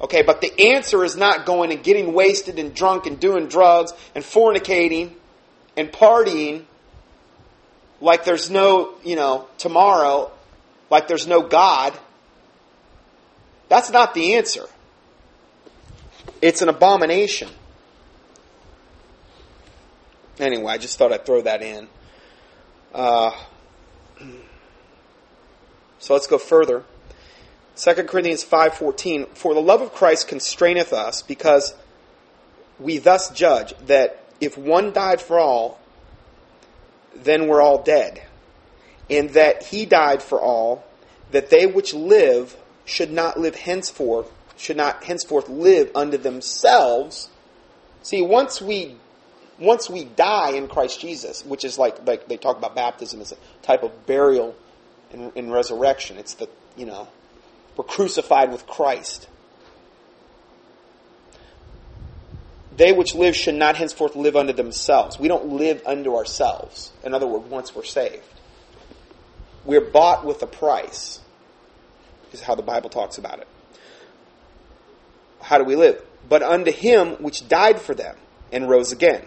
Okay, 0.01 0.23
but 0.23 0.41
the 0.41 0.73
answer 0.73 1.05
is 1.05 1.17
not 1.17 1.47
going 1.47 1.73
and 1.73 1.83
getting 1.83 2.13
wasted 2.13 2.59
and 2.59 2.75
drunk 2.75 3.07
and 3.07 3.19
doing 3.19 3.49
drugs 3.49 3.93
and 4.15 4.23
fornicating 4.23 5.13
and 5.77 5.91
partying 5.91 6.65
like 8.01 8.25
there's 8.25 8.51
no, 8.51 8.95
you 9.05 9.17
know, 9.17 9.47
tomorrow, 9.59 10.31
like 10.91 11.09
there's 11.09 11.27
no 11.27 11.43
God. 11.43 11.95
That's 13.69 13.91
not 13.91 14.15
the 14.15 14.35
answer. 14.35 14.67
It's 16.43 16.63
an 16.63 16.69
abomination. 16.69 17.49
Anyway, 20.39 20.71
I 20.73 20.79
just 20.79 20.99
thought 20.99 21.13
I'd 21.13 21.25
throw 21.25 21.41
that 21.43 21.63
in. 21.63 21.89
Uh, 22.95 23.31
so 25.99 26.15
let's 26.15 26.27
go 26.27 26.39
further. 26.39 26.85
2 27.77 27.95
Corinthians 28.05 28.45
5:14 28.45 29.37
For 29.37 29.55
the 29.55 29.61
love 29.61 29.83
of 29.83 29.93
Christ 29.93 30.29
constraineth 30.29 30.93
us 30.93 31.23
because 31.23 31.75
we 32.79 32.99
thus 32.99 33.31
judge 33.31 33.75
that 33.87 34.23
if 34.41 34.57
one 34.59 34.93
died 34.93 35.21
for 35.21 35.39
all 35.39 35.79
then 37.15 37.49
we're 37.49 37.63
all 37.63 37.83
dead 37.83 38.23
and 39.09 39.31
that 39.31 39.63
he 39.65 39.87
died 39.87 40.23
for 40.23 40.41
all 40.41 40.85
that 41.31 41.49
they 41.49 41.67
which 41.67 41.95
live 41.95 42.57
should 42.85 43.11
not 43.11 43.39
live 43.39 43.55
henceforth 43.55 44.31
should 44.57 44.77
not 44.77 45.05
henceforth 45.05 45.49
live 45.49 45.91
unto 45.95 46.17
themselves 46.19 47.29
see 48.03 48.21
once 48.21 48.61
we 48.61 48.95
once 49.59 49.89
we 49.89 50.05
die 50.05 50.53
in 50.53 50.69
Christ 50.69 51.01
Jesus 51.01 51.45
which 51.45 51.65
is 51.65 51.79
like 51.79 52.07
like 52.07 52.29
they 52.29 52.37
talk 52.37 52.59
about 52.59 52.75
baptism 52.75 53.21
as 53.21 53.33
a 53.33 53.37
type 53.63 53.83
of 53.83 54.07
burial 54.07 54.55
and, 55.13 55.53
resurrection 55.53 56.19
it's 56.19 56.35
the 56.35 56.49
you 56.77 56.87
know 56.87 57.09
we're 57.77 57.85
crucified 57.85 58.51
with 58.51 58.67
Christ. 58.67 59.29
They 62.77 62.93
which 62.93 63.15
live 63.15 63.37
should 63.37 63.55
not 63.55 63.77
henceforth 63.77 64.17
live 64.17 64.37
unto 64.37 64.53
themselves. 64.53 65.19
We 65.19 65.29
don't 65.29 65.53
live 65.53 65.83
unto 65.87 66.17
ourselves. 66.17 66.93
In 67.05 67.15
other 67.15 67.27
words, 67.27 67.49
once 67.49 67.75
we're 67.75 67.85
saved. 67.85 68.23
We're 69.65 69.81
bought 69.81 70.25
with 70.25 70.43
a 70.43 70.47
price, 70.47 71.21
is 72.33 72.43
how 72.43 72.55
the 72.55 72.63
Bible 72.63 72.91
talks 72.91 73.19
about 73.19 73.41
it. 73.41 73.49
How 75.41 75.59
do 75.59 75.65
we 75.65 75.77
live? 75.77 76.03
But 76.29 76.43
unto 76.43 76.71
him 76.71 77.15
which 77.15 77.49
died 77.49 77.81
for 77.81 77.95
them 77.95 78.17
and 78.53 78.69
rose 78.69 78.93
again. 78.93 79.25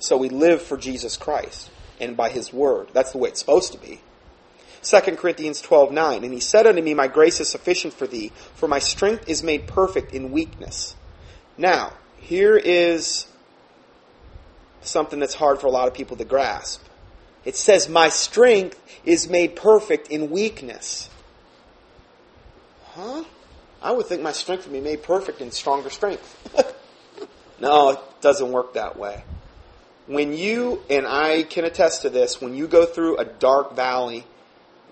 So 0.00 0.16
we 0.16 0.28
live 0.28 0.60
for 0.62 0.76
Jesus 0.76 1.16
Christ 1.16 1.70
and 2.00 2.16
by 2.16 2.30
his 2.30 2.52
word. 2.52 2.88
That's 2.92 3.12
the 3.12 3.18
way 3.18 3.28
it's 3.28 3.40
supposed 3.40 3.72
to 3.72 3.78
be. 3.78 4.00
2 4.82 5.00
Corinthians 5.16 5.60
12 5.60 5.92
9. 5.92 6.24
And 6.24 6.32
he 6.32 6.40
said 6.40 6.66
unto 6.66 6.82
me, 6.82 6.94
My 6.94 7.06
grace 7.06 7.38
is 7.38 7.48
sufficient 7.48 7.94
for 7.94 8.06
thee, 8.06 8.32
for 8.54 8.66
my 8.66 8.78
strength 8.78 9.28
is 9.28 9.42
made 9.42 9.66
perfect 9.66 10.12
in 10.12 10.32
weakness. 10.32 10.96
Now, 11.58 11.92
here 12.16 12.56
is 12.56 13.26
something 14.80 15.20
that's 15.20 15.34
hard 15.34 15.60
for 15.60 15.66
a 15.66 15.70
lot 15.70 15.86
of 15.86 15.94
people 15.94 16.16
to 16.16 16.24
grasp. 16.24 16.82
It 17.44 17.56
says, 17.56 17.88
My 17.88 18.08
strength 18.08 18.80
is 19.04 19.28
made 19.28 19.54
perfect 19.54 20.08
in 20.08 20.30
weakness. 20.30 21.10
Huh? 22.84 23.24
I 23.82 23.92
would 23.92 24.06
think 24.06 24.22
my 24.22 24.32
strength 24.32 24.64
would 24.64 24.72
be 24.72 24.80
made 24.80 25.02
perfect 25.02 25.40
in 25.40 25.50
stronger 25.50 25.90
strength. 25.90 26.36
no, 27.60 27.90
it 27.90 27.98
doesn't 28.20 28.50
work 28.50 28.74
that 28.74 28.98
way. 28.98 29.24
When 30.10 30.32
you, 30.32 30.82
and 30.90 31.06
I 31.06 31.44
can 31.44 31.64
attest 31.64 32.02
to 32.02 32.10
this, 32.10 32.40
when 32.40 32.54
you 32.54 32.66
go 32.66 32.84
through 32.84 33.18
a 33.18 33.24
dark 33.24 33.76
valley 33.76 34.24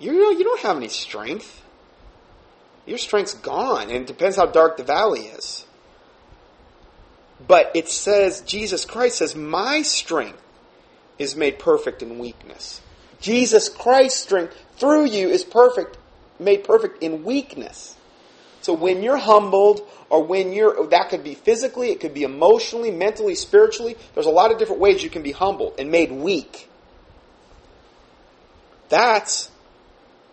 you 0.00 0.12
know, 0.12 0.30
you 0.30 0.44
don't 0.44 0.60
have 0.60 0.76
any 0.76 0.88
strength. 0.88 1.62
Your 2.86 2.98
strength's 2.98 3.34
gone, 3.34 3.90
and 3.90 4.02
it 4.02 4.06
depends 4.06 4.36
how 4.36 4.46
dark 4.46 4.76
the 4.76 4.84
valley 4.84 5.22
is. 5.22 5.66
But 7.46 7.72
it 7.74 7.88
says, 7.88 8.40
Jesus 8.42 8.84
Christ 8.84 9.18
says, 9.18 9.34
My 9.34 9.82
strength 9.82 10.42
is 11.18 11.36
made 11.36 11.58
perfect 11.58 12.02
in 12.02 12.18
weakness. 12.18 12.80
Jesus 13.20 13.68
Christ's 13.68 14.20
strength 14.20 14.56
through 14.76 15.06
you 15.06 15.28
is 15.28 15.44
perfect, 15.44 15.98
made 16.38 16.64
perfect 16.64 17.02
in 17.02 17.24
weakness. 17.24 17.96
So 18.68 18.74
when 18.74 19.02
you're 19.02 19.16
humbled, 19.16 19.80
or 20.10 20.22
when 20.22 20.52
you're, 20.52 20.88
that 20.88 21.08
could 21.08 21.24
be 21.24 21.34
physically, 21.34 21.88
it 21.88 22.00
could 22.00 22.12
be 22.12 22.22
emotionally, 22.22 22.90
mentally, 22.90 23.34
spiritually. 23.34 23.96
There's 24.12 24.26
a 24.26 24.30
lot 24.30 24.52
of 24.52 24.58
different 24.58 24.82
ways 24.82 25.02
you 25.02 25.08
can 25.08 25.22
be 25.22 25.32
humbled 25.32 25.76
and 25.78 25.90
made 25.90 26.12
weak. 26.12 26.68
That's 28.90 29.50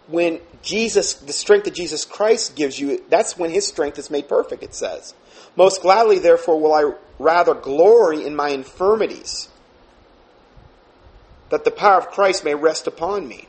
when 0.07 0.41
Jesus, 0.61 1.13
the 1.13 1.31
strength 1.31 1.63
that 1.63 1.75
Jesus 1.75 2.03
Christ 2.03 2.57
gives 2.57 2.77
you, 2.77 3.01
that's 3.07 3.37
when 3.37 3.51
his 3.51 3.65
strength 3.65 3.97
is 3.97 4.11
made 4.11 4.27
perfect, 4.27 4.63
it 4.63 4.75
says. 4.75 5.13
Most 5.55 5.81
gladly, 5.81 6.19
therefore, 6.19 6.59
will 6.59 6.73
I 6.73 6.91
rather 7.17 7.53
glory 7.53 8.25
in 8.25 8.35
my 8.35 8.49
infirmities, 8.49 9.47
that 11.51 11.63
the 11.63 11.71
power 11.71 11.99
of 11.99 12.07
Christ 12.07 12.43
may 12.43 12.53
rest 12.53 12.85
upon 12.85 13.29
me. 13.29 13.47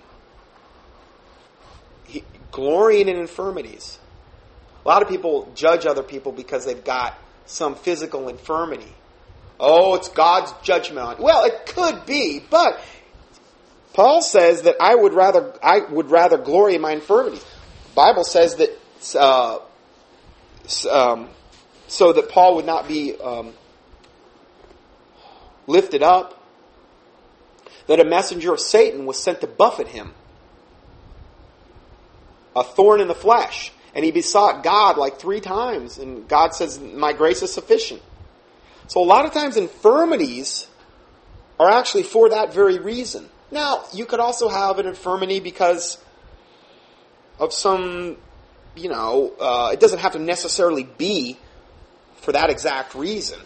He, 2.05 2.22
glorying 2.53 3.09
in 3.09 3.16
infirmities. 3.16 3.99
A 4.87 4.89
lot 4.89 5.03
of 5.03 5.09
people 5.09 5.51
judge 5.57 5.84
other 5.84 6.05
people 6.05 6.30
because 6.30 6.64
they've 6.64 6.84
got 6.84 7.18
some 7.45 7.74
physical 7.74 8.28
infirmity. 8.28 8.95
Oh, 9.59 9.97
it's 9.97 10.09
God's 10.09 10.55
judgment. 10.62 11.18
Well, 11.18 11.45
it 11.45 11.66
could 11.66 12.07
be, 12.07 12.41
but 12.49 12.80
Paul 13.95 14.22
says 14.22 14.62
that 14.62 14.76
I 14.80 14.95
would 14.95 15.12
rather 15.12 15.55
I 15.61 15.80
would 15.91 16.12
rather 16.12 16.39
glory 16.39 16.76
in 16.76 16.82
my 16.82 16.93
infirmities. 16.93 17.43
The 17.43 17.95
Bible 17.97 18.22
says 18.22 18.55
that 18.57 18.78
uh, 19.18 19.59
um, 20.89 21.30
so 21.89 22.12
that 22.12 22.28
Paul 22.28 22.55
would 22.55 22.66
not 22.66 22.87
be 22.87 23.16
um, 23.20 23.55
lifted 25.66 26.05
up. 26.05 26.41
That 27.89 27.99
a 27.99 28.05
messenger 28.05 28.53
of 28.53 28.61
Satan 28.61 29.05
was 29.05 29.20
sent 29.20 29.41
to 29.41 29.49
buffet 29.49 29.89
him, 29.89 30.14
a 32.55 32.62
thorn 32.62 33.01
in 33.01 33.09
the 33.09 33.14
flesh, 33.14 33.72
and 33.97 34.05
he 34.05 34.11
besought 34.11 34.62
God 34.62 34.99
like 34.99 35.18
three 35.18 35.40
times, 35.40 35.97
and 35.97 36.28
God 36.28 36.55
says, 36.55 36.78
"My 36.78 37.14
grace 37.14 37.42
is 37.42 37.51
sufficient." 37.51 38.03
So 38.88 39.03
a 39.03 39.05
lot 39.05 39.24
of 39.24 39.32
times 39.32 39.57
infirmities 39.57 40.66
are 41.59 41.70
actually 41.70 42.03
for 42.03 42.28
that 42.28 42.53
very 42.53 42.78
reason. 42.78 43.30
Now, 43.51 43.84
you 43.94 44.05
could 44.05 44.20
also 44.20 44.51
have 44.51 44.78
an 44.78 44.86
infirmity 44.86 45.40
because 45.40 45.97
of 47.38 47.55
some, 47.55 48.18
you 48.74 48.90
know, 48.90 49.32
uh, 49.40 49.70
it 49.72 49.80
doesn't 49.80 50.01
have 50.01 50.12
to 50.12 50.18
necessarily 50.18 50.84
be 50.84 51.38
for 52.16 52.32
that 52.32 52.51
exact 52.51 52.94
reason. 52.94 53.40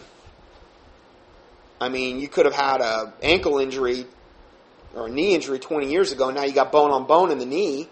I 1.79 1.87
mean, 1.87 2.19
you 2.19 2.27
could 2.27 2.45
have 2.45 2.55
had 2.55 2.81
a 2.81 3.13
ankle 3.23 3.57
injury 3.57 4.05
or 4.95 5.07
a 5.07 5.09
knee 5.09 5.33
injury 5.33 5.59
20 5.59 5.89
years 5.89 6.11
ago. 6.11 6.27
And 6.27 6.35
now 6.35 6.43
you 6.43 6.51
got 6.51 6.73
bone 6.73 6.91
on 6.91 7.05
bone 7.05 7.31
in 7.31 7.39
the 7.39 7.45
knee, 7.45 7.87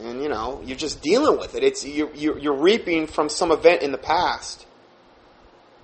and 0.00 0.22
you 0.22 0.28
know 0.28 0.62
you're 0.64 0.76
just 0.76 1.02
dealing 1.02 1.38
with 1.38 1.54
it. 1.54 1.62
It's 1.62 1.84
you're, 1.84 2.14
you're 2.14 2.56
reaping 2.56 3.06
from 3.06 3.28
some 3.28 3.52
event 3.52 3.82
in 3.82 3.92
the 3.92 3.98
past 3.98 4.66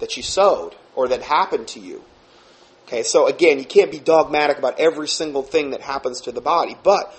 that 0.01 0.17
you 0.17 0.23
sowed 0.23 0.75
or 0.95 1.09
that 1.09 1.23
happened 1.23 1.69
to 1.69 1.81
you. 1.81 2.03
Okay, 2.87 3.03
so 3.03 3.27
again, 3.27 3.59
you 3.59 3.65
can't 3.65 3.91
be 3.91 4.01
dogmatic 4.01 4.59
about 4.59 4.81
every 4.81 5.07
single 5.07 5.43
thing 5.43 5.71
that 5.71 5.81
happens 5.81 6.23
to 6.23 6.33
the 6.33 6.41
body, 6.41 6.77
but 6.83 7.15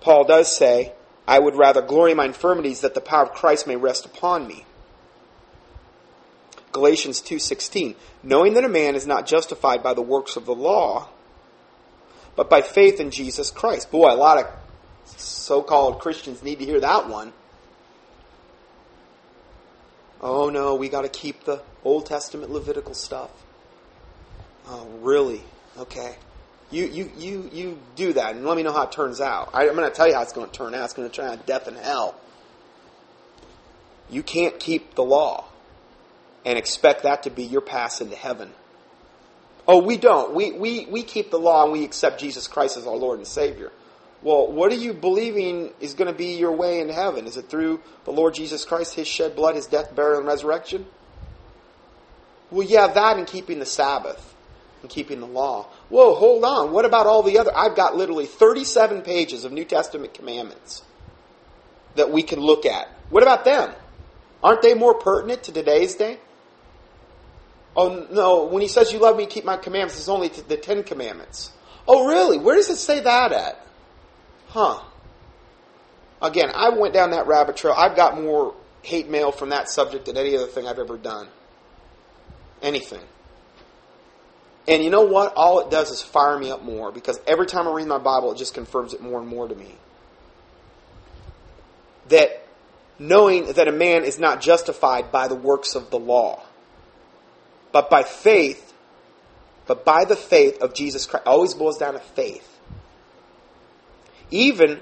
Paul 0.00 0.24
does 0.24 0.54
say, 0.54 0.92
I 1.28 1.38
would 1.38 1.54
rather 1.54 1.82
glory 1.82 2.12
in 2.12 2.16
my 2.16 2.24
infirmities 2.24 2.80
that 2.80 2.94
the 2.94 3.00
power 3.00 3.24
of 3.24 3.32
Christ 3.32 3.66
may 3.66 3.76
rest 3.76 4.06
upon 4.06 4.46
me. 4.46 4.64
Galatians 6.72 7.20
2:16 7.20 7.94
knowing 8.22 8.54
that 8.54 8.64
a 8.64 8.68
man 8.68 8.94
is 8.94 9.06
not 9.06 9.26
justified 9.26 9.82
by 9.82 9.92
the 9.92 10.00
works 10.00 10.36
of 10.36 10.46
the 10.46 10.54
law 10.54 11.08
but 12.34 12.48
by 12.48 12.62
faith 12.62 12.98
in 12.98 13.10
Jesus 13.10 13.50
Christ. 13.50 13.90
Boy, 13.90 14.10
a 14.10 14.16
lot 14.16 14.38
of 14.38 14.46
so-called 15.04 16.00
Christians 16.00 16.42
need 16.42 16.58
to 16.58 16.64
hear 16.64 16.80
that 16.80 17.08
one. 17.08 17.32
Oh 20.20 20.50
no, 20.50 20.76
we 20.76 20.88
got 20.88 21.02
to 21.02 21.08
keep 21.08 21.44
the 21.44 21.62
Old 21.84 22.06
Testament 22.06 22.52
Levitical 22.52 22.94
stuff. 22.94 23.30
Oh, 24.68 24.86
really? 25.00 25.42
Okay. 25.76 26.16
You, 26.70 26.86
you, 26.86 27.10
you, 27.18 27.50
you 27.52 27.78
do 27.96 28.12
that 28.14 28.34
and 28.34 28.46
let 28.46 28.56
me 28.56 28.62
know 28.62 28.72
how 28.72 28.84
it 28.84 28.92
turns 28.92 29.20
out. 29.20 29.50
I, 29.52 29.66
am 29.66 29.74
going 29.74 29.88
to 29.88 29.94
tell 29.94 30.08
you 30.08 30.14
how 30.14 30.22
it's 30.22 30.32
going 30.32 30.48
to 30.48 30.52
turn 30.52 30.74
out. 30.74 30.84
It's 30.84 30.94
going 30.94 31.08
to 31.08 31.14
turn 31.14 31.26
out 31.26 31.46
death 31.46 31.68
and 31.68 31.76
hell. 31.76 32.14
You 34.08 34.22
can't 34.22 34.58
keep 34.58 34.94
the 34.94 35.02
law 35.02 35.46
and 36.46 36.56
expect 36.58 37.02
that 37.02 37.24
to 37.24 37.30
be 37.30 37.44
your 37.44 37.60
pass 37.60 38.00
into 38.00 38.16
heaven. 38.16 38.52
Oh, 39.66 39.82
we 39.82 39.96
don't. 39.96 40.34
We, 40.34 40.52
we, 40.52 40.86
we 40.86 41.02
keep 41.02 41.30
the 41.30 41.38
law 41.38 41.64
and 41.64 41.72
we 41.72 41.84
accept 41.84 42.20
Jesus 42.20 42.48
Christ 42.48 42.76
as 42.76 42.86
our 42.86 42.96
Lord 42.96 43.18
and 43.18 43.26
Savior. 43.26 43.70
Well, 44.22 44.52
what 44.52 44.70
are 44.70 44.76
you 44.76 44.92
believing 44.92 45.72
is 45.80 45.94
going 45.94 46.10
to 46.10 46.16
be 46.16 46.36
your 46.36 46.52
way 46.52 46.80
in 46.80 46.88
heaven? 46.88 47.26
Is 47.26 47.36
it 47.36 47.48
through 47.48 47.80
the 48.04 48.12
Lord 48.12 48.34
Jesus 48.34 48.64
Christ, 48.64 48.94
His 48.94 49.08
shed 49.08 49.34
blood, 49.34 49.56
His 49.56 49.66
death, 49.66 49.94
burial, 49.94 50.18
and 50.18 50.28
resurrection? 50.28 50.86
Well, 52.50 52.66
yeah, 52.66 52.86
that 52.86 53.16
and 53.16 53.26
keeping 53.26 53.58
the 53.58 53.66
Sabbath 53.66 54.34
and 54.82 54.90
keeping 54.90 55.20
the 55.20 55.26
law. 55.26 55.66
Whoa, 55.88 56.14
hold 56.14 56.44
on. 56.44 56.72
What 56.72 56.84
about 56.84 57.06
all 57.06 57.22
the 57.22 57.38
other? 57.38 57.50
I've 57.56 57.74
got 57.74 57.96
literally 57.96 58.26
37 58.26 59.02
pages 59.02 59.44
of 59.44 59.52
New 59.52 59.64
Testament 59.64 60.14
commandments 60.14 60.82
that 61.96 62.10
we 62.10 62.22
can 62.22 62.38
look 62.38 62.64
at. 62.66 62.88
What 63.10 63.22
about 63.22 63.44
them? 63.44 63.72
Aren't 64.42 64.62
they 64.62 64.74
more 64.74 64.94
pertinent 64.94 65.44
to 65.44 65.52
today's 65.52 65.94
day? 65.94 66.18
Oh, 67.74 68.06
no, 68.10 68.44
when 68.44 68.60
he 68.60 68.68
says 68.68 68.92
you 68.92 68.98
love 68.98 69.16
me, 69.16 69.26
keep 69.26 69.44
my 69.44 69.56
commandments, 69.56 69.98
it's 69.98 70.08
only 70.08 70.28
the 70.28 70.56
Ten 70.56 70.82
Commandments. 70.82 71.50
Oh, 71.88 72.06
really? 72.06 72.38
Where 72.38 72.54
does 72.54 72.68
it 72.68 72.76
say 72.76 73.00
that 73.00 73.32
at? 73.32 73.66
Huh. 74.52 74.82
Again, 76.20 76.50
I 76.54 76.68
went 76.68 76.92
down 76.92 77.12
that 77.12 77.26
rabbit 77.26 77.56
trail. 77.56 77.74
I've 77.74 77.96
got 77.96 78.20
more 78.20 78.54
hate 78.82 79.08
mail 79.08 79.32
from 79.32 79.48
that 79.48 79.70
subject 79.70 80.04
than 80.04 80.18
any 80.18 80.36
other 80.36 80.46
thing 80.46 80.66
I've 80.66 80.78
ever 80.78 80.98
done. 80.98 81.28
Anything. 82.60 83.00
And 84.68 84.84
you 84.84 84.90
know 84.90 85.06
what? 85.06 85.32
All 85.36 85.60
it 85.60 85.70
does 85.70 85.90
is 85.90 86.02
fire 86.02 86.38
me 86.38 86.50
up 86.50 86.62
more 86.62 86.92
because 86.92 87.18
every 87.26 87.46
time 87.46 87.66
I 87.66 87.72
read 87.72 87.86
my 87.86 87.96
Bible, 87.96 88.32
it 88.32 88.36
just 88.36 88.52
confirms 88.52 88.92
it 88.92 89.00
more 89.00 89.20
and 89.20 89.26
more 89.26 89.48
to 89.48 89.54
me. 89.54 89.74
That 92.10 92.46
knowing 92.98 93.54
that 93.54 93.68
a 93.68 93.72
man 93.72 94.04
is 94.04 94.18
not 94.18 94.42
justified 94.42 95.10
by 95.10 95.28
the 95.28 95.34
works 95.34 95.74
of 95.74 95.88
the 95.90 95.98
law, 95.98 96.42
but 97.72 97.88
by 97.88 98.02
faith, 98.02 98.74
but 99.66 99.86
by 99.86 100.04
the 100.04 100.14
faith 100.14 100.60
of 100.60 100.74
Jesus 100.74 101.06
Christ, 101.06 101.26
always 101.26 101.54
boils 101.54 101.78
down 101.78 101.94
to 101.94 102.00
faith. 102.00 102.51
Even 104.32 104.80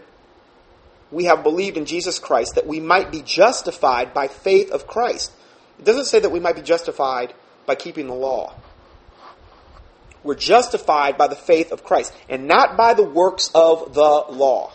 we 1.11 1.25
have 1.25 1.43
believed 1.43 1.77
in 1.77 1.85
Jesus 1.85 2.19
Christ 2.19 2.55
that 2.55 2.69
we 2.69 2.79
might 2.79 3.11
be 3.11 3.21
justified 3.21 4.15
by 4.15 4.29
faith 4.29 4.71
of 4.71 4.87
Christ. 4.87 5.33
It 5.79 5.85
doesn't 5.85 6.05
say 6.05 6.21
that 6.21 6.31
we 6.31 6.41
might 6.41 6.55
be 6.55 6.63
justified 6.63 7.35
by 7.67 7.75
keeping 7.75 8.07
the 8.07 8.15
law. 8.15 8.55
We're 10.23 10.37
justified 10.37 11.19
by 11.19 11.27
the 11.27 11.37
faith 11.37 11.73
of 11.73 11.83
Christ 11.83 12.15
and 12.29 12.47
not 12.47 12.77
by 12.77 12.95
the 12.95 13.03
works 13.03 13.51
of 13.55 13.93
the 13.93 14.25
law. 14.31 14.73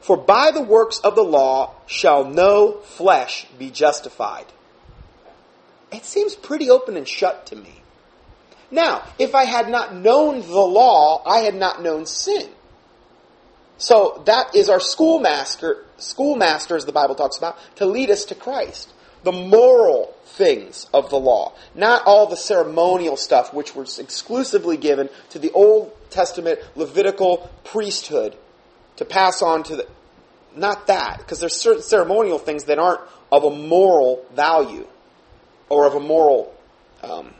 For 0.00 0.16
by 0.16 0.50
the 0.50 0.62
works 0.62 0.98
of 0.98 1.14
the 1.14 1.22
law 1.22 1.74
shall 1.86 2.24
no 2.24 2.80
flesh 2.80 3.46
be 3.58 3.70
justified. 3.70 4.46
It 5.90 6.04
seems 6.04 6.34
pretty 6.34 6.68
open 6.68 6.96
and 6.96 7.08
shut 7.08 7.46
to 7.46 7.56
me. 7.56 7.82
Now, 8.70 9.04
if 9.18 9.34
I 9.34 9.44
had 9.44 9.68
not 9.68 9.94
known 9.94 10.40
the 10.40 10.60
law, 10.60 11.22
I 11.24 11.40
had 11.40 11.54
not 11.54 11.82
known 11.82 12.06
sin. 12.06 12.48
So 13.80 14.22
that 14.26 14.54
is 14.54 14.68
our 14.68 14.78
schoolmaster, 14.78 15.84
schoolmaster, 15.96 16.76
as 16.76 16.84
the 16.84 16.92
Bible 16.92 17.14
talks 17.14 17.38
about, 17.38 17.58
to 17.76 17.86
lead 17.86 18.10
us 18.10 18.26
to 18.26 18.34
Christ. 18.34 18.92
The 19.22 19.32
moral 19.32 20.14
things 20.26 20.86
of 20.92 21.08
the 21.08 21.18
law, 21.18 21.54
not 21.74 22.02
all 22.04 22.26
the 22.26 22.36
ceremonial 22.36 23.16
stuff 23.16 23.54
which 23.54 23.74
was 23.74 23.98
exclusively 23.98 24.76
given 24.76 25.08
to 25.30 25.38
the 25.38 25.50
Old 25.52 25.96
Testament 26.10 26.58
Levitical 26.76 27.50
priesthood 27.64 28.36
to 28.96 29.06
pass 29.06 29.40
on 29.40 29.62
to 29.64 29.76
the, 29.76 29.88
not 30.54 30.86
that, 30.88 31.16
because 31.18 31.40
there's 31.40 31.56
certain 31.56 31.82
ceremonial 31.82 32.38
things 32.38 32.64
that 32.64 32.78
aren't 32.78 33.00
of 33.32 33.44
a 33.44 33.50
moral 33.50 34.24
value 34.34 34.86
or 35.70 35.86
of 35.86 35.94
a 35.94 36.00
moral 36.00 36.54
um, 37.02 37.32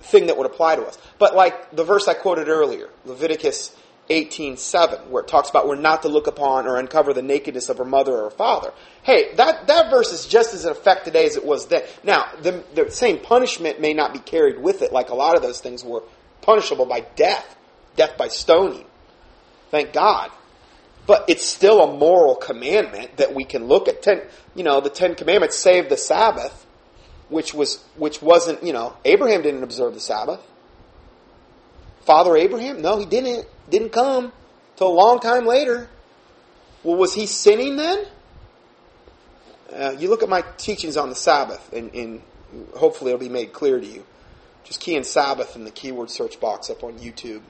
thing 0.00 0.28
that 0.28 0.38
would 0.38 0.46
apply 0.46 0.76
to 0.76 0.82
us. 0.84 0.98
But 1.18 1.34
like 1.34 1.72
the 1.72 1.84
verse 1.84 2.08
I 2.08 2.14
quoted 2.14 2.48
earlier, 2.48 2.88
Leviticus 3.04 3.76
18.7, 4.12 5.08
where 5.08 5.22
it 5.22 5.28
talks 5.28 5.50
about 5.50 5.66
we're 5.66 5.76
not 5.76 6.02
to 6.02 6.08
look 6.08 6.26
upon 6.26 6.66
or 6.66 6.76
uncover 6.76 7.12
the 7.12 7.22
nakedness 7.22 7.68
of 7.68 7.78
her 7.78 7.84
mother 7.84 8.12
or 8.12 8.24
her 8.24 8.30
father. 8.30 8.72
Hey, 9.02 9.34
that, 9.36 9.66
that 9.66 9.90
verse 9.90 10.12
is 10.12 10.26
just 10.26 10.54
as 10.54 10.64
in 10.64 10.70
effect 10.70 11.04
today 11.04 11.26
as 11.26 11.36
it 11.36 11.44
was 11.44 11.66
then. 11.66 11.82
Now, 12.04 12.26
the, 12.40 12.64
the 12.74 12.90
same 12.90 13.18
punishment 13.18 13.80
may 13.80 13.94
not 13.94 14.12
be 14.12 14.18
carried 14.18 14.58
with 14.58 14.82
it, 14.82 14.92
like 14.92 15.10
a 15.10 15.14
lot 15.14 15.36
of 15.36 15.42
those 15.42 15.60
things 15.60 15.84
were 15.84 16.02
punishable 16.42 16.86
by 16.86 17.00
death, 17.16 17.56
death 17.96 18.16
by 18.18 18.28
stoning. 18.28 18.84
Thank 19.70 19.92
God. 19.92 20.30
But 21.06 21.24
it's 21.28 21.44
still 21.44 21.82
a 21.82 21.96
moral 21.96 22.36
commandment 22.36 23.16
that 23.16 23.34
we 23.34 23.44
can 23.44 23.66
look 23.66 23.88
at. 23.88 24.02
Ten, 24.02 24.22
you 24.54 24.62
know, 24.62 24.80
the 24.80 24.90
Ten 24.90 25.14
Commandments 25.14 25.56
save 25.56 25.88
the 25.88 25.96
Sabbath, 25.96 26.66
which 27.28 27.52
was 27.52 27.82
which 27.96 28.22
wasn't. 28.22 28.62
You 28.62 28.72
know, 28.72 28.94
Abraham 29.04 29.42
didn't 29.42 29.64
observe 29.64 29.94
the 29.94 30.00
Sabbath. 30.00 30.40
Father 32.02 32.36
Abraham, 32.36 32.82
no, 32.82 32.98
he 32.98 33.06
didn't. 33.06 33.46
Didn't 33.72 33.88
come 33.88 34.32
till 34.76 34.88
a 34.88 34.92
long 34.92 35.18
time 35.18 35.46
later. 35.46 35.88
Well, 36.84 36.96
was 36.96 37.14
he 37.14 37.24
sinning 37.24 37.76
then? 37.76 38.04
Uh, 39.74 39.94
you 39.98 40.10
look 40.10 40.22
at 40.22 40.28
my 40.28 40.42
teachings 40.58 40.98
on 40.98 41.08
the 41.08 41.14
Sabbath, 41.14 41.72
and, 41.72 41.92
and 41.94 42.22
hopefully 42.76 43.12
it'll 43.12 43.18
be 43.18 43.30
made 43.30 43.54
clear 43.54 43.80
to 43.80 43.86
you. 43.86 44.04
Just 44.64 44.80
key 44.80 44.94
in 44.94 45.04
Sabbath 45.04 45.56
in 45.56 45.64
the 45.64 45.70
keyword 45.70 46.10
search 46.10 46.38
box 46.38 46.68
up 46.68 46.84
on 46.84 46.98
YouTube. 46.98 47.40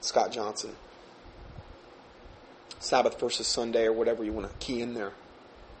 Scott 0.00 0.32
Johnson. 0.32 0.74
Sabbath 2.80 3.20
versus 3.20 3.46
Sunday 3.46 3.84
or 3.84 3.92
whatever 3.92 4.24
you 4.24 4.32
want 4.32 4.50
to 4.50 4.66
key 4.66 4.82
in 4.82 4.94
there. 4.94 5.12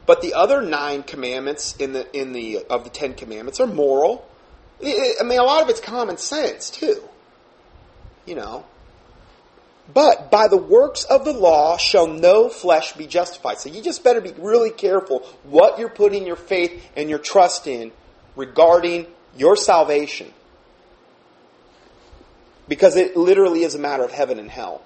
But 0.06 0.22
the 0.22 0.34
other 0.34 0.62
nine 0.62 1.02
commandments 1.02 1.74
in 1.76 1.92
the 1.92 2.06
in 2.16 2.32
the 2.32 2.60
of 2.70 2.84
the 2.84 2.90
Ten 2.90 3.14
Commandments 3.14 3.58
are 3.58 3.66
moral. 3.66 4.28
I 4.80 5.24
mean, 5.24 5.40
a 5.40 5.42
lot 5.42 5.60
of 5.62 5.68
it's 5.68 5.80
common 5.80 6.18
sense 6.18 6.70
too. 6.70 7.02
You 8.26 8.36
know. 8.36 8.64
But 9.92 10.30
by 10.30 10.48
the 10.48 10.56
works 10.56 11.04
of 11.04 11.24
the 11.24 11.32
law 11.32 11.76
shall 11.76 12.06
no 12.06 12.48
flesh 12.48 12.92
be 12.92 13.06
justified. 13.06 13.58
So 13.58 13.68
you 13.68 13.82
just 13.82 14.04
better 14.04 14.20
be 14.20 14.32
really 14.38 14.70
careful 14.70 15.20
what 15.42 15.78
you're 15.78 15.88
putting 15.88 16.26
your 16.26 16.36
faith 16.36 16.90
and 16.96 17.10
your 17.10 17.18
trust 17.18 17.66
in 17.66 17.92
regarding 18.36 19.06
your 19.36 19.56
salvation. 19.56 20.32
Because 22.68 22.96
it 22.96 23.16
literally 23.16 23.64
is 23.64 23.74
a 23.74 23.78
matter 23.78 24.04
of 24.04 24.12
heaven 24.12 24.38
and 24.38 24.50
hell. 24.50 24.82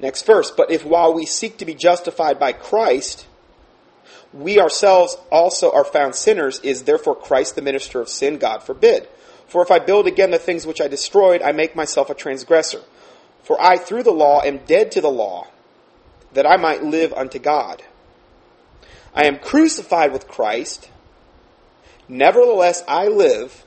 Next 0.00 0.24
verse. 0.24 0.50
But 0.50 0.70
if 0.70 0.84
while 0.84 1.12
we 1.12 1.26
seek 1.26 1.58
to 1.58 1.64
be 1.64 1.74
justified 1.74 2.38
by 2.38 2.52
Christ, 2.52 3.26
we 4.32 4.58
ourselves 4.60 5.16
also 5.30 5.72
are 5.72 5.84
found 5.84 6.14
sinners, 6.14 6.60
is 6.60 6.84
therefore 6.84 7.14
Christ 7.14 7.56
the 7.56 7.62
minister 7.62 8.00
of 8.00 8.08
sin? 8.08 8.38
God 8.38 8.62
forbid. 8.62 9.08
For 9.48 9.62
if 9.62 9.70
I 9.70 9.78
build 9.78 10.06
again 10.06 10.30
the 10.30 10.38
things 10.38 10.66
which 10.66 10.80
I 10.80 10.88
destroyed, 10.88 11.42
I 11.42 11.52
make 11.52 11.74
myself 11.74 12.10
a 12.10 12.14
transgressor. 12.14 12.82
For 13.42 13.60
I, 13.60 13.78
through 13.78 14.02
the 14.02 14.12
law, 14.12 14.42
am 14.42 14.58
dead 14.58 14.92
to 14.92 15.00
the 15.00 15.10
law, 15.10 15.46
that 16.34 16.46
I 16.46 16.58
might 16.58 16.84
live 16.84 17.14
unto 17.14 17.38
God. 17.38 17.82
I 19.14 19.26
am 19.26 19.38
crucified 19.38 20.12
with 20.12 20.28
Christ. 20.28 20.90
Nevertheless, 22.08 22.84
I 22.86 23.08
live, 23.08 23.64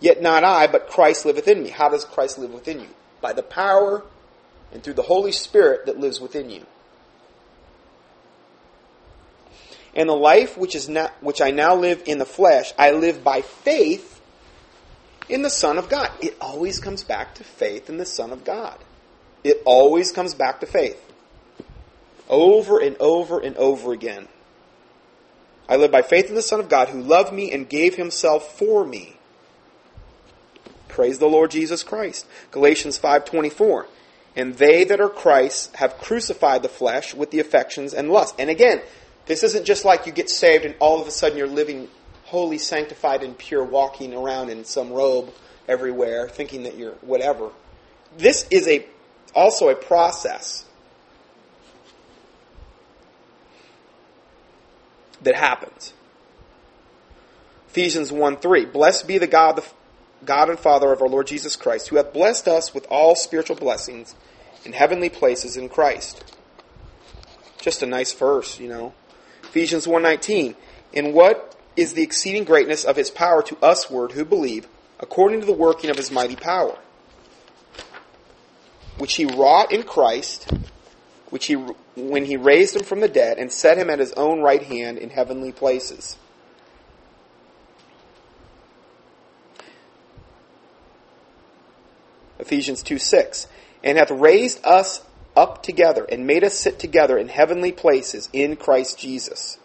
yet 0.00 0.22
not 0.22 0.44
I, 0.44 0.66
but 0.66 0.88
Christ 0.88 1.26
liveth 1.26 1.46
in 1.46 1.62
me. 1.62 1.68
How 1.68 1.90
does 1.90 2.06
Christ 2.06 2.38
live 2.38 2.52
within 2.52 2.80
you? 2.80 2.88
By 3.20 3.34
the 3.34 3.42
power 3.42 4.04
and 4.72 4.82
through 4.82 4.94
the 4.94 5.02
Holy 5.02 5.32
Spirit 5.32 5.84
that 5.86 6.00
lives 6.00 6.20
within 6.20 6.48
you. 6.48 6.64
And 9.94 10.08
the 10.08 10.14
life 10.14 10.56
which 10.56 10.74
is 10.74 10.90
which 11.20 11.42
I 11.42 11.50
now 11.50 11.74
live 11.74 12.02
in 12.06 12.18
the 12.18 12.24
flesh, 12.24 12.72
I 12.78 12.92
live 12.92 13.22
by 13.22 13.42
faith 13.42 14.17
in 15.28 15.42
the 15.42 15.50
Son 15.50 15.78
of 15.78 15.88
God. 15.88 16.10
It 16.20 16.36
always 16.40 16.78
comes 16.78 17.02
back 17.02 17.34
to 17.36 17.44
faith 17.44 17.88
in 17.88 17.98
the 17.98 18.06
Son 18.06 18.32
of 18.32 18.44
God. 18.44 18.78
It 19.44 19.62
always 19.64 20.12
comes 20.12 20.34
back 20.34 20.60
to 20.60 20.66
faith. 20.66 21.02
Over 22.28 22.78
and 22.80 22.96
over 22.98 23.40
and 23.40 23.56
over 23.56 23.92
again. 23.92 24.28
I 25.68 25.76
live 25.76 25.90
by 25.90 26.02
faith 26.02 26.28
in 26.28 26.34
the 26.34 26.42
Son 26.42 26.60
of 26.60 26.68
God 26.68 26.88
who 26.88 27.00
loved 27.00 27.32
me 27.32 27.52
and 27.52 27.68
gave 27.68 27.96
himself 27.96 28.58
for 28.58 28.84
me. 28.84 29.16
Praise 30.88 31.18
the 31.18 31.28
Lord 31.28 31.50
Jesus 31.50 31.82
Christ. 31.82 32.26
Galatians 32.50 32.98
5:24. 32.98 33.86
And 34.34 34.54
they 34.54 34.84
that 34.84 35.00
are 35.00 35.08
Christ 35.08 35.76
have 35.76 35.98
crucified 35.98 36.62
the 36.62 36.68
flesh 36.68 37.14
with 37.14 37.30
the 37.30 37.40
affections 37.40 37.92
and 37.92 38.10
lusts. 38.10 38.34
And 38.38 38.48
again, 38.50 38.80
this 39.26 39.42
isn't 39.42 39.64
just 39.64 39.84
like 39.84 40.06
you 40.06 40.12
get 40.12 40.30
saved 40.30 40.64
and 40.64 40.74
all 40.78 41.00
of 41.00 41.06
a 41.06 41.10
sudden 41.10 41.36
you're 41.36 41.46
living 41.46 41.88
holy, 42.28 42.58
sanctified, 42.58 43.22
and 43.22 43.36
pure, 43.36 43.64
walking 43.64 44.14
around 44.14 44.50
in 44.50 44.64
some 44.64 44.92
robe 44.92 45.32
everywhere, 45.66 46.28
thinking 46.28 46.62
that 46.62 46.76
you're 46.76 46.94
whatever. 47.00 47.50
This 48.16 48.46
is 48.50 48.66
a 48.68 48.86
also 49.34 49.68
a 49.68 49.74
process. 49.74 50.64
that 55.22 55.34
happens. 55.34 55.92
Ephesians 57.68 58.12
1 58.12 58.36
3. 58.38 58.66
Blessed 58.66 59.06
be 59.06 59.18
the 59.18 59.26
God, 59.26 59.56
the 59.56 59.64
God 60.24 60.48
and 60.48 60.58
Father 60.58 60.92
of 60.92 61.02
our 61.02 61.08
Lord 61.08 61.26
Jesus 61.26 61.56
Christ, 61.56 61.88
who 61.88 61.96
hath 61.96 62.12
blessed 62.12 62.48
us 62.48 62.74
with 62.74 62.86
all 62.90 63.14
spiritual 63.14 63.56
blessings 63.56 64.14
in 64.64 64.72
heavenly 64.72 65.08
places 65.08 65.56
in 65.56 65.68
Christ. 65.68 66.24
Just 67.60 67.82
a 67.82 67.86
nice 67.86 68.12
verse, 68.12 68.58
you 68.58 68.68
know. 68.68 68.94
Ephesians 69.42 69.86
1:19. 69.86 70.54
In 70.92 71.12
what 71.12 71.54
is 71.78 71.92
the 71.92 72.02
exceeding 72.02 72.42
greatness 72.42 72.84
of 72.84 72.96
his 72.96 73.08
power 73.08 73.40
to 73.40 73.56
usward 73.62 74.12
who 74.12 74.24
believe, 74.24 74.66
according 74.98 75.38
to 75.38 75.46
the 75.46 75.52
working 75.52 75.90
of 75.90 75.96
his 75.96 76.10
mighty 76.10 76.34
power, 76.34 76.76
which 78.98 79.14
he 79.14 79.24
wrought 79.24 79.70
in 79.70 79.84
Christ, 79.84 80.52
which 81.30 81.46
he 81.46 81.54
when 81.94 82.24
he 82.24 82.36
raised 82.36 82.74
him 82.74 82.82
from 82.82 83.00
the 83.00 83.08
dead 83.08 83.38
and 83.38 83.52
set 83.52 83.78
him 83.78 83.90
at 83.90 84.00
his 84.00 84.12
own 84.14 84.40
right 84.40 84.62
hand 84.62 84.98
in 84.98 85.10
heavenly 85.10 85.52
places. 85.52 86.16
Ephesians 92.40 92.82
2 92.82 92.98
6. 92.98 93.46
And 93.84 93.98
hath 93.98 94.10
raised 94.10 94.64
us 94.66 95.02
up 95.36 95.62
together 95.62 96.04
and 96.10 96.26
made 96.26 96.42
us 96.42 96.54
sit 96.54 96.80
together 96.80 97.16
in 97.16 97.28
heavenly 97.28 97.70
places 97.70 98.28
in 98.32 98.56
Christ 98.56 98.98
Jesus. 98.98 99.58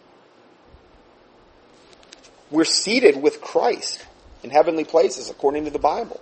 We're 2.54 2.66
seated 2.66 3.20
with 3.20 3.41
Christ 3.41 4.06
in 4.43 4.51
heavenly 4.51 4.84
places 4.84 5.32
according 5.32 5.66
to 5.66 5.72
the 5.72 5.80
Bible. 5.80 6.22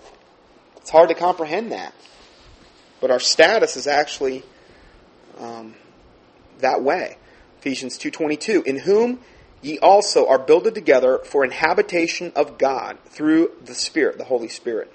It's 0.78 0.90
hard 0.90 1.10
to 1.10 1.14
comprehend 1.14 1.74
that. 1.74 1.94
But 3.02 3.12
our 3.12 3.20
status 3.20 3.76
is 3.76 3.86
actually 3.86 4.44
um, 5.38 5.76
that 6.60 6.82
way. 6.82 7.18
Ephesians 7.60 8.00
2.22, 8.00 8.66
In 8.66 8.80
whom 8.80 9.20
ye 9.62 9.78
also 9.80 10.26
are 10.30 10.40
builded 10.40 10.74
together 10.74 11.20
for 11.26 11.44
an 11.44 11.52
habitation 11.52 12.32
of 12.34 12.58
God 12.58 12.98
through 13.08 13.52
the 13.66 13.76
Spirit, 13.76 14.18
the 14.18 14.24
Holy 14.24 14.48
Spirit. 14.48 14.90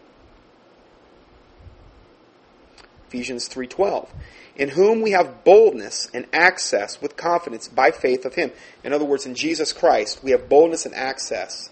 Ephesians 3.08 3.46
3:12, 3.50 4.08
in 4.56 4.70
whom 4.70 5.02
we 5.02 5.10
have 5.10 5.44
boldness 5.44 6.08
and 6.14 6.26
access 6.32 7.00
with 7.00 7.16
confidence 7.16 7.68
by 7.68 7.90
faith 7.90 8.24
of 8.24 8.34
him. 8.34 8.50
In 8.82 8.92
other 8.92 9.04
words, 9.04 9.26
in 9.26 9.34
Jesus 9.34 9.72
Christ, 9.72 10.24
we 10.24 10.30
have 10.30 10.48
boldness 10.48 10.86
and 10.86 10.94
access 10.94 11.70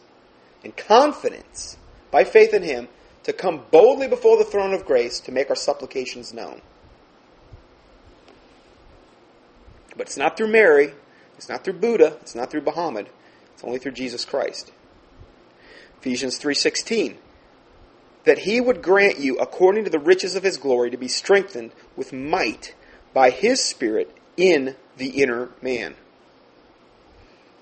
and 0.63 0.77
confidence 0.77 1.77
by 2.11 2.25
faith 2.25 2.53
in 2.53 2.63
him 2.63 2.89
to 3.25 3.33
come 3.33 3.63
boldly 3.71 4.07
before 4.07 4.37
the 4.37 4.45
throne 4.45 4.75
of 4.75 4.85
grace 4.85 5.19
to 5.21 5.33
make 5.33 5.49
our 5.51 5.57
supplications 5.57 6.33
known. 6.35 6.61
But 9.97 10.09
it's 10.09 10.17
not 10.17 10.37
through 10.37 10.49
Mary, 10.49 10.93
it's 11.37 11.49
not 11.49 11.65
through 11.65 11.75
Buddha, 11.75 12.19
it's 12.21 12.35
not 12.35 12.51
through 12.51 12.63
Muhammad. 12.63 13.09
It's 13.55 13.65
only 13.65 13.79
through 13.79 13.93
Jesus 13.93 14.25
Christ. 14.25 14.73
Ephesians 16.01 16.39
3:16 16.39 17.17
that 18.25 18.41
he 18.41 18.61
would 18.61 18.83
grant 18.83 19.19
you, 19.19 19.39
according 19.39 19.85
to 19.85 19.91
the 19.91 19.99
riches 19.99 20.35
of 20.35 20.43
his 20.43 20.57
glory, 20.57 20.91
to 20.91 20.97
be 20.97 21.09
strengthened 21.09 21.73
with 21.97 22.13
might 22.13 22.75
by 23.13 23.31
his 23.31 23.63
Spirit 23.63 24.15
in 24.37 24.77
the 24.97 25.23
inner 25.23 25.51
man. 25.63 25.95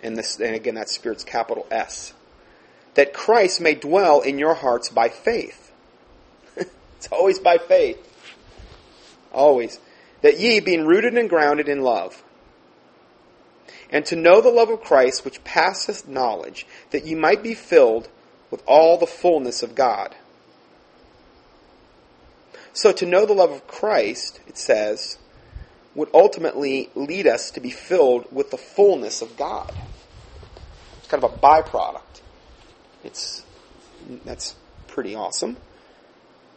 And, 0.02 0.16
this, 0.16 0.40
and 0.40 0.54
again, 0.54 0.74
that 0.76 0.88
Spirit's 0.88 1.24
capital 1.24 1.66
S. 1.70 2.12
That 2.94 3.14
Christ 3.14 3.60
may 3.60 3.74
dwell 3.74 4.20
in 4.20 4.38
your 4.38 4.54
hearts 4.54 4.88
by 4.88 5.08
faith. 5.08 5.72
it's 6.56 7.08
always 7.10 7.38
by 7.38 7.58
faith. 7.58 7.98
Always. 9.32 9.78
That 10.22 10.38
ye, 10.38 10.60
being 10.60 10.86
rooted 10.86 11.16
and 11.16 11.28
grounded 11.28 11.68
in 11.68 11.80
love, 11.80 12.22
and 13.90 14.06
to 14.06 14.16
know 14.16 14.40
the 14.40 14.48
love 14.48 14.70
of 14.70 14.80
Christ 14.80 15.24
which 15.24 15.44
passeth 15.44 16.08
knowledge, 16.08 16.66
that 16.90 17.04
ye 17.04 17.14
might 17.14 17.42
be 17.42 17.54
filled 17.54 18.08
with 18.50 18.62
all 18.66 18.96
the 18.96 19.06
fullness 19.06 19.62
of 19.62 19.74
God. 19.74 20.14
So 22.72 22.92
to 22.92 23.06
know 23.06 23.26
the 23.26 23.32
love 23.34 23.50
of 23.50 23.66
Christ, 23.66 24.40
it 24.46 24.56
says, 24.56 25.18
would 25.94 26.08
ultimately 26.14 26.88
lead 26.94 27.26
us 27.26 27.50
to 27.52 27.60
be 27.60 27.70
filled 27.70 28.32
with 28.32 28.50
the 28.50 28.56
fullness 28.56 29.20
of 29.20 29.36
God. 29.36 29.72
It's 30.98 31.08
kind 31.08 31.22
of 31.22 31.32
a 31.32 31.36
byproduct. 31.36 32.22
It's 33.04 33.44
that's 34.24 34.54
pretty 34.86 35.14
awesome. 35.14 35.56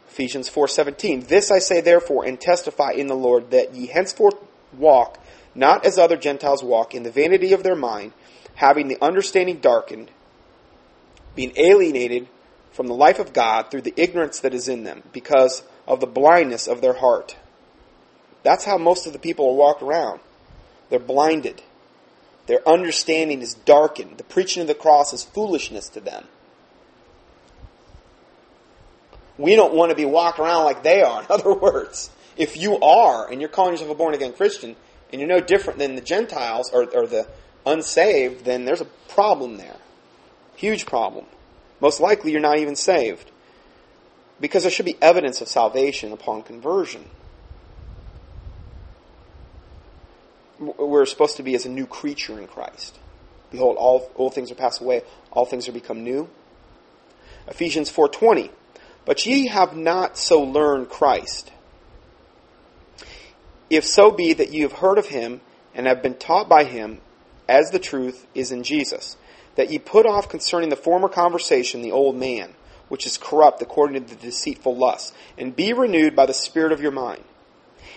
Ephesians 0.10 0.50
4:17 0.50 1.28
This 1.28 1.52
I 1.52 1.60
say 1.60 1.82
therefore 1.82 2.26
and 2.26 2.40
testify 2.40 2.92
in 2.92 3.08
the 3.08 3.16
Lord 3.16 3.52
that 3.52 3.76
ye 3.76 3.88
henceforth 3.88 4.36
walk 4.78 5.20
not 5.56 5.86
as 5.86 5.98
other 5.98 6.18
Gentiles 6.18 6.64
walk 6.64 6.94
in 6.94 7.04
the 7.04 7.12
vanity 7.12 7.54
of 7.54 7.64
their 7.64 7.76
mind, 7.76 8.12
having 8.56 8.88
the 8.88 9.02
understanding 9.02 9.60
darkened, 9.60 10.12
being 11.34 11.54
alienated 11.56 12.28
from 12.74 12.88
the 12.88 12.94
life 12.94 13.20
of 13.20 13.34
God 13.34 13.72
through 13.72 13.84
the 13.84 13.94
ignorance 13.96 14.42
that 14.42 14.54
is 14.54 14.68
in 14.68 14.84
them, 14.84 15.04
because 15.14 15.64
of 15.88 16.00
the 16.00 16.08
blindness 16.08 16.68
of 16.68 16.82
their 16.82 16.94
heart. 16.94 17.36
That's 18.44 18.66
how 18.66 18.78
most 18.78 19.08
of 19.08 19.14
the 19.14 19.20
people 19.20 19.56
walk 19.56 19.82
around. 19.82 20.20
They're 20.90 21.00
blinded. 21.00 21.62
Their 22.48 22.68
understanding 22.68 23.42
is 23.42 23.54
darkened. 23.54 24.18
The 24.18 24.24
preaching 24.24 24.62
of 24.62 24.68
the 24.68 24.76
cross 24.76 25.14
is 25.14 25.24
foolishness 25.24 25.90
to 25.90 26.00
them. 26.00 26.26
We 29.38 29.56
don't 29.56 29.74
want 29.74 29.90
to 29.90 29.96
be 29.96 30.06
walking 30.06 30.46
around 30.46 30.66
like 30.66 30.84
they 30.84 31.02
are. 31.02 31.22
In 31.24 31.28
other 31.30 31.54
words, 31.54 32.10
if 32.38 32.58
you 32.58 32.80
are 32.80 33.30
and 33.30 33.42
you're 33.42 33.50
calling 33.50 33.74
yourself 33.74 33.92
a 33.92 33.96
born 33.96 34.14
again 34.14 34.34
Christian 34.34 34.76
and 35.12 35.20
you're 35.20 35.30
no 35.30 35.40
different 35.40 35.80
than 35.80 35.96
the 35.96 36.02
Gentiles 36.02 36.70
or, 36.72 36.84
or 36.94 37.08
the 37.08 37.28
unsaved, 37.66 38.46
then 38.46 38.66
there's 38.66 38.82
a 38.82 38.86
problem 39.08 39.58
there. 39.58 39.78
Huge 40.56 40.86
problem. 40.86 41.26
Most 41.82 42.00
likely 42.00 42.32
you're 42.32 42.42
not 42.42 42.60
even 42.60 42.76
saved 42.76 43.32
because 44.46 44.62
there 44.62 44.72
should 44.72 44.86
be 44.86 44.96
evidence 45.02 45.42
of 45.42 45.48
salvation 45.48 46.12
upon 46.12 46.44
conversion. 46.44 47.04
We're 50.60 51.08
supposed 51.08 51.38
to 51.38 51.44
be 51.44 51.56
as 51.56 51.66
a 51.66 51.70
new 51.70 51.88
creature 51.88 52.40
in 52.40 52.46
Christ. 52.46 53.00
Behold, 53.50 53.76
all 53.78 54.12
old 54.16 54.36
things 54.36 54.52
are 54.52 54.56
passed 54.56 54.82
away; 54.82 55.02
all 55.32 55.48
things 55.48 55.68
are 55.68 55.72
become 55.72 56.04
new. 56.04 56.30
Ephesians 57.48 57.90
four 57.90 58.08
twenty. 58.08 58.52
But 59.04 59.26
ye 59.26 59.48
have 59.48 59.76
not 59.76 60.16
so 60.16 60.44
learned 60.44 60.90
Christ. 60.90 61.52
If 63.72 63.84
so 63.84 64.12
be 64.12 64.32
that 64.34 64.54
ye 64.54 64.60
have 64.60 64.74
heard 64.74 65.00
of 65.00 65.08
him 65.08 65.42
and 65.74 65.88
have 65.88 66.04
been 66.04 66.20
taught 66.20 66.48
by 66.48 66.66
him, 66.66 67.02
as 67.50 67.72
the 67.72 67.80
truth 67.80 68.28
is 68.36 68.52
in 68.52 68.62
Jesus, 68.62 69.18
that 69.56 69.72
ye 69.72 69.80
put 69.80 70.06
off 70.06 70.30
concerning 70.30 70.70
the 70.70 70.76
former 70.76 71.10
conversation 71.10 71.82
the 71.82 71.92
old 71.92 72.16
man 72.16 72.54
which 72.88 73.06
is 73.06 73.18
corrupt 73.18 73.62
according 73.62 74.04
to 74.04 74.16
the 74.16 74.22
deceitful 74.22 74.76
lust, 74.76 75.14
and 75.38 75.56
be 75.56 75.74
renewed 75.74 76.16
by 76.16 76.26
the 76.26 76.34
Spirit 76.34 76.72
of 76.72 76.82
your 76.82 76.92
mind. 76.92 77.24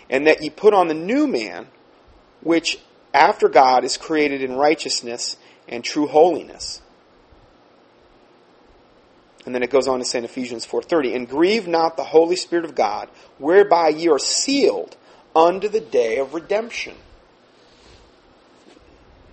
And 0.09 0.27
that 0.27 0.43
ye 0.43 0.51
put 0.51 0.75
on 0.75 0.89
the 0.89 0.95
new 0.95 1.27
man, 1.27 1.69
which 2.41 2.79
after 3.13 3.49
God 3.49 3.85
is 3.85 3.97
created 3.97 4.43
in 4.43 4.57
righteousness 4.57 5.37
and 5.69 5.85
true 5.85 6.07
holiness. 6.07 6.81
And 9.45 9.55
then 9.55 9.63
it 9.63 9.71
goes 9.71 9.89
on 9.89 9.99
to 9.99 10.05
say 10.05 10.19
in 10.19 10.25
Ephesians 10.25 10.67
4:30, 10.67 11.15
"And 11.15 11.29
grieve 11.29 11.67
not 11.67 11.97
the 11.97 12.05
Holy 12.05 12.37
Spirit 12.37 12.65
of 12.65 12.75
God, 12.75 13.09
whereby 13.39 13.89
ye 13.89 14.09
are 14.09 14.19
sealed 14.19 14.97
unto 15.35 15.69
the 15.69 15.81
day 15.81 16.17
of 16.19 16.35
redemption." 16.35 16.97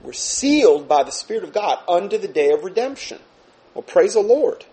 We're 0.01 0.13
sealed 0.13 0.87
by 0.87 1.03
the 1.03 1.11
Spirit 1.11 1.43
of 1.43 1.51
God 1.51 1.79
unto 1.87 2.17
the 2.17 2.27
day 2.27 2.51
of 2.51 2.63
redemption. 2.63 3.19
Well, 3.73 3.81
praise 3.81 4.13
the 4.13 4.21
Lord. 4.21 4.65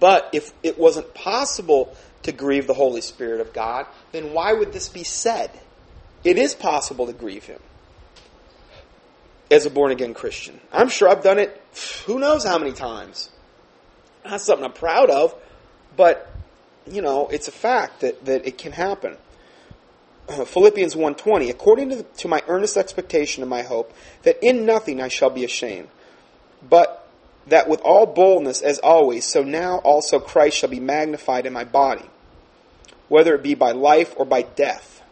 But 0.00 0.30
if 0.32 0.52
it 0.62 0.78
wasn't 0.78 1.14
possible 1.14 1.96
to 2.22 2.32
grieve 2.32 2.66
the 2.66 2.74
Holy 2.74 3.00
Spirit 3.00 3.40
of 3.40 3.52
God, 3.52 3.86
then 4.12 4.32
why 4.32 4.52
would 4.52 4.72
this 4.72 4.88
be 4.88 5.04
said? 5.04 5.50
It 6.24 6.38
is 6.38 6.54
possible 6.54 7.06
to 7.06 7.12
grieve 7.12 7.44
Him 7.44 7.60
as 9.50 9.66
a 9.66 9.70
born 9.70 9.92
again 9.92 10.14
Christian. 10.14 10.60
I'm 10.72 10.88
sure 10.88 11.08
I've 11.08 11.22
done 11.22 11.38
it 11.38 11.60
who 12.06 12.18
knows 12.18 12.44
how 12.44 12.58
many 12.58 12.72
times. 12.72 13.30
Not 14.24 14.40
something 14.40 14.64
I'm 14.64 14.72
proud 14.72 15.10
of, 15.10 15.34
but 15.96 16.30
you 16.86 17.02
know, 17.02 17.28
it's 17.28 17.48
a 17.48 17.52
fact 17.52 18.00
that, 18.00 18.24
that 18.24 18.46
it 18.46 18.58
can 18.58 18.72
happen. 18.72 19.16
Philippians 20.46 20.94
1.20, 20.94 21.50
according 21.50 21.90
to, 21.90 21.96
the, 21.96 22.02
to 22.02 22.28
my 22.28 22.42
earnest 22.48 22.76
expectation 22.76 23.42
and 23.42 23.50
my 23.50 23.62
hope, 23.62 23.92
that 24.22 24.38
in 24.42 24.66
nothing 24.66 25.00
I 25.00 25.08
shall 25.08 25.30
be 25.30 25.44
ashamed, 25.44 25.88
but 26.68 27.07
that 27.48 27.68
with 27.68 27.80
all 27.80 28.06
boldness 28.06 28.62
as 28.62 28.78
always, 28.78 29.24
so 29.24 29.42
now 29.42 29.78
also 29.78 30.18
Christ 30.18 30.58
shall 30.58 30.70
be 30.70 30.80
magnified 30.80 31.46
in 31.46 31.52
my 31.52 31.64
body, 31.64 32.04
whether 33.08 33.34
it 33.34 33.42
be 33.42 33.54
by 33.54 33.72
life 33.72 34.14
or 34.16 34.24
by 34.24 34.42
death. 34.42 35.02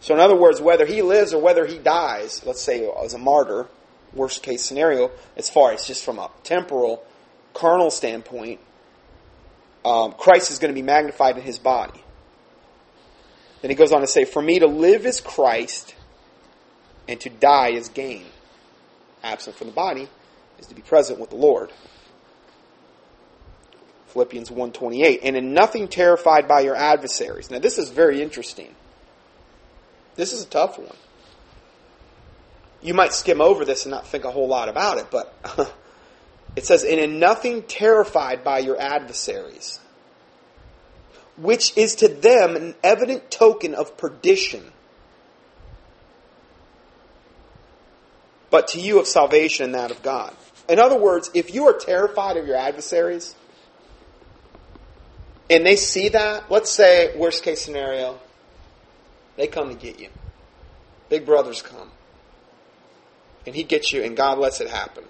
So, 0.00 0.14
in 0.14 0.20
other 0.20 0.36
words, 0.36 0.60
whether 0.60 0.84
he 0.84 1.02
lives 1.02 1.32
or 1.32 1.40
whether 1.40 1.64
he 1.64 1.78
dies, 1.78 2.44
let's 2.44 2.60
say 2.60 2.88
as 3.04 3.14
a 3.14 3.18
martyr, 3.18 3.68
worst 4.12 4.42
case 4.42 4.62
scenario, 4.62 5.10
as 5.36 5.48
far 5.48 5.72
as 5.72 5.86
just 5.86 6.04
from 6.04 6.18
a 6.18 6.30
temporal, 6.42 7.04
carnal 7.54 7.90
standpoint, 7.90 8.58
um, 9.84 10.12
Christ 10.12 10.50
is 10.50 10.58
going 10.58 10.74
to 10.74 10.74
be 10.74 10.82
magnified 10.84 11.36
in 11.36 11.42
his 11.42 11.58
body. 11.58 12.02
Then 13.60 13.70
he 13.70 13.76
goes 13.76 13.92
on 13.92 14.00
to 14.00 14.08
say, 14.08 14.24
For 14.24 14.42
me 14.42 14.58
to 14.58 14.66
live 14.66 15.06
is 15.06 15.20
Christ, 15.20 15.94
and 17.06 17.20
to 17.20 17.30
die 17.30 17.70
is 17.70 17.88
gain. 17.88 18.24
Absent 19.22 19.54
from 19.54 19.68
the 19.68 19.72
body 19.72 20.08
is 20.62 20.68
to 20.68 20.74
be 20.74 20.82
present 20.82 21.18
with 21.18 21.30
the 21.30 21.36
Lord. 21.36 21.70
Philippians 24.12 24.50
1:28 24.50 25.20
and 25.22 25.36
in 25.36 25.52
nothing 25.52 25.88
terrified 25.88 26.46
by 26.46 26.60
your 26.60 26.76
adversaries. 26.76 27.50
Now 27.50 27.58
this 27.58 27.78
is 27.78 27.90
very 27.90 28.22
interesting. 28.22 28.74
This 30.14 30.32
is 30.32 30.44
a 30.44 30.46
tough 30.46 30.78
one. 30.78 30.96
You 32.80 32.94
might 32.94 33.12
skim 33.12 33.40
over 33.40 33.64
this 33.64 33.84
and 33.84 33.90
not 33.90 34.06
think 34.06 34.24
a 34.24 34.30
whole 34.30 34.48
lot 34.48 34.68
about 34.68 34.98
it, 34.98 35.06
but 35.10 35.34
it 36.56 36.64
says 36.64 36.84
and 36.84 37.00
in 37.00 37.18
nothing 37.18 37.62
terrified 37.62 38.44
by 38.44 38.58
your 38.60 38.78
adversaries, 38.80 39.80
which 41.36 41.76
is 41.76 41.96
to 41.96 42.08
them 42.08 42.54
an 42.54 42.74
evident 42.84 43.30
token 43.30 43.74
of 43.74 43.96
perdition. 43.96 44.70
But 48.50 48.68
to 48.68 48.80
you 48.80 49.00
of 49.00 49.06
salvation 49.06 49.64
and 49.64 49.74
that 49.74 49.90
of 49.90 50.02
God. 50.02 50.36
In 50.68 50.78
other 50.78 50.98
words, 50.98 51.30
if 51.34 51.54
you 51.54 51.66
are 51.66 51.72
terrified 51.72 52.36
of 52.36 52.46
your 52.46 52.56
adversaries, 52.56 53.34
and 55.50 55.66
they 55.66 55.76
see 55.76 56.08
that, 56.10 56.50
let's 56.50 56.70
say, 56.70 57.16
worst 57.16 57.42
case 57.42 57.60
scenario, 57.60 58.18
they 59.36 59.46
come 59.46 59.68
to 59.68 59.74
get 59.74 59.98
you. 59.98 60.08
Big 61.08 61.26
brothers 61.26 61.62
come. 61.62 61.90
And 63.44 63.54
he 63.54 63.64
gets 63.64 63.92
you, 63.92 64.02
and 64.02 64.16
God 64.16 64.38
lets 64.38 64.60
it 64.60 64.70
happen. 64.70 65.04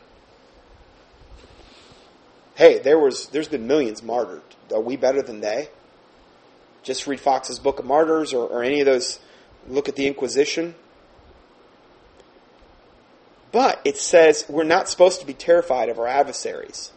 Hey, 2.55 2.79
there 2.79 2.99
was 2.99 3.27
there's 3.29 3.49
been 3.49 3.67
millions 3.67 4.03
martyred. 4.03 4.43
Are 4.73 4.81
we 4.81 4.97
better 4.97 5.23
than 5.23 5.41
they? 5.41 5.69
Just 6.83 7.07
read 7.07 7.21
Fox's 7.21 7.59
Book 7.59 7.79
of 7.79 7.85
Martyrs 7.85 8.33
or, 8.33 8.49
or 8.49 8.63
any 8.63 8.81
of 8.81 8.87
those. 8.87 9.21
Look 9.69 9.89
at 9.89 9.97
the 9.97 10.07
Inquisition. 10.07 10.75
But 13.53 13.81
it 13.85 13.99
says 13.99 14.47
we're 14.49 14.65
not 14.65 14.89
supposed 14.89 15.21
to 15.21 15.27
be 15.27 15.35
terrified 15.35 15.91
of 15.91 15.99
our 15.99 16.09
adversaries. 16.09 16.91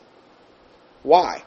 Why? 1.03 1.43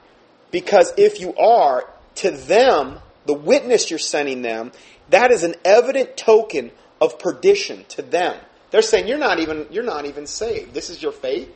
Because 0.51 0.93
if 0.97 1.21
you 1.21 1.35
are, 1.37 1.89
to 2.17 2.31
them, 2.31 3.01
the 3.27 3.35
witness 3.35 3.91
you're 3.91 3.99
sending 3.99 4.43
them, 4.43 4.73
that 5.11 5.31
is 5.31 5.43
an 5.43 5.55
evident 5.65 6.17
token 6.17 6.71
of 7.01 7.19
perdition 7.19 7.85
to 7.89 8.03
them. 8.03 8.37
They're 8.71 8.83
saying 8.83 9.09
you're 9.09 9.19
not 9.19 9.39
even 9.39 9.67
you're 9.71 9.83
not 9.83 10.05
even 10.05 10.27
saved. 10.27 10.75
This 10.75 10.91
is 10.91 11.03
your 11.03 11.13
faith. 11.13 11.51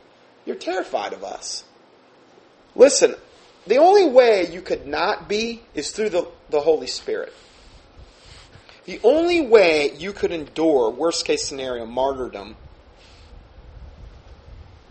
You're 0.45 0.55
terrified 0.55 1.13
of 1.13 1.23
us. 1.23 1.63
Listen, 2.75 3.15
the 3.67 3.77
only 3.77 4.05
way 4.05 4.51
you 4.51 4.61
could 4.61 4.87
not 4.87 5.29
be 5.29 5.61
is 5.73 5.91
through 5.91 6.09
the, 6.09 6.27
the 6.49 6.59
Holy 6.59 6.87
Spirit. 6.87 7.33
The 8.85 8.99
only 9.03 9.41
way 9.41 9.93
you 9.95 10.11
could 10.11 10.31
endure, 10.31 10.89
worst 10.89 11.23
case 11.25 11.45
scenario, 11.45 11.85
martyrdom, 11.85 12.57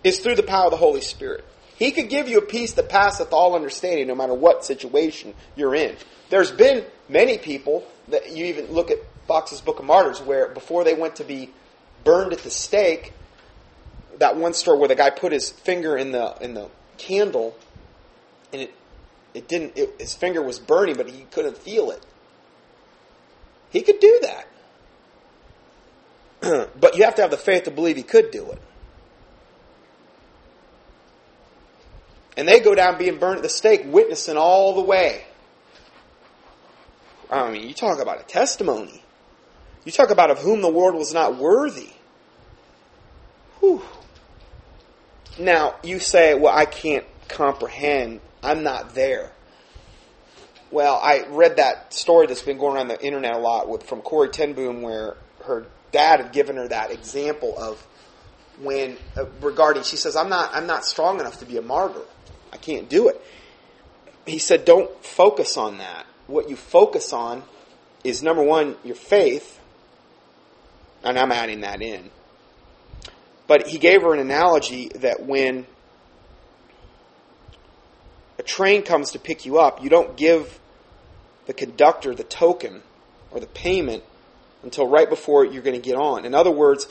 is 0.04 0.20
through 0.20 0.36
the 0.36 0.42
power 0.42 0.66
of 0.66 0.70
the 0.70 0.76
Holy 0.76 1.00
Spirit. 1.00 1.44
He 1.76 1.90
could 1.90 2.08
give 2.08 2.28
you 2.28 2.38
a 2.38 2.42
peace 2.42 2.72
that 2.74 2.88
passeth 2.88 3.32
all 3.32 3.54
understanding 3.54 4.06
no 4.06 4.14
matter 4.14 4.34
what 4.34 4.64
situation 4.64 5.34
you're 5.56 5.74
in. 5.74 5.96
There's 6.30 6.52
been 6.52 6.84
many 7.08 7.38
people 7.38 7.84
that 8.08 8.30
you 8.30 8.46
even 8.46 8.66
look 8.66 8.90
at 8.90 8.98
Fox's 9.26 9.60
Book 9.60 9.78
of 9.78 9.84
Martyrs 9.84 10.20
where 10.20 10.48
before 10.48 10.84
they 10.84 10.94
went 10.94 11.16
to 11.16 11.24
be 11.24 11.50
burned 12.04 12.32
at 12.32 12.40
the 12.40 12.50
stake, 12.50 13.12
that 14.18 14.36
one 14.36 14.54
story 14.54 14.78
where 14.78 14.88
the 14.88 14.94
guy 14.94 15.10
put 15.10 15.32
his 15.32 15.50
finger 15.50 15.96
in 15.96 16.12
the 16.12 16.36
in 16.40 16.54
the 16.54 16.68
candle 16.98 17.56
and 18.52 18.62
it 18.62 18.74
it 19.34 19.48
didn't 19.48 19.76
it, 19.76 19.94
his 19.98 20.14
finger 20.14 20.42
was 20.42 20.58
burning 20.58 20.96
but 20.96 21.08
he 21.08 21.26
couldn't 21.30 21.56
feel 21.56 21.90
it. 21.90 22.04
He 23.70 23.82
could 23.82 24.00
do 24.00 24.20
that. 24.22 24.48
but 26.80 26.96
you 26.96 27.04
have 27.04 27.14
to 27.16 27.22
have 27.22 27.30
the 27.30 27.36
faith 27.36 27.64
to 27.64 27.70
believe 27.70 27.96
he 27.96 28.02
could 28.02 28.30
do 28.30 28.50
it. 28.50 28.60
And 32.36 32.48
they 32.48 32.60
go 32.60 32.74
down 32.74 32.98
being 32.98 33.18
burned 33.18 33.36
at 33.36 33.42
the 33.42 33.48
stake, 33.48 33.82
witnessing 33.84 34.36
all 34.36 34.74
the 34.74 34.82
way. 34.82 35.24
I 37.30 37.50
mean, 37.50 37.66
you 37.66 37.74
talk 37.74 38.00
about 38.00 38.20
a 38.20 38.24
testimony. 38.24 39.02
You 39.84 39.92
talk 39.92 40.10
about 40.10 40.30
of 40.30 40.38
whom 40.38 40.60
the 40.60 40.70
world 40.70 40.94
was 40.94 41.12
not 41.12 41.36
worthy. 41.36 41.90
Whew. 43.60 43.82
Now, 45.38 45.76
you 45.82 45.98
say, 45.98 46.34
well, 46.34 46.56
I 46.56 46.66
can't 46.66 47.04
comprehend. 47.28 48.20
I'm 48.42 48.62
not 48.62 48.94
there. 48.94 49.32
Well, 50.70 50.98
I 51.02 51.26
read 51.28 51.56
that 51.56 51.92
story 51.92 52.26
that's 52.26 52.42
been 52.42 52.58
going 52.58 52.76
around 52.76 52.88
the 52.88 53.02
internet 53.04 53.34
a 53.34 53.38
lot 53.38 53.68
with, 53.68 53.82
from 53.82 54.00
Corrie 54.00 54.30
ten 54.30 54.54
Boom 54.54 54.82
where 54.82 55.16
her 55.44 55.66
dad 55.90 56.20
had 56.20 56.32
given 56.32 56.56
her 56.56 56.68
that 56.68 56.90
example 56.90 57.54
of 57.58 57.86
when 58.60 58.96
uh, 59.16 59.26
regarding 59.40 59.82
she 59.82 59.96
says 59.96 60.16
I'm 60.16 60.28
not 60.28 60.54
I'm 60.54 60.66
not 60.66 60.84
strong 60.84 61.20
enough 61.20 61.38
to 61.40 61.44
be 61.44 61.56
a 61.58 61.62
martyr. 61.62 62.02
I 62.52 62.56
can't 62.56 62.88
do 62.88 63.08
it. 63.08 63.20
He 64.26 64.38
said, 64.38 64.64
don't 64.64 64.90
focus 65.04 65.56
on 65.56 65.78
that. 65.78 66.06
What 66.26 66.48
you 66.48 66.56
focus 66.56 67.12
on 67.12 67.42
is 68.04 68.22
number 68.22 68.42
one, 68.42 68.76
your 68.84 68.94
faith, 68.94 69.58
and 71.02 71.18
I'm 71.18 71.32
adding 71.32 71.60
that 71.62 71.82
in. 71.82 72.10
But 73.46 73.68
he 73.68 73.78
gave 73.78 74.02
her 74.02 74.14
an 74.14 74.20
analogy 74.20 74.88
that 74.96 75.24
when 75.26 75.66
a 78.38 78.42
train 78.42 78.82
comes 78.82 79.10
to 79.12 79.18
pick 79.18 79.44
you 79.44 79.58
up, 79.58 79.82
you 79.82 79.88
don't 79.88 80.16
give 80.16 80.60
the 81.46 81.52
conductor 81.52 82.14
the 82.14 82.24
token 82.24 82.82
or 83.30 83.40
the 83.40 83.46
payment 83.46 84.04
until 84.62 84.86
right 84.86 85.08
before 85.08 85.44
you're 85.44 85.62
going 85.62 85.80
to 85.80 85.84
get 85.84 85.96
on. 85.96 86.24
In 86.24 86.34
other 86.34 86.50
words, 86.50 86.86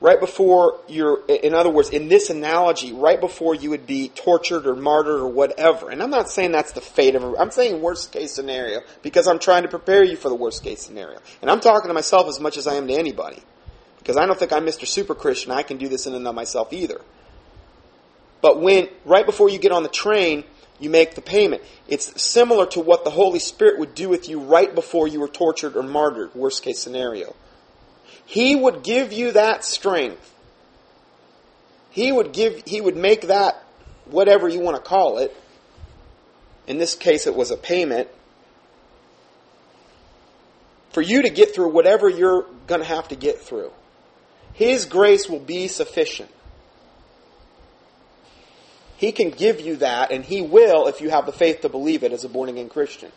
right 0.00 0.20
before 0.20 0.80
you're, 0.88 1.24
in 1.26 1.54
other 1.54 1.70
words, 1.70 1.90
in 1.90 2.08
this 2.08 2.30
analogy, 2.30 2.92
right 2.92 3.20
before 3.20 3.54
you 3.54 3.70
would 3.70 3.86
be 3.86 4.08
tortured 4.08 4.66
or 4.66 4.76
martyred 4.76 5.20
or 5.20 5.28
whatever. 5.28 5.90
And 5.90 6.02
I'm 6.02 6.10
not 6.10 6.30
saying 6.30 6.52
that's 6.52 6.72
the 6.72 6.80
fate 6.80 7.14
of. 7.14 7.34
I'm 7.38 7.50
saying 7.50 7.80
worst 7.80 8.12
case 8.12 8.32
scenario 8.32 8.80
because 9.02 9.26
I'm 9.26 9.38
trying 9.38 9.62
to 9.62 9.68
prepare 9.68 10.04
you 10.04 10.16
for 10.16 10.28
the 10.28 10.34
worst 10.34 10.62
case 10.62 10.82
scenario. 10.82 11.20
And 11.42 11.50
I'm 11.50 11.60
talking 11.60 11.88
to 11.88 11.94
myself 11.94 12.28
as 12.28 12.38
much 12.40 12.56
as 12.56 12.66
I 12.66 12.74
am 12.74 12.86
to 12.88 12.94
anybody. 12.94 13.42
Because 13.98 14.16
I 14.16 14.26
don't 14.26 14.38
think 14.38 14.52
I'm 14.52 14.64
Mr. 14.64 14.86
Super 14.86 15.14
Christian. 15.14 15.52
I 15.52 15.62
can 15.62 15.76
do 15.76 15.88
this 15.88 16.06
in 16.06 16.14
and 16.14 16.26
of 16.26 16.34
myself 16.34 16.72
either. 16.72 17.00
But 18.40 18.60
when, 18.60 18.88
right 19.04 19.26
before 19.26 19.48
you 19.48 19.58
get 19.58 19.72
on 19.72 19.82
the 19.82 19.88
train, 19.88 20.44
you 20.78 20.90
make 20.90 21.16
the 21.16 21.20
payment. 21.20 21.62
It's 21.88 22.22
similar 22.22 22.66
to 22.66 22.80
what 22.80 23.04
the 23.04 23.10
Holy 23.10 23.40
Spirit 23.40 23.80
would 23.80 23.94
do 23.94 24.08
with 24.08 24.28
you 24.28 24.40
right 24.40 24.72
before 24.72 25.08
you 25.08 25.18
were 25.20 25.28
tortured 25.28 25.76
or 25.76 25.82
martyred, 25.82 26.34
worst 26.36 26.62
case 26.62 26.78
scenario. 26.78 27.34
He 28.26 28.54
would 28.56 28.82
give 28.82 29.12
you 29.12 29.32
that 29.32 29.64
strength. 29.64 30.34
He 31.90 32.12
would 32.12 32.32
give, 32.32 32.62
he 32.66 32.80
would 32.80 32.96
make 32.96 33.22
that 33.28 33.62
whatever 34.06 34.48
you 34.48 34.60
want 34.60 34.76
to 34.76 34.82
call 34.82 35.18
it. 35.18 35.34
In 36.66 36.78
this 36.78 36.94
case, 36.94 37.26
it 37.26 37.34
was 37.34 37.50
a 37.50 37.56
payment 37.56 38.08
for 40.92 41.00
you 41.00 41.22
to 41.22 41.30
get 41.30 41.54
through 41.54 41.68
whatever 41.68 42.08
you're 42.08 42.46
going 42.66 42.80
to 42.80 42.86
have 42.86 43.08
to 43.08 43.16
get 43.16 43.40
through. 43.40 43.72
His 44.52 44.84
grace 44.84 45.28
will 45.28 45.40
be 45.40 45.68
sufficient. 45.68 46.30
He 48.96 49.12
can 49.12 49.30
give 49.30 49.60
you 49.60 49.76
that, 49.76 50.10
and 50.10 50.24
He 50.24 50.42
will 50.42 50.88
if 50.88 51.00
you 51.00 51.10
have 51.10 51.24
the 51.24 51.32
faith 51.32 51.60
to 51.60 51.68
believe 51.68 52.02
it 52.02 52.12
as 52.12 52.24
a 52.24 52.28
born 52.28 52.48
again 52.48 52.68
Christian. 52.68 53.12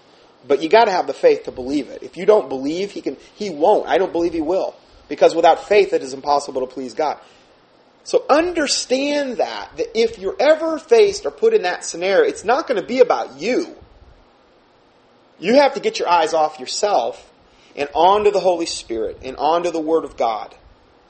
But 0.48 0.62
you 0.64 0.70
got 0.70 0.86
to 0.86 0.92
have 0.92 1.08
the 1.08 1.14
faith 1.14 1.44
to 1.44 1.52
believe 1.52 1.90
it. 1.90 2.02
If 2.04 2.18
you 2.18 2.26
don't 2.26 2.50
believe, 2.50 2.92
He 2.92 3.02
can. 3.02 3.18
He 3.36 3.50
won't. 3.50 3.88
I 3.88 3.98
don't 3.98 4.12
believe 4.12 4.34
He 4.34 4.42
will. 4.42 4.76
Because 5.08 5.36
without 5.36 5.68
faith, 5.68 5.94
it 5.94 6.02
is 6.02 6.14
impossible 6.14 6.62
to 6.62 6.68
please 6.68 6.94
God. 6.94 7.20
So 8.04 8.26
understand 8.30 9.38
that, 9.38 9.78
that 9.78 9.98
if 9.98 10.18
you're 10.18 10.36
ever 10.40 10.80
faced 10.80 11.26
or 11.26 11.32
put 11.32 11.54
in 11.54 11.64
that 11.64 11.86
scenario, 11.86 12.28
it's 12.28 12.44
not 12.44 12.68
going 12.68 12.80
to 12.80 12.86
be 12.86 13.00
about 13.00 13.40
you. 13.40 13.76
You 15.40 15.56
have 15.56 15.74
to 15.76 15.80
get 15.80 16.00
your 16.00 16.08
eyes 16.08 16.34
off 16.34 16.60
yourself 16.60 17.32
and 17.76 17.90
onto 17.94 18.32
the 18.32 18.40
Holy 18.40 18.66
Spirit 18.66 19.20
and 19.24 19.36
onto 19.38 19.72
the 19.72 19.80
Word 19.80 20.04
of 20.04 20.18
God 20.18 20.56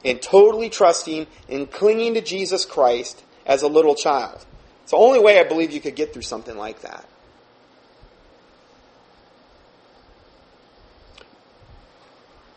and 0.03 0.21
totally 0.21 0.69
trusting 0.69 1.27
and 1.47 1.71
clinging 1.71 2.15
to 2.15 2.21
Jesus 2.21 2.65
Christ 2.65 3.23
as 3.45 3.61
a 3.61 3.67
little 3.67 3.95
child. 3.95 4.45
It's 4.83 4.91
the 4.91 4.97
only 4.97 5.19
way 5.19 5.39
I 5.39 5.43
believe 5.43 5.71
you 5.71 5.81
could 5.81 5.95
get 5.95 6.13
through 6.13 6.23
something 6.23 6.57
like 6.57 6.81
that. 6.81 7.05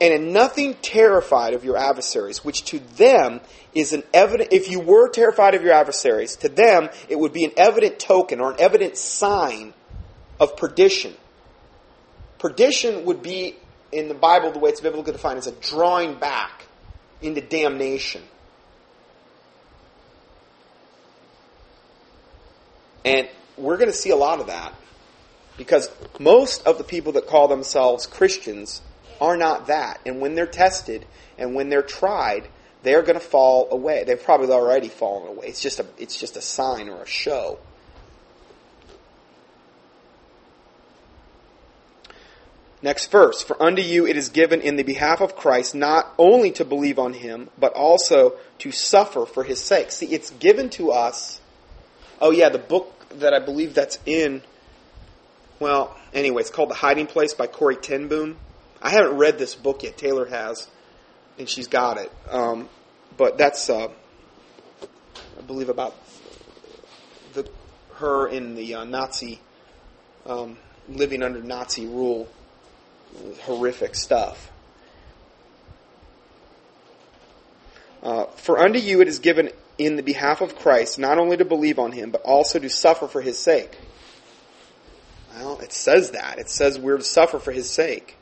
And 0.05 0.12
in 0.12 0.34
nothing 0.34 0.74
terrified 0.82 1.55
of 1.55 1.64
your 1.64 1.78
adversaries, 1.78 2.44
which 2.44 2.66
to 2.66 2.78
them 2.78 3.40
is 3.74 3.94
an 3.94 4.02
evident, 4.12 4.52
if 4.52 4.70
you 4.70 4.78
were 4.78 5.09
terrified 5.09 5.55
of 5.55 5.62
your 5.62 5.72
adversaries, 5.72 6.36
to 6.36 6.50
them 6.50 6.90
it 7.09 7.18
would 7.18 7.32
be 7.32 7.46
an 7.46 7.52
evident 7.57 7.98
token 7.98 8.38
or 8.38 8.52
an 8.52 8.61
evident 8.61 8.98
sign 8.98 9.72
of 10.38 10.59
perdition. 10.59 11.14
Perdition 12.38 13.07
would 13.07 13.22
be, 13.22 13.57
in 13.92 14.09
the 14.09 14.14
Bible, 14.14 14.52
the 14.52 14.59
way 14.59 14.68
it's 14.68 14.82
biblically 14.82 15.12
defined, 15.12 15.38
is 15.38 15.46
a 15.46 15.52
drawing 15.52 16.16
back 16.16 16.66
into 17.22 17.40
damnation. 17.40 18.20
And 23.07 23.26
we're 23.57 23.78
going 23.78 23.90
to 23.90 23.96
see 23.96 24.11
a 24.11 24.16
lot 24.16 24.40
of 24.40 24.48
that 24.48 24.74
because 25.57 25.90
most 26.18 26.66
of 26.66 26.76
the 26.76 26.84
people 26.84 27.12
that 27.12 27.26
call 27.26 27.48
themselves 27.48 28.07
Christians 28.07 28.82
are 29.21 29.37
not 29.37 29.67
that. 29.69 30.01
And 30.07 30.21
when 30.21 30.35
they're 30.35 30.47
tested 30.47 31.07
and 31.39 31.55
when 31.55 31.69
they're 31.69 31.83
tried, 31.83 32.49
they're 32.83 33.03
going 33.03 33.19
to 33.19 33.25
fall 33.25 33.69
away. 33.71 34.05
They've 34.05 34.23
probably 34.23 34.51
already 34.51 34.89
fallen 34.89 35.29
away. 35.29 35.47
It's 35.47 35.61
just 35.61 35.81
a 35.81 35.87
it's 35.99 36.17
just 36.17 36.37
a 36.37 36.41
sign 36.41 36.89
or 36.89 37.03
a 37.03 37.07
show. 37.07 37.59
Next 42.83 43.11
verse, 43.11 43.43
for 43.43 43.61
unto 43.62 43.81
you 43.81 44.07
it 44.07 44.17
is 44.17 44.29
given 44.29 44.61
in 44.61 44.77
the 44.77 44.83
behalf 44.83 45.23
of 45.23 45.35
Christ 45.35 45.75
not 45.75 46.12
only 46.19 46.51
to 46.53 46.67
believe 46.67 46.99
on 46.99 47.15
him, 47.15 47.49
but 47.59 47.73
also 47.73 48.35
to 48.59 48.71
suffer 48.71 49.25
for 49.25 49.43
his 49.43 49.59
sake. 49.59 49.91
See, 49.91 50.07
it's 50.07 50.31
given 50.31 50.69
to 50.71 50.93
us. 50.93 51.41
Oh 52.21 52.31
yeah, 52.31 52.51
the 52.51 52.59
book 52.59 53.09
that 53.19 53.33
I 53.33 53.39
believe 53.39 53.73
that's 53.73 53.99
in 54.05 54.43
well, 55.61 55.97
anyway, 56.12 56.43
it's 56.43 56.51
called 56.51 56.71
The 56.71 56.75
Hiding 56.75 57.07
Place 57.07 57.33
by 57.33 57.47
Corrie 57.47 57.77
ten 57.77 58.09
Boom. 58.09 58.37
I 58.85 58.91
haven't 58.91 59.16
read 59.16 59.39
this 59.39 59.55
book 59.55 59.82
yet. 59.82 59.97
Taylor 59.97 60.26
has, 60.26 60.68
and 61.39 61.49
she's 61.49 61.68
got 61.68 61.97
it. 61.97 62.12
Um, 62.30 62.68
but 63.16 63.39
that's, 63.39 63.70
uh, 63.70 63.89
I 63.89 65.43
believe, 65.47 65.70
about 65.70 65.97
the 67.32 67.49
her 67.95 68.28
in 68.28 68.55
the 68.55 68.74
uh, 68.74 68.85
Nazi, 68.85 69.41
um, 70.26 70.59
living 70.89 71.22
under 71.22 71.43
Nazi 71.43 71.87
rule. 71.87 72.28
Horrific 73.43 73.95
stuff. 73.95 74.51
Uh, 78.03 78.26
for 78.37 78.59
unto 78.59 78.78
you 78.78 79.01
it 79.01 79.09
is 79.09 79.20
given 79.20 79.51
in 79.78 79.97
the 79.97 80.03
behalf 80.03 80.41
of 80.41 80.57
Christ 80.57 80.99
not 80.99 81.18
only 81.18 81.37
to 81.37 81.45
believe 81.45 81.78
on 81.78 81.93
him, 81.93 82.11
but 82.11 82.22
also 82.22 82.59
to 82.59 82.68
suffer 82.68 83.07
for 83.07 83.22
his 83.22 83.39
sake. 83.39 83.78
Well, 85.37 85.61
it 85.61 85.72
says 85.72 86.11
that. 86.11 86.39
It 86.39 86.51
says 86.51 86.78
we're 86.78 86.99
to 86.99 87.05
suffer 87.05 87.39
for 87.39 87.53
his 87.53 87.70
sake. 87.70 88.16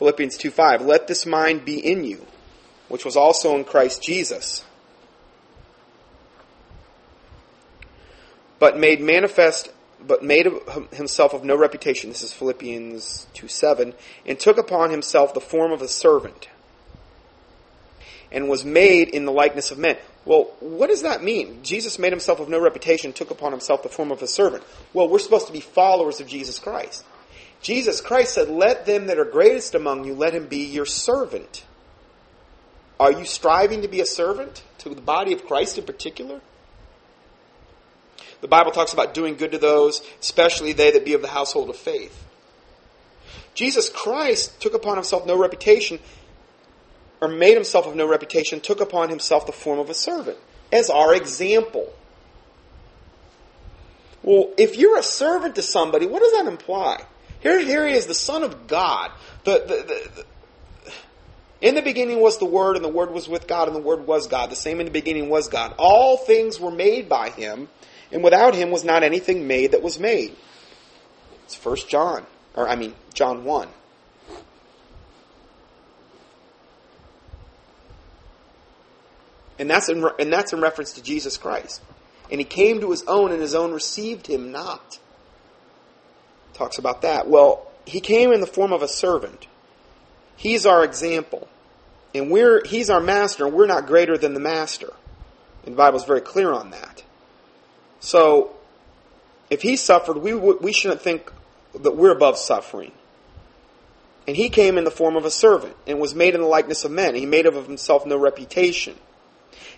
Philippians 0.00 0.38
2 0.38 0.50
5. 0.50 0.80
Let 0.86 1.08
this 1.08 1.26
mind 1.26 1.66
be 1.66 1.78
in 1.78 2.04
you, 2.04 2.26
which 2.88 3.04
was 3.04 3.18
also 3.18 3.54
in 3.54 3.64
Christ 3.64 4.02
Jesus. 4.02 4.64
But 8.58 8.78
made 8.78 9.02
manifest, 9.02 9.70
but 10.00 10.24
made 10.24 10.48
himself 10.94 11.34
of 11.34 11.44
no 11.44 11.54
reputation. 11.54 12.08
This 12.08 12.22
is 12.22 12.32
Philippians 12.32 13.26
2 13.34 13.46
7. 13.46 13.92
And 14.24 14.40
took 14.40 14.56
upon 14.56 14.88
himself 14.88 15.34
the 15.34 15.40
form 15.40 15.70
of 15.70 15.82
a 15.82 15.88
servant. 15.88 16.48
And 18.32 18.48
was 18.48 18.64
made 18.64 19.10
in 19.10 19.26
the 19.26 19.32
likeness 19.32 19.70
of 19.70 19.76
men. 19.76 19.98
Well, 20.24 20.44
what 20.60 20.86
does 20.86 21.02
that 21.02 21.22
mean? 21.22 21.62
Jesus 21.62 21.98
made 21.98 22.12
himself 22.12 22.40
of 22.40 22.48
no 22.48 22.58
reputation, 22.58 23.12
took 23.12 23.30
upon 23.30 23.52
himself 23.52 23.82
the 23.82 23.90
form 23.90 24.12
of 24.12 24.22
a 24.22 24.26
servant. 24.26 24.64
Well, 24.94 25.10
we're 25.10 25.18
supposed 25.18 25.48
to 25.48 25.52
be 25.52 25.60
followers 25.60 26.20
of 26.22 26.26
Jesus 26.26 26.58
Christ. 26.58 27.04
Jesus 27.62 28.00
Christ 28.00 28.34
said, 28.34 28.48
Let 28.48 28.86
them 28.86 29.06
that 29.06 29.18
are 29.18 29.24
greatest 29.24 29.74
among 29.74 30.04
you, 30.04 30.14
let 30.14 30.34
him 30.34 30.46
be 30.46 30.64
your 30.64 30.86
servant. 30.86 31.64
Are 32.98 33.12
you 33.12 33.24
striving 33.24 33.82
to 33.82 33.88
be 33.88 34.00
a 34.00 34.06
servant 34.06 34.62
to 34.78 34.90
the 34.90 35.00
body 35.00 35.32
of 35.32 35.46
Christ 35.46 35.78
in 35.78 35.84
particular? 35.84 36.40
The 38.40 38.48
Bible 38.48 38.72
talks 38.72 38.92
about 38.92 39.14
doing 39.14 39.36
good 39.36 39.52
to 39.52 39.58
those, 39.58 40.02
especially 40.20 40.72
they 40.72 40.90
that 40.92 41.04
be 41.04 41.14
of 41.14 41.22
the 41.22 41.28
household 41.28 41.68
of 41.68 41.76
faith. 41.76 42.24
Jesus 43.54 43.88
Christ 43.88 44.60
took 44.60 44.74
upon 44.74 44.96
himself 44.96 45.26
no 45.26 45.36
reputation, 45.36 45.98
or 47.20 47.28
made 47.28 47.54
himself 47.54 47.86
of 47.86 47.94
no 47.94 48.06
reputation, 48.06 48.60
took 48.60 48.80
upon 48.80 49.10
himself 49.10 49.44
the 49.44 49.52
form 49.52 49.78
of 49.78 49.90
a 49.90 49.94
servant 49.94 50.38
as 50.72 50.88
our 50.88 51.14
example. 51.14 51.92
Well, 54.22 54.50
if 54.56 54.76
you're 54.76 54.98
a 54.98 55.02
servant 55.02 55.54
to 55.56 55.62
somebody, 55.62 56.06
what 56.06 56.22
does 56.22 56.32
that 56.32 56.46
imply? 56.46 57.04
Here, 57.40 57.58
here 57.58 57.86
he 57.86 57.94
is, 57.94 58.06
the 58.06 58.14
Son 58.14 58.42
of 58.42 58.66
God. 58.66 59.10
The, 59.44 59.52
the, 59.66 59.84
the, 59.86 60.24
in 61.60 61.74
the 61.74 61.82
beginning 61.82 62.20
was 62.20 62.38
the 62.38 62.46
Word, 62.46 62.76
and 62.76 62.84
the 62.84 62.90
Word 62.90 63.12
was 63.12 63.28
with 63.28 63.46
God, 63.46 63.68
and 63.68 63.76
the 63.76 63.80
Word 63.80 64.06
was 64.06 64.26
God. 64.26 64.50
The 64.50 64.56
same 64.56 64.80
in 64.80 64.86
the 64.86 64.92
beginning 64.92 65.28
was 65.28 65.48
God. 65.48 65.74
All 65.78 66.16
things 66.16 66.60
were 66.60 66.70
made 66.70 67.08
by 67.08 67.30
Him, 67.30 67.68
and 68.12 68.22
without 68.22 68.54
Him 68.54 68.70
was 68.70 68.84
not 68.84 69.02
anything 69.02 69.46
made 69.46 69.72
that 69.72 69.82
was 69.82 69.98
made. 69.98 70.36
It's 71.44 71.54
First 71.54 71.88
John, 71.88 72.26
or 72.54 72.68
I 72.68 72.76
mean 72.76 72.94
John 73.14 73.44
one. 73.44 73.68
And 79.58 79.68
that's 79.68 79.90
in, 79.90 80.02
and 80.18 80.32
that's 80.32 80.54
in 80.54 80.60
reference 80.62 80.94
to 80.94 81.02
Jesus 81.02 81.36
Christ. 81.36 81.82
And 82.30 82.40
he 82.40 82.44
came 82.44 82.80
to 82.80 82.90
his 82.90 83.02
own, 83.04 83.32
and 83.32 83.42
his 83.42 83.54
own 83.54 83.72
received 83.72 84.26
him 84.26 84.50
not 84.50 84.98
talks 86.60 86.78
about 86.78 87.02
that. 87.02 87.26
Well, 87.26 87.66
he 87.86 88.00
came 88.00 88.32
in 88.32 88.40
the 88.40 88.46
form 88.46 88.72
of 88.72 88.82
a 88.82 88.88
servant. 88.88 89.46
He's 90.36 90.66
our 90.66 90.84
example. 90.84 91.48
And 92.14 92.30
we're, 92.30 92.64
he's 92.66 92.90
our 92.90 93.00
master, 93.00 93.46
and 93.46 93.54
we're 93.54 93.66
not 93.66 93.86
greater 93.86 94.18
than 94.18 94.34
the 94.34 94.40
master. 94.40 94.92
And 95.64 95.74
the 95.74 95.76
Bible's 95.76 96.04
very 96.04 96.20
clear 96.20 96.52
on 96.52 96.70
that. 96.70 97.02
So, 98.00 98.52
if 99.48 99.62
he 99.62 99.76
suffered, 99.76 100.18
we, 100.18 100.34
we 100.34 100.72
shouldn't 100.72 101.00
think 101.00 101.32
that 101.80 101.96
we're 101.96 102.12
above 102.12 102.36
suffering. 102.36 102.92
And 104.26 104.36
he 104.36 104.50
came 104.50 104.76
in 104.76 104.84
the 104.84 104.90
form 104.90 105.16
of 105.16 105.24
a 105.24 105.30
servant 105.30 105.76
and 105.86 105.98
was 105.98 106.14
made 106.14 106.34
in 106.34 106.40
the 106.40 106.46
likeness 106.46 106.84
of 106.84 106.90
men. 106.90 107.14
He 107.14 107.26
made 107.26 107.46
of 107.46 107.66
himself 107.66 108.04
no 108.04 108.16
reputation. 108.16 108.96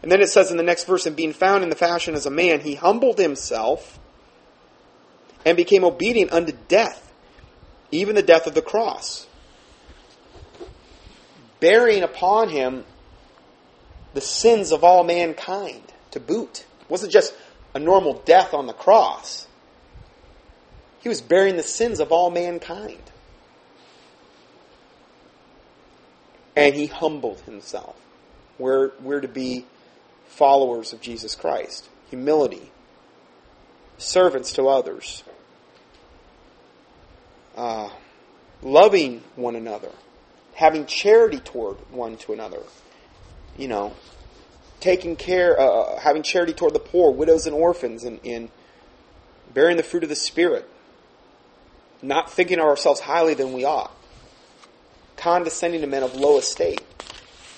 And 0.02 0.10
then 0.10 0.20
it 0.20 0.28
says 0.28 0.50
in 0.50 0.56
the 0.56 0.62
next 0.62 0.84
verse, 0.84 1.06
and 1.06 1.14
being 1.14 1.32
found 1.32 1.62
in 1.62 1.70
the 1.70 1.76
fashion 1.76 2.14
as 2.14 2.26
a 2.26 2.30
man, 2.30 2.60
he 2.60 2.74
humbled 2.74 3.18
himself 3.18 4.00
and 5.44 5.56
became 5.56 5.84
obedient 5.84 6.32
unto 6.32 6.52
death, 6.68 7.12
even 7.90 8.14
the 8.14 8.22
death 8.22 8.46
of 8.46 8.54
the 8.54 8.62
cross. 8.62 9.26
Bearing 11.60 12.02
upon 12.02 12.48
him 12.48 12.84
the 14.14 14.20
sins 14.20 14.72
of 14.72 14.84
all 14.84 15.04
mankind 15.04 15.92
to 16.10 16.20
boot. 16.20 16.64
It 16.80 16.90
wasn't 16.90 17.12
just 17.12 17.34
a 17.74 17.78
normal 17.78 18.14
death 18.24 18.52
on 18.54 18.66
the 18.66 18.72
cross. 18.72 19.46
He 21.00 21.08
was 21.08 21.20
bearing 21.20 21.56
the 21.56 21.62
sins 21.62 22.00
of 22.00 22.12
all 22.12 22.30
mankind. 22.30 23.00
And 26.54 26.74
he 26.74 26.86
humbled 26.86 27.40
himself. 27.40 27.96
We're, 28.58 28.92
we're 29.00 29.22
to 29.22 29.28
be 29.28 29.64
followers 30.26 30.92
of 30.92 31.00
Jesus 31.00 31.34
Christ. 31.34 31.88
Humility. 32.10 32.70
Servants 33.96 34.52
to 34.52 34.68
others 34.68 35.24
uh, 37.56 37.90
loving 38.62 39.22
one 39.36 39.56
another, 39.56 39.90
having 40.54 40.86
charity 40.86 41.38
toward 41.38 41.76
one 41.90 42.16
to 42.18 42.32
another, 42.32 42.62
you 43.56 43.68
know, 43.68 43.94
taking 44.80 45.16
care, 45.16 45.58
uh, 45.58 45.64
uh, 45.64 46.00
having 46.00 46.22
charity 46.22 46.52
toward 46.52 46.74
the 46.74 46.80
poor, 46.80 47.12
widows 47.12 47.46
and 47.46 47.54
orphans, 47.54 48.04
and, 48.04 48.20
and 48.24 48.48
bearing 49.54 49.76
the 49.76 49.82
fruit 49.82 50.02
of 50.02 50.08
the 50.08 50.16
Spirit, 50.16 50.68
not 52.00 52.30
thinking 52.30 52.58
of 52.58 52.64
ourselves 52.64 53.00
highly 53.00 53.34
than 53.34 53.52
we 53.52 53.64
ought, 53.64 53.94
condescending 55.16 55.80
to 55.80 55.86
men 55.86 56.02
of 56.02 56.14
low 56.14 56.38
estate. 56.38 56.82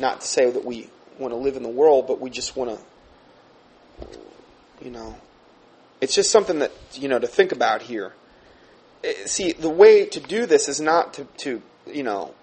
Not 0.00 0.22
to 0.22 0.26
say 0.26 0.50
that 0.50 0.64
we 0.64 0.88
want 1.18 1.32
to 1.32 1.36
live 1.36 1.56
in 1.56 1.62
the 1.62 1.68
world, 1.68 2.06
but 2.08 2.20
we 2.20 2.28
just 2.28 2.56
want 2.56 2.78
to, 2.78 4.18
you 4.82 4.90
know, 4.90 5.16
it's 6.00 6.14
just 6.14 6.30
something 6.30 6.58
that, 6.58 6.72
you 6.94 7.08
know, 7.08 7.18
to 7.18 7.28
think 7.28 7.52
about 7.52 7.82
here. 7.82 8.12
Eh, 9.04 9.26
see, 9.26 9.52
the 9.52 9.68
way 9.68 10.06
to 10.06 10.20
do 10.20 10.46
this 10.46 10.68
is 10.68 10.80
not 10.80 11.14
to, 11.14 11.24
to 11.36 11.62
you 11.86 12.02
know, 12.02 12.34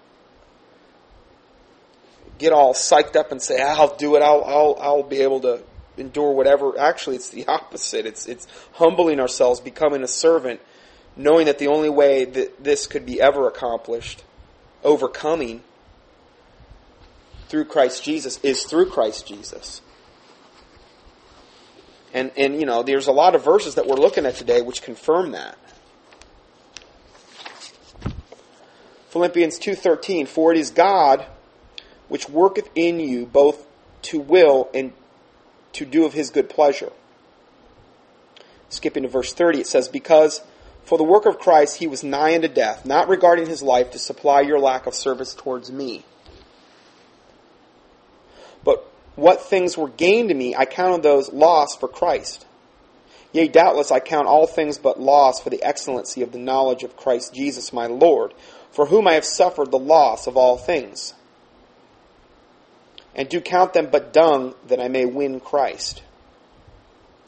get 2.38 2.52
all 2.52 2.72
psyched 2.72 3.16
up 3.16 3.32
and 3.32 3.42
say, 3.42 3.60
"I'll 3.60 3.96
do 3.96 4.14
it. 4.14 4.22
I'll, 4.22 4.44
I'll, 4.44 4.78
I'll 4.80 5.02
be 5.02 5.20
able 5.20 5.40
to 5.40 5.62
endure 5.96 6.32
whatever." 6.32 6.78
Actually, 6.78 7.16
it's 7.16 7.30
the 7.30 7.46
opposite. 7.48 8.06
It's, 8.06 8.26
it's 8.26 8.46
humbling 8.74 9.18
ourselves, 9.18 9.60
becoming 9.60 10.02
a 10.02 10.08
servant, 10.08 10.60
knowing 11.16 11.46
that 11.46 11.58
the 11.58 11.66
only 11.68 11.90
way 11.90 12.24
that 12.24 12.62
this 12.62 12.86
could 12.86 13.04
be 13.04 13.20
ever 13.20 13.48
accomplished, 13.48 14.22
overcoming 14.84 15.62
through 17.48 17.64
Christ 17.64 18.04
Jesus, 18.04 18.38
is 18.44 18.62
through 18.62 18.86
Christ 18.86 19.26
Jesus. 19.26 19.82
And, 22.14 22.30
and 22.36 22.60
you 22.60 22.66
know, 22.66 22.82
there's 22.82 23.06
a 23.06 23.12
lot 23.12 23.34
of 23.34 23.44
verses 23.44 23.74
that 23.76 23.86
we're 23.86 23.96
looking 23.96 24.26
at 24.26 24.36
today 24.36 24.60
which 24.60 24.82
confirm 24.82 25.32
that. 25.32 25.56
Philippians 29.12 29.58
2:13 29.58 30.26
For 30.26 30.52
it 30.52 30.58
is 30.58 30.70
God 30.70 31.26
which 32.08 32.30
worketh 32.30 32.70
in 32.74 32.98
you 32.98 33.26
both 33.26 33.66
to 34.02 34.18
will 34.18 34.70
and 34.72 34.92
to 35.74 35.84
do 35.84 36.06
of 36.06 36.14
his 36.14 36.30
good 36.30 36.48
pleasure. 36.48 36.92
Skipping 38.70 39.02
to 39.02 39.10
verse 39.10 39.34
30 39.34 39.60
it 39.60 39.66
says 39.66 39.88
because 39.90 40.40
for 40.84 40.96
the 40.96 41.04
work 41.04 41.26
of 41.26 41.38
Christ 41.38 41.76
he 41.76 41.86
was 41.86 42.02
nigh 42.02 42.34
unto 42.34 42.48
death 42.48 42.86
not 42.86 43.06
regarding 43.06 43.46
his 43.46 43.62
life 43.62 43.90
to 43.90 43.98
supply 43.98 44.40
your 44.40 44.58
lack 44.58 44.86
of 44.86 44.94
service 44.94 45.34
towards 45.34 45.70
me. 45.70 46.04
But 48.64 48.90
what 49.14 49.42
things 49.42 49.76
were 49.76 49.90
gained 49.90 50.30
to 50.30 50.34
me 50.34 50.56
I 50.56 50.64
counted 50.64 51.02
those 51.02 51.30
lost 51.30 51.78
for 51.80 51.88
Christ. 51.88 52.46
Yea, 53.32 53.48
doubtless 53.48 53.90
I 53.90 54.00
count 54.00 54.26
all 54.26 54.46
things 54.46 54.78
but 54.78 55.00
loss 55.00 55.38
for 55.40 55.50
the 55.50 55.62
excellency 55.62 56.22
of 56.22 56.32
the 56.32 56.38
knowledge 56.38 56.82
of 56.82 56.96
Christ 56.96 57.34
Jesus 57.34 57.72
my 57.72 57.86
Lord, 57.86 58.32
for 58.72 58.86
whom 58.86 59.06
I 59.06 59.12
have 59.14 59.24
suffered 59.24 59.70
the 59.70 59.78
loss 59.78 60.26
of 60.26 60.36
all 60.36 60.56
things, 60.56 61.14
and 63.14 63.28
do 63.28 63.40
count 63.40 63.74
them 63.74 63.88
but 63.92 64.12
dung 64.12 64.54
that 64.68 64.80
I 64.80 64.88
may 64.88 65.04
win 65.04 65.38
Christ. 65.38 66.02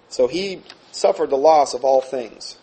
So 0.09 0.27
he 0.27 0.63
suffered 0.91 1.31
the 1.31 1.37
loss 1.37 1.75
of 1.75 1.85
all 1.85 2.01
things. 2.01 2.57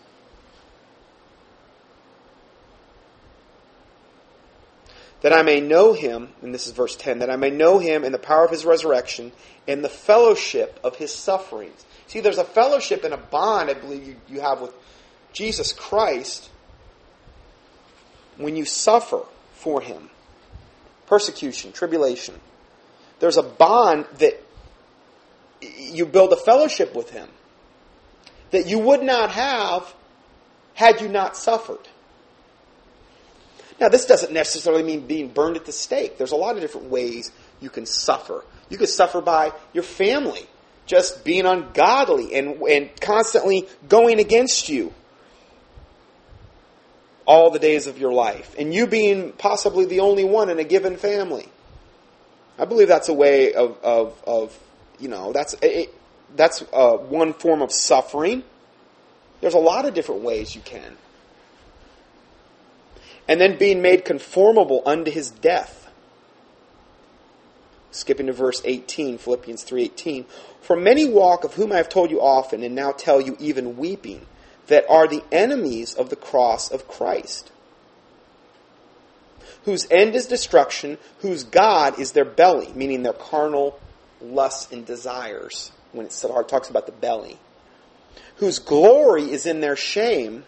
That 5.20 5.32
I 5.32 5.42
may 5.42 5.60
know 5.60 5.92
him, 5.92 6.30
and 6.42 6.52
this 6.52 6.66
is 6.66 6.72
verse 6.72 6.96
10, 6.96 7.20
that 7.20 7.30
I 7.30 7.36
may 7.36 7.50
know 7.50 7.78
him 7.78 8.02
in 8.02 8.10
the 8.10 8.18
power 8.18 8.44
of 8.44 8.50
his 8.50 8.64
resurrection 8.64 9.30
and 9.68 9.84
the 9.84 9.88
fellowship 9.88 10.80
of 10.82 10.96
his 10.96 11.14
sufferings. 11.14 11.84
See, 12.08 12.18
there's 12.18 12.38
a 12.38 12.44
fellowship 12.44 13.04
and 13.04 13.14
a 13.14 13.18
bond, 13.18 13.70
I 13.70 13.74
believe, 13.74 14.04
you, 14.04 14.16
you 14.28 14.40
have 14.40 14.60
with 14.60 14.74
Jesus 15.32 15.72
Christ 15.72 16.50
when 18.36 18.56
you 18.56 18.64
suffer 18.64 19.22
for 19.54 19.80
him 19.80 20.10
persecution, 21.06 21.72
tribulation. 21.72 22.34
There's 23.20 23.36
a 23.36 23.42
bond 23.42 24.06
that 24.18 24.42
you 25.60 26.06
build 26.06 26.32
a 26.32 26.36
fellowship 26.36 26.94
with 26.94 27.10
him 27.10 27.28
that 28.50 28.66
you 28.66 28.78
would 28.78 29.02
not 29.02 29.30
have 29.30 29.94
had 30.74 31.00
you 31.00 31.08
not 31.08 31.36
suffered. 31.36 31.86
Now, 33.80 33.88
this 33.88 34.06
doesn't 34.06 34.32
necessarily 34.32 34.82
mean 34.82 35.06
being 35.06 35.28
burned 35.28 35.56
at 35.56 35.64
the 35.66 35.72
stake. 35.72 36.16
There's 36.16 36.32
a 36.32 36.36
lot 36.36 36.54
of 36.54 36.62
different 36.62 36.88
ways 36.88 37.30
you 37.60 37.68
can 37.68 37.84
suffer. 37.84 38.44
You 38.70 38.78
could 38.78 38.88
suffer 38.88 39.20
by 39.20 39.52
your 39.72 39.84
family 39.84 40.46
just 40.86 41.24
being 41.24 41.46
ungodly 41.46 42.34
and, 42.34 42.62
and 42.62 43.00
constantly 43.00 43.68
going 43.88 44.18
against 44.18 44.68
you 44.68 44.94
all 47.26 47.50
the 47.50 47.58
days 47.58 47.86
of 47.86 47.98
your 47.98 48.12
life, 48.12 48.54
and 48.58 48.74
you 48.74 48.86
being 48.86 49.32
possibly 49.32 49.84
the 49.84 50.00
only 50.00 50.24
one 50.24 50.50
in 50.50 50.58
a 50.58 50.64
given 50.64 50.96
family. 50.96 51.48
I 52.58 52.64
believe 52.64 52.88
that's 52.88 53.08
a 53.08 53.14
way 53.14 53.54
of, 53.54 53.78
of, 53.82 54.22
of 54.26 54.58
you 54.98 55.08
know, 55.08 55.32
that's, 55.32 55.54
it, 55.62 55.94
that's 56.36 56.62
uh, 56.72 56.92
one 56.92 57.32
form 57.32 57.62
of 57.62 57.72
suffering. 57.72 58.42
There's 59.40 59.54
a 59.54 59.58
lot 59.58 59.84
of 59.84 59.94
different 59.94 60.22
ways 60.22 60.54
you 60.54 60.60
can. 60.62 60.96
And 63.28 63.40
then 63.40 63.56
being 63.56 63.82
made 63.82 64.04
conformable 64.04 64.82
unto 64.84 65.10
his 65.10 65.30
death. 65.30 65.90
Skipping 67.90 68.26
to 68.26 68.32
verse 68.32 68.62
18, 68.64 69.18
Philippians 69.18 69.64
3:18. 69.64 70.24
For 70.60 70.76
many 70.76 71.08
walk 71.08 71.44
of 71.44 71.54
whom 71.54 71.72
I 71.72 71.76
have 71.76 71.88
told 71.88 72.10
you 72.10 72.20
often 72.20 72.62
and 72.62 72.74
now 72.74 72.92
tell 72.92 73.20
you 73.20 73.36
even 73.38 73.76
weeping 73.76 74.26
that 74.72 74.88
are 74.88 75.06
the 75.06 75.22
enemies 75.30 75.92
of 75.92 76.08
the 76.08 76.16
cross 76.16 76.70
of 76.70 76.88
Christ, 76.88 77.52
whose 79.66 79.86
end 79.90 80.14
is 80.14 80.24
destruction, 80.24 80.96
whose 81.18 81.44
God 81.44 82.00
is 82.00 82.12
their 82.12 82.24
belly, 82.24 82.72
meaning 82.74 83.02
their 83.02 83.12
carnal 83.12 83.78
lusts 84.22 84.72
and 84.72 84.86
desires, 84.86 85.72
when 85.92 86.06
it 86.06 86.24
talks 86.48 86.70
about 86.70 86.86
the 86.86 86.92
belly, 86.92 87.38
whose 88.36 88.60
glory 88.60 89.30
is 89.30 89.44
in 89.44 89.60
their 89.60 89.76
shame, 89.76 90.42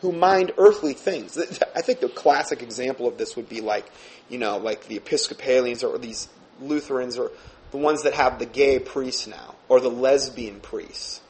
who 0.00 0.10
mind 0.10 0.50
earthly 0.58 0.94
things. 0.94 1.38
I 1.76 1.80
think 1.80 2.00
the 2.00 2.08
classic 2.08 2.60
example 2.60 3.06
of 3.06 3.18
this 3.18 3.36
would 3.36 3.48
be 3.48 3.60
like, 3.60 3.86
you 4.28 4.38
know, 4.38 4.58
like 4.58 4.88
the 4.88 4.96
Episcopalians 4.96 5.84
or 5.84 5.96
these 5.96 6.26
Lutherans 6.60 7.18
or 7.18 7.30
the 7.70 7.76
ones 7.76 8.02
that 8.02 8.14
have 8.14 8.40
the 8.40 8.46
gay 8.46 8.80
priests 8.80 9.28
now, 9.28 9.54
or 9.68 9.78
the 9.78 9.90
lesbian 9.90 10.58
priests. 10.58 11.20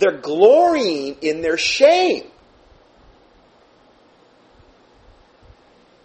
They're 0.00 0.16
glorying 0.16 1.18
in 1.20 1.42
their 1.42 1.58
shame. 1.58 2.24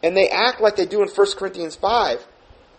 And 0.03 0.15
they 0.15 0.27
act 0.27 0.59
like 0.59 0.75
they 0.75 0.85
do 0.85 1.01
in 1.01 1.07
1 1.07 1.27
Corinthians 1.37 1.77
5, 1.77 2.27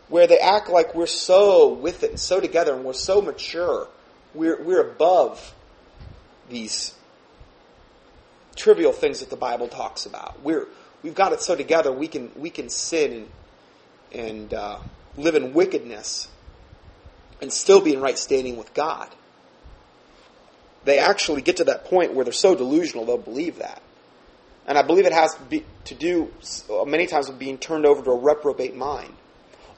where 0.08 0.26
they 0.26 0.38
act 0.38 0.68
like 0.68 0.94
we're 0.94 1.06
so 1.06 1.72
with 1.72 2.02
it 2.02 2.10
and 2.10 2.20
so 2.20 2.38
together 2.38 2.74
and 2.74 2.84
we're 2.84 2.92
so 2.92 3.22
mature. 3.22 3.88
We're, 4.34 4.62
we're 4.62 4.82
above 4.82 5.54
these 6.50 6.94
trivial 8.54 8.92
things 8.92 9.20
that 9.20 9.30
the 9.30 9.36
Bible 9.36 9.68
talks 9.68 10.04
about. 10.04 10.42
We're, 10.42 10.68
we've 11.02 11.14
got 11.14 11.32
it 11.32 11.40
so 11.40 11.56
together 11.56 11.90
we 11.90 12.08
can, 12.08 12.30
we 12.36 12.50
can 12.50 12.68
sin 12.68 13.26
and, 14.12 14.22
and 14.28 14.54
uh, 14.54 14.78
live 15.16 15.34
in 15.34 15.54
wickedness 15.54 16.28
and 17.40 17.50
still 17.50 17.80
be 17.80 17.94
in 17.94 18.02
right 18.02 18.18
standing 18.18 18.58
with 18.58 18.74
God 18.74 19.08
they 20.86 20.98
actually 20.98 21.42
get 21.42 21.58
to 21.58 21.64
that 21.64 21.84
point 21.84 22.14
where 22.14 22.24
they're 22.24 22.32
so 22.32 22.54
delusional 22.54 23.04
they'll 23.04 23.18
believe 23.18 23.58
that. 23.58 23.82
And 24.66 24.78
I 24.78 24.82
believe 24.82 25.04
it 25.04 25.12
has 25.12 25.34
to, 25.34 25.42
be, 25.42 25.64
to 25.84 25.94
do 25.94 26.32
uh, 26.70 26.84
many 26.84 27.06
times 27.06 27.28
with 27.28 27.38
being 27.38 27.58
turned 27.58 27.84
over 27.84 28.02
to 28.02 28.10
a 28.10 28.16
reprobate 28.16 28.74
mind. 28.74 29.12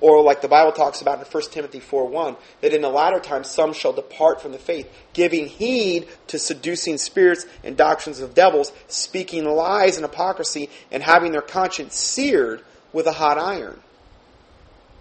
Or 0.00 0.22
like 0.22 0.42
the 0.42 0.48
Bible 0.48 0.72
talks 0.72 1.00
about 1.00 1.18
in 1.18 1.24
1 1.24 1.42
Timothy 1.50 1.80
4.1, 1.80 2.36
that 2.60 2.72
in 2.72 2.82
the 2.82 2.88
latter 2.88 3.18
times 3.18 3.50
some 3.50 3.72
shall 3.72 3.92
depart 3.92 4.40
from 4.40 4.52
the 4.52 4.58
faith, 4.58 4.88
giving 5.12 5.46
heed 5.46 6.06
to 6.28 6.38
seducing 6.38 6.98
spirits 6.98 7.46
and 7.64 7.76
doctrines 7.76 8.20
of 8.20 8.34
devils, 8.34 8.72
speaking 8.86 9.44
lies 9.44 9.96
and 9.96 10.06
hypocrisy, 10.06 10.70
and 10.92 11.02
having 11.02 11.32
their 11.32 11.42
conscience 11.42 11.96
seared 11.96 12.62
with 12.92 13.06
a 13.06 13.12
hot 13.12 13.38
iron. 13.38 13.80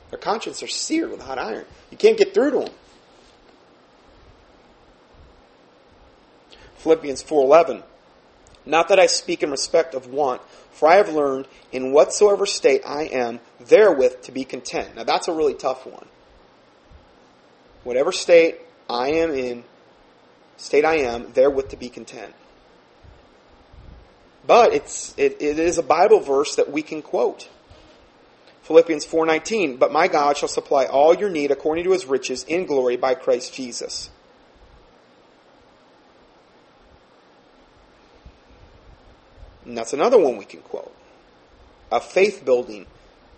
Their 0.10 0.20
conscience 0.20 0.64
are 0.64 0.68
seared 0.68 1.12
with 1.12 1.20
a 1.20 1.26
hot 1.26 1.38
iron. 1.38 1.66
You 1.92 1.98
can't 1.98 2.18
get 2.18 2.34
through 2.34 2.52
to 2.52 2.60
them. 2.62 2.74
Philippians 6.78 7.24
4:11. 7.24 7.84
Not 8.66 8.90
that 8.90 9.00
I 9.00 9.06
speak 9.06 9.44
in 9.44 9.52
respect 9.52 9.96
of 9.96 10.08
want, 10.08 10.42
for 10.72 10.90
I 10.90 10.96
have 10.96 11.10
learned 11.10 11.48
in 11.72 11.94
whatsoever 11.94 12.46
state 12.46 12.82
I 12.86 13.04
am 13.04 13.40
therewith 13.60 14.22
to 14.24 14.32
be 14.32 14.44
content. 14.44 14.96
Now 14.96 15.04
that's 15.04 15.28
a 15.28 15.34
really 15.34 15.54
tough 15.54 15.86
one. 15.86 16.08
Whatever 17.84 18.12
state 18.12 18.60
I 18.90 19.10
am 19.10 19.32
in, 19.32 19.64
state 20.58 20.84
I 20.84 20.98
am, 20.98 21.32
therewith 21.34 21.70
to 21.70 21.78
be 21.78 21.90
content. 21.90 22.34
But 24.46 24.74
it's 24.74 25.14
it, 25.18 25.38
it 25.42 25.60
is 25.60 25.78
a 25.78 25.84
Bible 25.84 26.20
verse 26.20 26.56
that 26.56 26.72
we 26.72 26.82
can 26.82 27.02
quote. 27.02 27.50
Philippians 28.64 29.06
4:19, 29.06 29.80
but 29.80 29.94
my 29.94 30.10
God 30.10 30.36
shall 30.36 30.50
supply 30.50 30.86
all 30.86 31.16
your 31.16 31.30
need 31.30 31.52
according 31.52 31.86
to 31.86 31.92
his 31.92 32.06
riches 32.06 32.44
in 32.44 32.66
glory 32.66 32.98
by 32.98 33.16
Christ 33.16 33.54
Jesus. 33.54 34.10
And 39.68 39.78
that's 39.78 39.94
another 39.94 40.18
one 40.18 40.38
we 40.38 40.46
can 40.46 40.62
quote. 40.62 40.96
A 41.92 42.00
faith 42.00 42.44
building. 42.44 42.88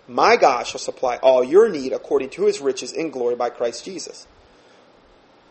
My 0.08 0.38
God 0.38 0.66
shall 0.68 0.80
supply 0.80 1.18
all 1.18 1.44
your 1.44 1.68
need 1.70 1.92
according 1.92 2.30
to 2.32 2.46
his 2.46 2.62
riches 2.62 2.94
in 2.94 3.10
glory 3.10 3.36
by 3.36 3.50
Christ 3.50 3.84
Jesus. 3.84 4.28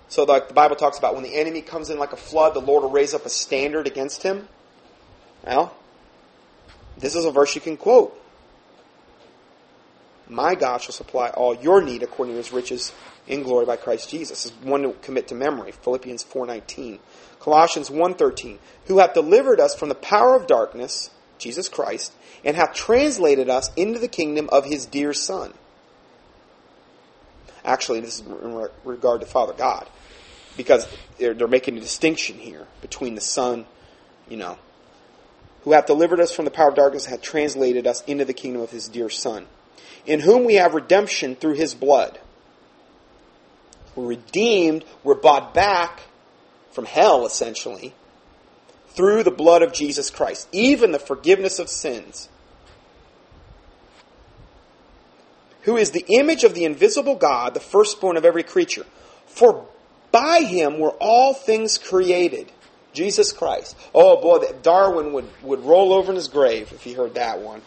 So, 0.08 0.24
like 0.24 0.48
the 0.48 0.54
Bible 0.54 0.76
talks 0.76 0.98
about, 0.98 1.14
when 1.14 1.22
the 1.22 1.34
enemy 1.34 1.60
comes 1.60 1.90
in 1.90 1.98
like 1.98 2.12
a 2.12 2.16
flood, 2.16 2.54
the 2.54 2.60
Lord 2.60 2.82
will 2.82 2.90
raise 2.90 3.12
up 3.12 3.26
a 3.26 3.28
standard 3.28 3.86
against 3.86 4.22
him. 4.22 4.48
Well, 5.44 5.76
this 6.96 7.14
is 7.14 7.24
a 7.24 7.30
verse 7.30 7.54
you 7.54 7.60
can 7.60 7.76
quote. 7.76 8.18
My 10.28 10.54
God 10.54 10.82
shall 10.82 10.92
supply 10.92 11.30
all 11.30 11.54
your 11.54 11.80
need 11.80 12.02
according 12.02 12.34
to 12.34 12.38
his 12.38 12.52
riches 12.52 12.92
in 13.26 13.42
glory 13.42 13.64
by 13.64 13.76
Christ 13.76 14.10
Jesus. 14.10 14.44
This 14.44 14.52
is 14.52 14.58
one 14.62 14.82
to 14.82 14.92
commit 14.92 15.28
to 15.28 15.34
memory. 15.34 15.72
Philippians 15.72 16.24
4.19. 16.24 16.98
Colossians 17.40 17.88
1.13. 17.88 18.58
Who 18.86 18.98
hath 18.98 19.14
delivered 19.14 19.58
us 19.58 19.74
from 19.74 19.88
the 19.88 19.94
power 19.94 20.34
of 20.34 20.46
darkness, 20.46 21.10
Jesus 21.38 21.68
Christ, 21.68 22.12
and 22.44 22.56
hath 22.56 22.74
translated 22.74 23.48
us 23.48 23.70
into 23.74 23.98
the 23.98 24.08
kingdom 24.08 24.50
of 24.52 24.66
his 24.66 24.84
dear 24.84 25.14
Son. 25.14 25.54
Actually, 27.64 28.00
this 28.00 28.20
is 28.20 28.26
in 28.26 28.68
regard 28.84 29.20
to 29.20 29.26
Father 29.26 29.54
God. 29.54 29.88
Because 30.56 30.88
they're, 31.18 31.34
they're 31.34 31.48
making 31.48 31.76
a 31.78 31.80
distinction 31.80 32.36
here 32.36 32.66
between 32.82 33.14
the 33.14 33.20
Son, 33.20 33.64
you 34.28 34.36
know, 34.36 34.58
who 35.62 35.72
hath 35.72 35.86
delivered 35.86 36.20
us 36.20 36.34
from 36.34 36.44
the 36.44 36.50
power 36.50 36.68
of 36.68 36.74
darkness 36.74 37.06
hath 37.06 37.22
translated 37.22 37.86
us 37.86 38.02
into 38.04 38.24
the 38.24 38.32
kingdom 38.32 38.60
of 38.60 38.70
his 38.70 38.88
dear 38.88 39.08
Son 39.08 39.46
in 40.06 40.20
whom 40.20 40.44
we 40.44 40.54
have 40.54 40.74
redemption 40.74 41.36
through 41.36 41.54
his 41.54 41.74
blood. 41.74 42.18
We're 43.94 44.06
redeemed, 44.06 44.84
we're 45.02 45.14
bought 45.14 45.54
back 45.54 46.02
from 46.70 46.84
hell, 46.84 47.26
essentially, 47.26 47.94
through 48.90 49.24
the 49.24 49.30
blood 49.30 49.62
of 49.62 49.72
Jesus 49.72 50.10
Christ, 50.10 50.48
even 50.52 50.92
the 50.92 50.98
forgiveness 50.98 51.58
of 51.58 51.68
sins. 51.68 52.28
Who 55.62 55.76
is 55.76 55.90
the 55.90 56.04
image 56.08 56.44
of 56.44 56.54
the 56.54 56.64
invisible 56.64 57.16
God, 57.16 57.54
the 57.54 57.60
firstborn 57.60 58.16
of 58.16 58.24
every 58.24 58.42
creature. 58.42 58.86
For 59.26 59.66
by 60.12 60.40
him 60.40 60.78
were 60.78 60.94
all 61.00 61.34
things 61.34 61.76
created. 61.76 62.50
Jesus 62.92 63.32
Christ. 63.32 63.76
Oh 63.94 64.20
boy, 64.20 64.44
Darwin 64.62 65.12
would, 65.12 65.28
would 65.42 65.60
roll 65.60 65.92
over 65.92 66.10
in 66.10 66.16
his 66.16 66.28
grave 66.28 66.72
if 66.72 66.82
he 66.82 66.94
heard 66.94 67.14
that 67.14 67.40
one. 67.40 67.62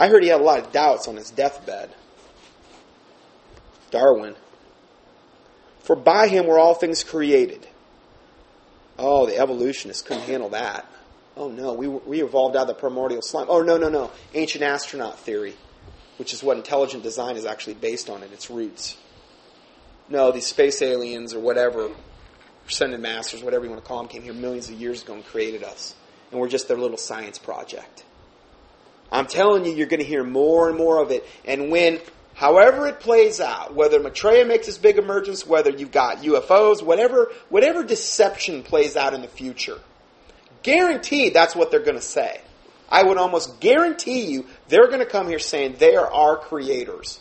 I 0.00 0.08
heard 0.08 0.22
he 0.22 0.30
had 0.30 0.40
a 0.40 0.44
lot 0.44 0.60
of 0.60 0.72
doubts 0.72 1.06
on 1.08 1.16
his 1.16 1.30
deathbed. 1.30 1.90
Darwin. 3.90 4.34
For 5.80 5.94
by 5.94 6.28
him 6.28 6.46
were 6.46 6.58
all 6.58 6.72
things 6.72 7.04
created. 7.04 7.66
Oh, 8.98 9.26
the 9.26 9.36
evolutionists 9.36 10.00
couldn't 10.00 10.22
handle 10.22 10.48
that. 10.50 10.86
Oh 11.36 11.48
no, 11.48 11.74
we, 11.74 11.86
we 11.86 12.22
evolved 12.22 12.56
out 12.56 12.62
of 12.62 12.68
the 12.68 12.74
primordial 12.74 13.20
slime. 13.20 13.46
Oh 13.50 13.60
no, 13.60 13.76
no, 13.76 13.90
no. 13.90 14.10
Ancient 14.32 14.64
astronaut 14.64 15.18
theory, 15.18 15.54
which 16.16 16.32
is 16.32 16.42
what 16.42 16.56
intelligent 16.56 17.02
design 17.02 17.36
is 17.36 17.44
actually 17.44 17.74
based 17.74 18.08
on 18.08 18.22
in 18.22 18.32
its 18.32 18.50
roots. 18.50 18.96
No, 20.08 20.32
these 20.32 20.46
space 20.46 20.80
aliens 20.80 21.34
or 21.34 21.40
whatever, 21.40 21.90
ascended 22.66 23.00
masters, 23.00 23.42
whatever 23.42 23.64
you 23.64 23.70
want 23.70 23.84
to 23.84 23.86
call 23.86 23.98
them, 23.98 24.08
came 24.08 24.22
here 24.22 24.32
millions 24.32 24.70
of 24.70 24.80
years 24.80 25.02
ago 25.02 25.12
and 25.12 25.26
created 25.26 25.62
us. 25.62 25.94
And 26.32 26.40
we're 26.40 26.48
just 26.48 26.68
their 26.68 26.78
little 26.78 26.96
science 26.96 27.38
project. 27.38 28.04
I'm 29.12 29.26
telling 29.26 29.64
you, 29.64 29.72
you're 29.72 29.86
going 29.86 30.00
to 30.00 30.06
hear 30.06 30.24
more 30.24 30.68
and 30.68 30.78
more 30.78 31.02
of 31.02 31.10
it. 31.10 31.26
And 31.44 31.70
when, 31.70 32.00
however 32.34 32.86
it 32.86 33.00
plays 33.00 33.40
out, 33.40 33.74
whether 33.74 33.98
Maitreya 34.00 34.44
makes 34.44 34.66
this 34.66 34.78
big 34.78 34.98
emergence, 34.98 35.46
whether 35.46 35.70
you've 35.70 35.92
got 35.92 36.18
UFOs, 36.18 36.82
whatever, 36.82 37.32
whatever 37.48 37.82
deception 37.82 38.62
plays 38.62 38.96
out 38.96 39.14
in 39.14 39.22
the 39.22 39.28
future, 39.28 39.78
guaranteed 40.62 41.34
that's 41.34 41.56
what 41.56 41.70
they're 41.70 41.80
going 41.80 41.96
to 41.96 42.00
say. 42.00 42.40
I 42.88 43.04
would 43.04 43.18
almost 43.18 43.60
guarantee 43.60 44.26
you 44.26 44.46
they're 44.68 44.88
going 44.88 45.00
to 45.00 45.06
come 45.06 45.28
here 45.28 45.38
saying 45.38 45.76
they 45.78 45.96
are 45.96 46.10
our 46.10 46.36
creators. 46.36 47.20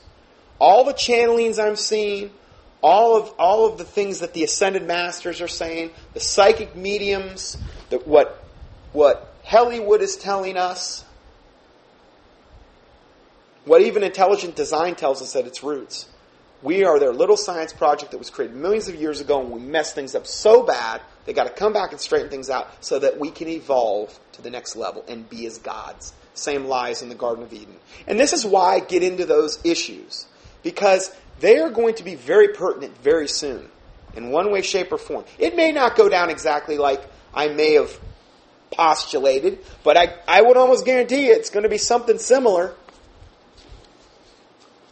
All 0.60 0.84
the 0.84 0.94
channelings 0.94 1.64
I'm 1.64 1.76
seeing, 1.76 2.32
all 2.82 3.18
of 3.18 3.34
all 3.38 3.68
of 3.68 3.78
the 3.78 3.84
things 3.84 4.20
that 4.20 4.34
the 4.34 4.44
ascended 4.44 4.86
masters 4.86 5.42
are 5.42 5.48
saying, 5.48 5.92
the 6.14 6.20
psychic 6.20 6.76
mediums, 6.76 7.58
the, 7.90 7.98
what 8.00 8.44
what 8.94 9.36
Hollywood 9.44 10.02
is 10.02 10.18
telling 10.18 10.58
us, 10.58 11.06
what 13.66 13.82
even 13.82 14.04
intelligent 14.04 14.56
design 14.56 14.96
tells 14.96 15.22
us 15.22 15.36
at 15.36 15.46
its 15.46 15.64
roots. 15.64 16.08
We 16.62 16.84
are 16.84 17.00
their 17.00 17.14
little 17.14 17.38
science 17.38 17.72
project 17.72 18.12
that 18.12 18.18
was 18.18 18.30
created 18.30 18.58
millions 18.58 18.90
of 18.90 18.96
years 18.96 19.22
ago, 19.22 19.42
and 19.42 19.52
we 19.52 19.62
messed 19.62 19.96
things 19.96 20.14
up 20.14 20.28
so 20.28 20.64
bad 20.64 21.02
they 21.26 21.34
got 21.34 21.44
to 21.44 21.54
come 21.54 21.74
back 21.74 21.92
and 21.92 22.02
straighten 22.02 22.30
things 22.30 22.50
out 22.50 22.84
so 22.84 23.00
that 23.00 23.20
we 23.20 23.32
can 23.32 23.48
evolve 23.48 24.20
to 24.32 24.42
the 24.42 24.50
next 24.50 24.76
level 24.76 25.06
and 25.08 25.30
be 25.30 25.46
as 25.46 25.60
gods. 25.60 26.14
Same 26.34 26.66
lies 26.66 27.02
in 27.02 27.10
the 27.10 27.16
Garden 27.16 27.44
of 27.44 27.54
Eden. 27.54 27.76
And 28.08 28.20
this 28.20 28.34
is 28.34 28.46
why 28.46 28.76
I 28.76 28.80
get 28.80 29.04
into 29.04 29.26
those 29.26 29.60
issues 29.64 30.26
because 30.64 31.14
they 31.40 31.60
are 31.60 31.70
going 31.70 31.96
to 31.96 32.04
be 32.04 32.16
very 32.16 32.50
pertinent 32.50 32.98
very 32.98 33.28
soon 33.28 33.70
in 34.16 34.32
one 34.32 34.52
way, 34.52 34.62
shape, 34.62 34.92
or 34.92 34.98
form. 34.98 35.24
It 35.38 35.56
may 35.56 35.72
not 35.72 35.96
go 35.96 36.10
down 36.10 36.30
exactly 36.30 36.78
like 36.78 37.02
I 37.34 37.50
may 37.50 37.74
have 37.74 37.98
postulated, 38.72 39.60
but 39.84 39.98
I, 39.98 40.16
I 40.28 40.42
would 40.42 40.58
almost 40.58 40.86
guarantee 40.86 41.28
it's 41.28 41.50
going 41.50 41.64
to 41.64 41.70
be 41.70 41.78
something 41.78 42.18
similar. 42.18 42.74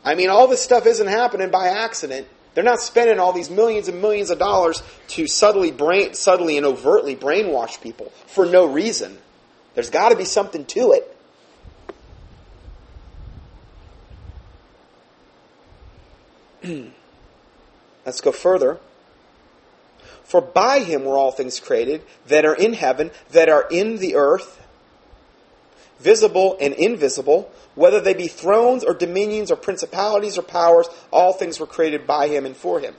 I 0.07 0.15
mean, 0.15 0.29
all 0.29 0.47
this 0.47 0.61
stuff 0.61 0.85
isn't 0.85 1.07
happening 1.07 1.49
by 1.49 1.67
accident. 1.67 2.27
They're 2.53 2.63
not 2.63 2.79
spending 2.79 3.19
all 3.19 3.33
these 3.33 3.49
millions 3.49 3.89
and 3.89 4.01
millions 4.01 4.29
of 4.29 4.39
dollars 4.39 4.81
to 5.09 5.27
subtly 5.27 5.69
brain, 5.69 6.13
subtly 6.13 6.55
and 6.55 6.65
overtly 6.65 7.13
brainwash 7.13 7.81
people 7.81 8.13
for 8.25 8.45
no 8.45 8.65
reason. 8.65 9.17
There's 9.75 9.89
got 9.89 10.09
to 10.09 10.15
be 10.15 10.23
something 10.23 10.63
to 10.63 10.93
it. 16.63 16.93
Let's 18.05 18.21
go 18.21 18.31
further. 18.31 18.79
For 20.23 20.39
by 20.39 20.79
him 20.79 21.03
were 21.03 21.17
all 21.17 21.31
things 21.33 21.59
created 21.59 22.01
that 22.27 22.45
are 22.45 22.55
in 22.55 22.71
heaven, 22.71 23.11
that 23.31 23.49
are 23.49 23.67
in 23.69 23.97
the 23.97 24.15
earth, 24.15 24.65
visible 25.99 26.57
and 26.59 26.73
invisible, 26.73 27.51
whether 27.75 27.99
they 28.01 28.13
be 28.13 28.27
thrones 28.27 28.83
or 28.83 28.93
dominions 28.93 29.51
or 29.51 29.55
principalities 29.55 30.37
or 30.37 30.41
powers, 30.41 30.87
all 31.11 31.33
things 31.33 31.59
were 31.59 31.67
created 31.67 32.07
by 32.07 32.27
him 32.27 32.45
and 32.45 32.55
for 32.55 32.79
him. 32.79 32.95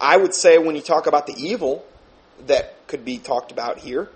I 0.00 0.16
would 0.16 0.34
say 0.34 0.58
when 0.58 0.74
you 0.74 0.82
talk 0.82 1.06
about 1.06 1.26
the 1.26 1.34
evil 1.36 1.84
that 2.46 2.86
could 2.88 3.04
be 3.04 3.18
talked 3.18 3.52
about 3.52 3.78
here, 3.78 4.08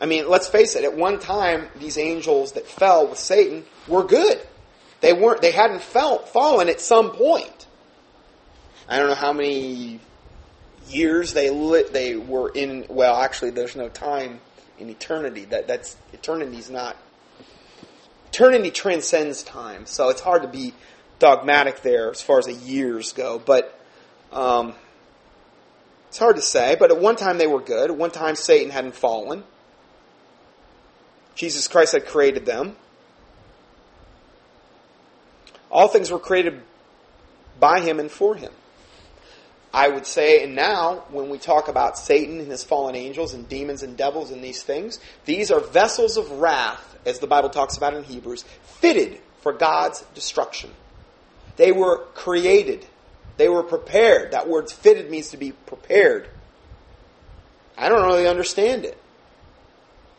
I 0.00 0.06
mean, 0.06 0.28
let's 0.28 0.48
face 0.48 0.76
it, 0.76 0.84
at 0.84 0.94
one 0.94 1.18
time, 1.18 1.68
these 1.76 1.96
angels 1.96 2.52
that 2.52 2.66
fell 2.66 3.06
with 3.08 3.18
Satan 3.18 3.64
were 3.88 4.04
good. 4.04 4.38
They 5.00 5.12
weren't, 5.12 5.40
they 5.40 5.52
hadn't 5.52 5.82
felt, 5.82 6.28
fallen 6.28 6.68
at 6.68 6.80
some 6.80 7.12
point. 7.12 7.66
I 8.88 8.98
don't 8.98 9.08
know 9.08 9.14
how 9.14 9.32
many 9.32 10.00
years 10.88 11.32
they 11.32 11.48
they 11.92 12.16
were 12.16 12.50
in, 12.50 12.86
well, 12.88 13.16
actually, 13.16 13.50
there's 13.50 13.76
no 13.76 13.88
time 13.88 14.40
in 14.78 14.88
eternity. 14.90 15.44
That, 15.46 15.66
that's, 15.66 15.96
eternity's 16.12 16.70
not, 16.70 16.96
eternity 18.28 18.70
transcends 18.70 19.42
time. 19.42 19.86
So 19.86 20.08
it's 20.08 20.20
hard 20.20 20.42
to 20.42 20.48
be 20.48 20.74
dogmatic 21.18 21.82
there 21.82 22.10
as 22.10 22.22
far 22.22 22.38
as 22.38 22.46
the 22.46 22.52
years 22.52 23.12
go, 23.12 23.38
but, 23.38 23.78
um, 24.32 24.74
it's 26.08 26.18
hard 26.18 26.36
to 26.36 26.42
say, 26.42 26.76
but 26.78 26.90
at 26.90 26.98
one 26.98 27.16
time 27.16 27.38
they 27.38 27.46
were 27.46 27.60
good. 27.60 27.90
At 27.90 27.96
one 27.96 28.10
time 28.10 28.36
Satan 28.36 28.70
hadn't 28.70 28.94
fallen. 28.94 29.44
Jesus 31.34 31.68
Christ 31.68 31.92
had 31.92 32.06
created 32.06 32.46
them. 32.46 32.76
All 35.70 35.88
things 35.88 36.10
were 36.10 36.18
created 36.18 36.62
by 37.60 37.80
him 37.80 38.00
and 38.00 38.10
for 38.10 38.34
him. 38.34 38.52
I 39.72 39.88
would 39.88 40.06
say, 40.06 40.42
and 40.42 40.54
now 40.54 41.04
when 41.10 41.28
we 41.28 41.38
talk 41.38 41.68
about 41.68 41.98
Satan 41.98 42.40
and 42.40 42.50
his 42.50 42.64
fallen 42.64 42.94
angels 42.94 43.34
and 43.34 43.48
demons 43.48 43.82
and 43.82 43.96
devils 43.96 44.30
and 44.30 44.42
these 44.42 44.62
things, 44.62 44.98
these 45.24 45.50
are 45.50 45.60
vessels 45.60 46.16
of 46.16 46.30
wrath, 46.32 46.96
as 47.04 47.18
the 47.18 47.26
Bible 47.26 47.50
talks 47.50 47.76
about 47.76 47.94
in 47.94 48.04
Hebrews, 48.04 48.44
fitted 48.62 49.20
for 49.40 49.52
God's 49.52 50.02
destruction. 50.14 50.70
They 51.56 51.72
were 51.72 52.06
created. 52.14 52.86
They 53.36 53.48
were 53.48 53.62
prepared. 53.62 54.32
That 54.32 54.48
word 54.48 54.70
fitted 54.70 55.10
means 55.10 55.30
to 55.30 55.36
be 55.36 55.52
prepared. 55.52 56.28
I 57.76 57.88
don't 57.88 58.06
really 58.06 58.26
understand 58.26 58.84
it. 58.84 58.98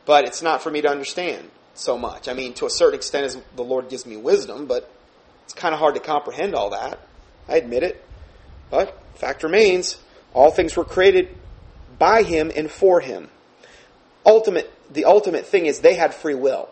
But 0.05 0.25
it's 0.25 0.41
not 0.41 0.61
for 0.61 0.71
me 0.71 0.81
to 0.81 0.89
understand 0.89 1.49
so 1.73 1.97
much. 1.97 2.27
I 2.27 2.33
mean, 2.33 2.53
to 2.53 2.65
a 2.65 2.69
certain 2.69 2.95
extent, 2.95 3.25
as 3.25 3.37
the 3.55 3.63
Lord 3.63 3.89
gives 3.89 4.05
me 4.05 4.17
wisdom, 4.17 4.65
but 4.65 4.89
it's 5.45 5.53
kind 5.53 5.73
of 5.73 5.79
hard 5.79 5.95
to 5.95 6.01
comprehend 6.01 6.55
all 6.55 6.69
that. 6.71 6.99
I 7.47 7.57
admit 7.57 7.83
it. 7.83 8.06
But 8.69 8.97
fact 9.15 9.43
remains, 9.43 9.97
all 10.33 10.51
things 10.51 10.75
were 10.75 10.85
created 10.85 11.29
by 11.97 12.23
Him 12.23 12.51
and 12.55 12.69
for 12.69 12.99
Him. 12.99 13.29
Ultimate, 14.25 14.71
the 14.91 15.05
ultimate 15.05 15.45
thing 15.45 15.65
is 15.65 15.79
they 15.79 15.95
had 15.95 16.13
free 16.13 16.35
will. 16.35 16.69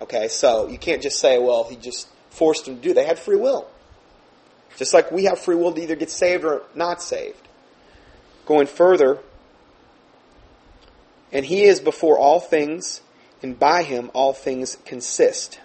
Okay, 0.00 0.28
so 0.28 0.68
you 0.68 0.78
can't 0.78 1.02
just 1.02 1.18
say, 1.18 1.38
well, 1.38 1.64
He 1.64 1.76
just 1.76 2.08
forced 2.30 2.66
them 2.66 2.76
to 2.76 2.82
do. 2.82 2.94
They 2.94 3.04
had 3.04 3.18
free 3.18 3.36
will. 3.36 3.68
Just 4.76 4.92
like 4.92 5.12
we 5.12 5.24
have 5.24 5.38
free 5.38 5.54
will 5.54 5.72
to 5.72 5.82
either 5.82 5.96
get 5.96 6.10
saved 6.10 6.44
or 6.44 6.62
not 6.74 7.00
saved. 7.00 7.48
Going 8.46 8.66
further, 8.66 9.20
and 11.32 11.44
he 11.44 11.64
is 11.64 11.80
before 11.80 12.18
all 12.18 12.40
things, 12.40 13.00
and 13.42 13.58
by 13.58 13.82
him 13.82 14.10
all 14.14 14.32
things 14.32 14.78
consist. 14.84 15.60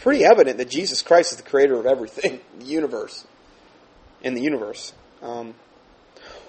Pretty 0.00 0.24
evident 0.24 0.58
that 0.58 0.70
Jesus 0.70 1.02
Christ 1.02 1.32
is 1.32 1.38
the 1.38 1.48
creator 1.48 1.74
of 1.78 1.86
everything, 1.86 2.40
the 2.58 2.66
universe, 2.66 3.26
in 4.22 4.34
the 4.34 4.42
universe. 4.42 4.92
Um, 5.22 5.54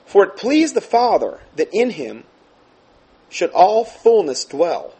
For 0.05 0.23
it 0.23 0.37
pleased 0.37 0.75
the 0.75 0.81
Father 0.81 1.39
that 1.55 1.69
in 1.73 1.91
him 1.91 2.23
should 3.29 3.51
all 3.51 3.85
fullness 3.85 4.45
dwell, 4.45 4.93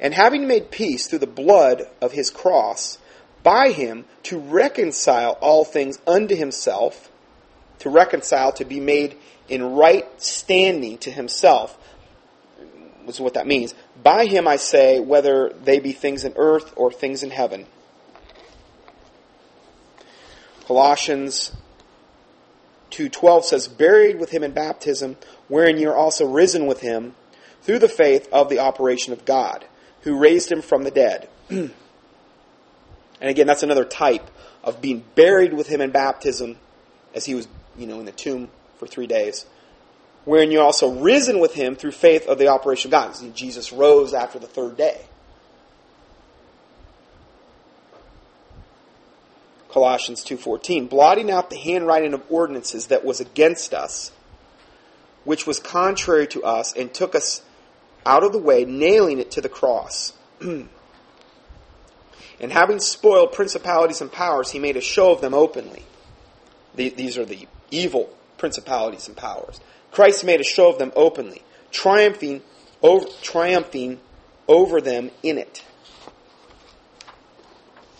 and 0.00 0.14
having 0.14 0.46
made 0.46 0.70
peace 0.70 1.06
through 1.06 1.18
the 1.18 1.26
blood 1.26 1.88
of 2.00 2.12
his 2.12 2.30
cross, 2.30 2.98
by 3.42 3.70
him 3.70 4.04
to 4.24 4.38
reconcile 4.38 5.32
all 5.40 5.64
things 5.64 5.98
unto 6.06 6.34
himself, 6.34 7.10
to 7.80 7.90
reconcile, 7.90 8.52
to 8.52 8.64
be 8.64 8.80
made 8.80 9.16
in 9.48 9.74
right 9.74 10.06
standing 10.20 10.98
to 10.98 11.10
himself, 11.10 11.78
is 13.16 13.20
what 13.20 13.34
that 13.34 13.46
means. 13.46 13.74
By 14.02 14.26
him 14.26 14.46
I 14.46 14.56
say, 14.56 15.00
whether 15.00 15.52
they 15.64 15.80
be 15.80 15.92
things 15.92 16.24
in 16.24 16.34
earth 16.36 16.72
or 16.76 16.90
things 16.90 17.22
in 17.22 17.30
heaven. 17.30 17.66
Colossians 20.66 21.52
2.12 22.90 23.44
says, 23.44 23.68
Buried 23.68 24.18
with 24.18 24.30
him 24.30 24.42
in 24.42 24.52
baptism, 24.52 25.16
wherein 25.48 25.78
you 25.78 25.88
are 25.90 25.96
also 25.96 26.26
risen 26.26 26.66
with 26.66 26.80
him 26.80 27.14
through 27.62 27.78
the 27.78 27.88
faith 27.88 28.28
of 28.32 28.48
the 28.48 28.58
operation 28.58 29.12
of 29.12 29.24
God, 29.24 29.64
who 30.02 30.18
raised 30.18 30.50
him 30.50 30.62
from 30.62 30.84
the 30.84 30.90
dead. 30.90 31.28
and 31.48 31.72
again, 33.20 33.46
that's 33.46 33.62
another 33.62 33.84
type 33.84 34.30
of 34.62 34.80
being 34.80 35.04
buried 35.14 35.54
with 35.54 35.68
him 35.68 35.80
in 35.80 35.90
baptism 35.90 36.56
as 37.14 37.24
he 37.24 37.34
was, 37.34 37.48
you 37.76 37.86
know, 37.86 38.00
in 38.00 38.06
the 38.06 38.12
tomb 38.12 38.50
for 38.76 38.86
three 38.86 39.06
days, 39.06 39.46
wherein 40.28 40.50
you 40.50 40.60
also 40.60 40.92
risen 40.92 41.38
with 41.38 41.54
him 41.54 41.74
through 41.74 41.90
faith 41.90 42.28
of 42.28 42.38
the 42.38 42.48
operation 42.48 42.88
of 42.88 42.92
God. 42.92 43.16
See, 43.16 43.30
Jesus 43.30 43.72
rose 43.72 44.12
after 44.12 44.38
the 44.38 44.46
third 44.46 44.76
day. 44.76 45.06
Colossians 49.70 50.22
2:14 50.22 50.86
blotting 50.86 51.30
out 51.30 51.48
the 51.48 51.56
handwriting 51.56 52.12
of 52.12 52.22
ordinances 52.28 52.88
that 52.88 53.04
was 53.04 53.20
against 53.20 53.72
us 53.72 54.12
which 55.24 55.46
was 55.46 55.58
contrary 55.58 56.26
to 56.26 56.42
us 56.42 56.74
and 56.74 56.92
took 56.92 57.14
us 57.14 57.42
out 58.04 58.24
of 58.24 58.32
the 58.32 58.38
way 58.38 58.64
nailing 58.64 59.18
it 59.18 59.30
to 59.30 59.40
the 59.40 59.48
cross 59.48 60.14
and 60.40 60.68
having 62.40 62.80
spoiled 62.80 63.32
principalities 63.32 64.00
and 64.00 64.10
powers 64.10 64.50
he 64.50 64.58
made 64.58 64.76
a 64.76 64.80
show 64.80 65.12
of 65.12 65.20
them 65.20 65.34
openly 65.34 65.84
these 66.74 67.18
are 67.18 67.24
the 67.24 67.46
evil 67.70 68.10
principalities 68.38 69.08
and 69.08 69.16
powers. 69.16 69.60
Christ 69.90 70.24
made 70.24 70.40
a 70.40 70.44
show 70.44 70.70
of 70.70 70.78
them 70.78 70.92
openly, 70.94 71.42
triumphing 71.70 72.42
over, 72.82 73.06
triumphing 73.22 74.00
over 74.46 74.80
them 74.80 75.10
in 75.22 75.38
it. 75.38 75.64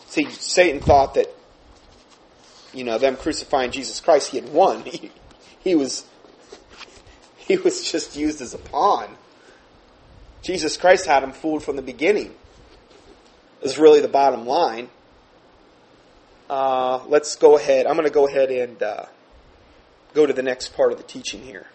See, 0.09 0.31
Satan 0.31 0.81
thought 0.81 1.15
that, 1.15 1.27
you 2.73 2.85
know, 2.85 2.99
them 2.99 3.17
crucifying 3.17 3.71
Jesus 3.71 4.01
Christ, 4.01 4.31
he 4.31 4.39
had 4.39 4.53
won. 4.53 4.85
He, 5.61 5.71
he 5.71 5.75
was, 5.75 6.07
he 7.37 7.57
was 7.57 7.91
just 7.91 8.17
used 8.17 8.41
as 8.41 8.55
a 8.55 8.59
pawn. 8.59 9.17
Jesus 10.41 10.77
Christ 10.77 11.05
had 11.05 11.23
him 11.23 11.33
fooled 11.33 11.65
from 11.65 11.77
the 11.77 11.83
beginning. 11.83 12.35
Is 13.61 13.77
really 13.77 14.01
the 14.01 14.09
bottom 14.09 14.47
line. 14.47 14.89
Uh, 16.49 17.05
let's 17.07 17.37
go 17.37 17.57
ahead. 17.57 17.87
I'm 17.87 17.95
going 17.95 18.07
to 18.07 18.15
go 18.15 18.29
ahead 18.29 18.51
and 18.51 18.83
uh, 18.83 19.07
go 20.15 20.25
to 20.27 20.33
the 20.33 20.43
next 20.43 20.75
part 20.75 20.93
of 20.93 20.99
the 20.99 21.05
teaching 21.05 21.43
here. 21.43 21.67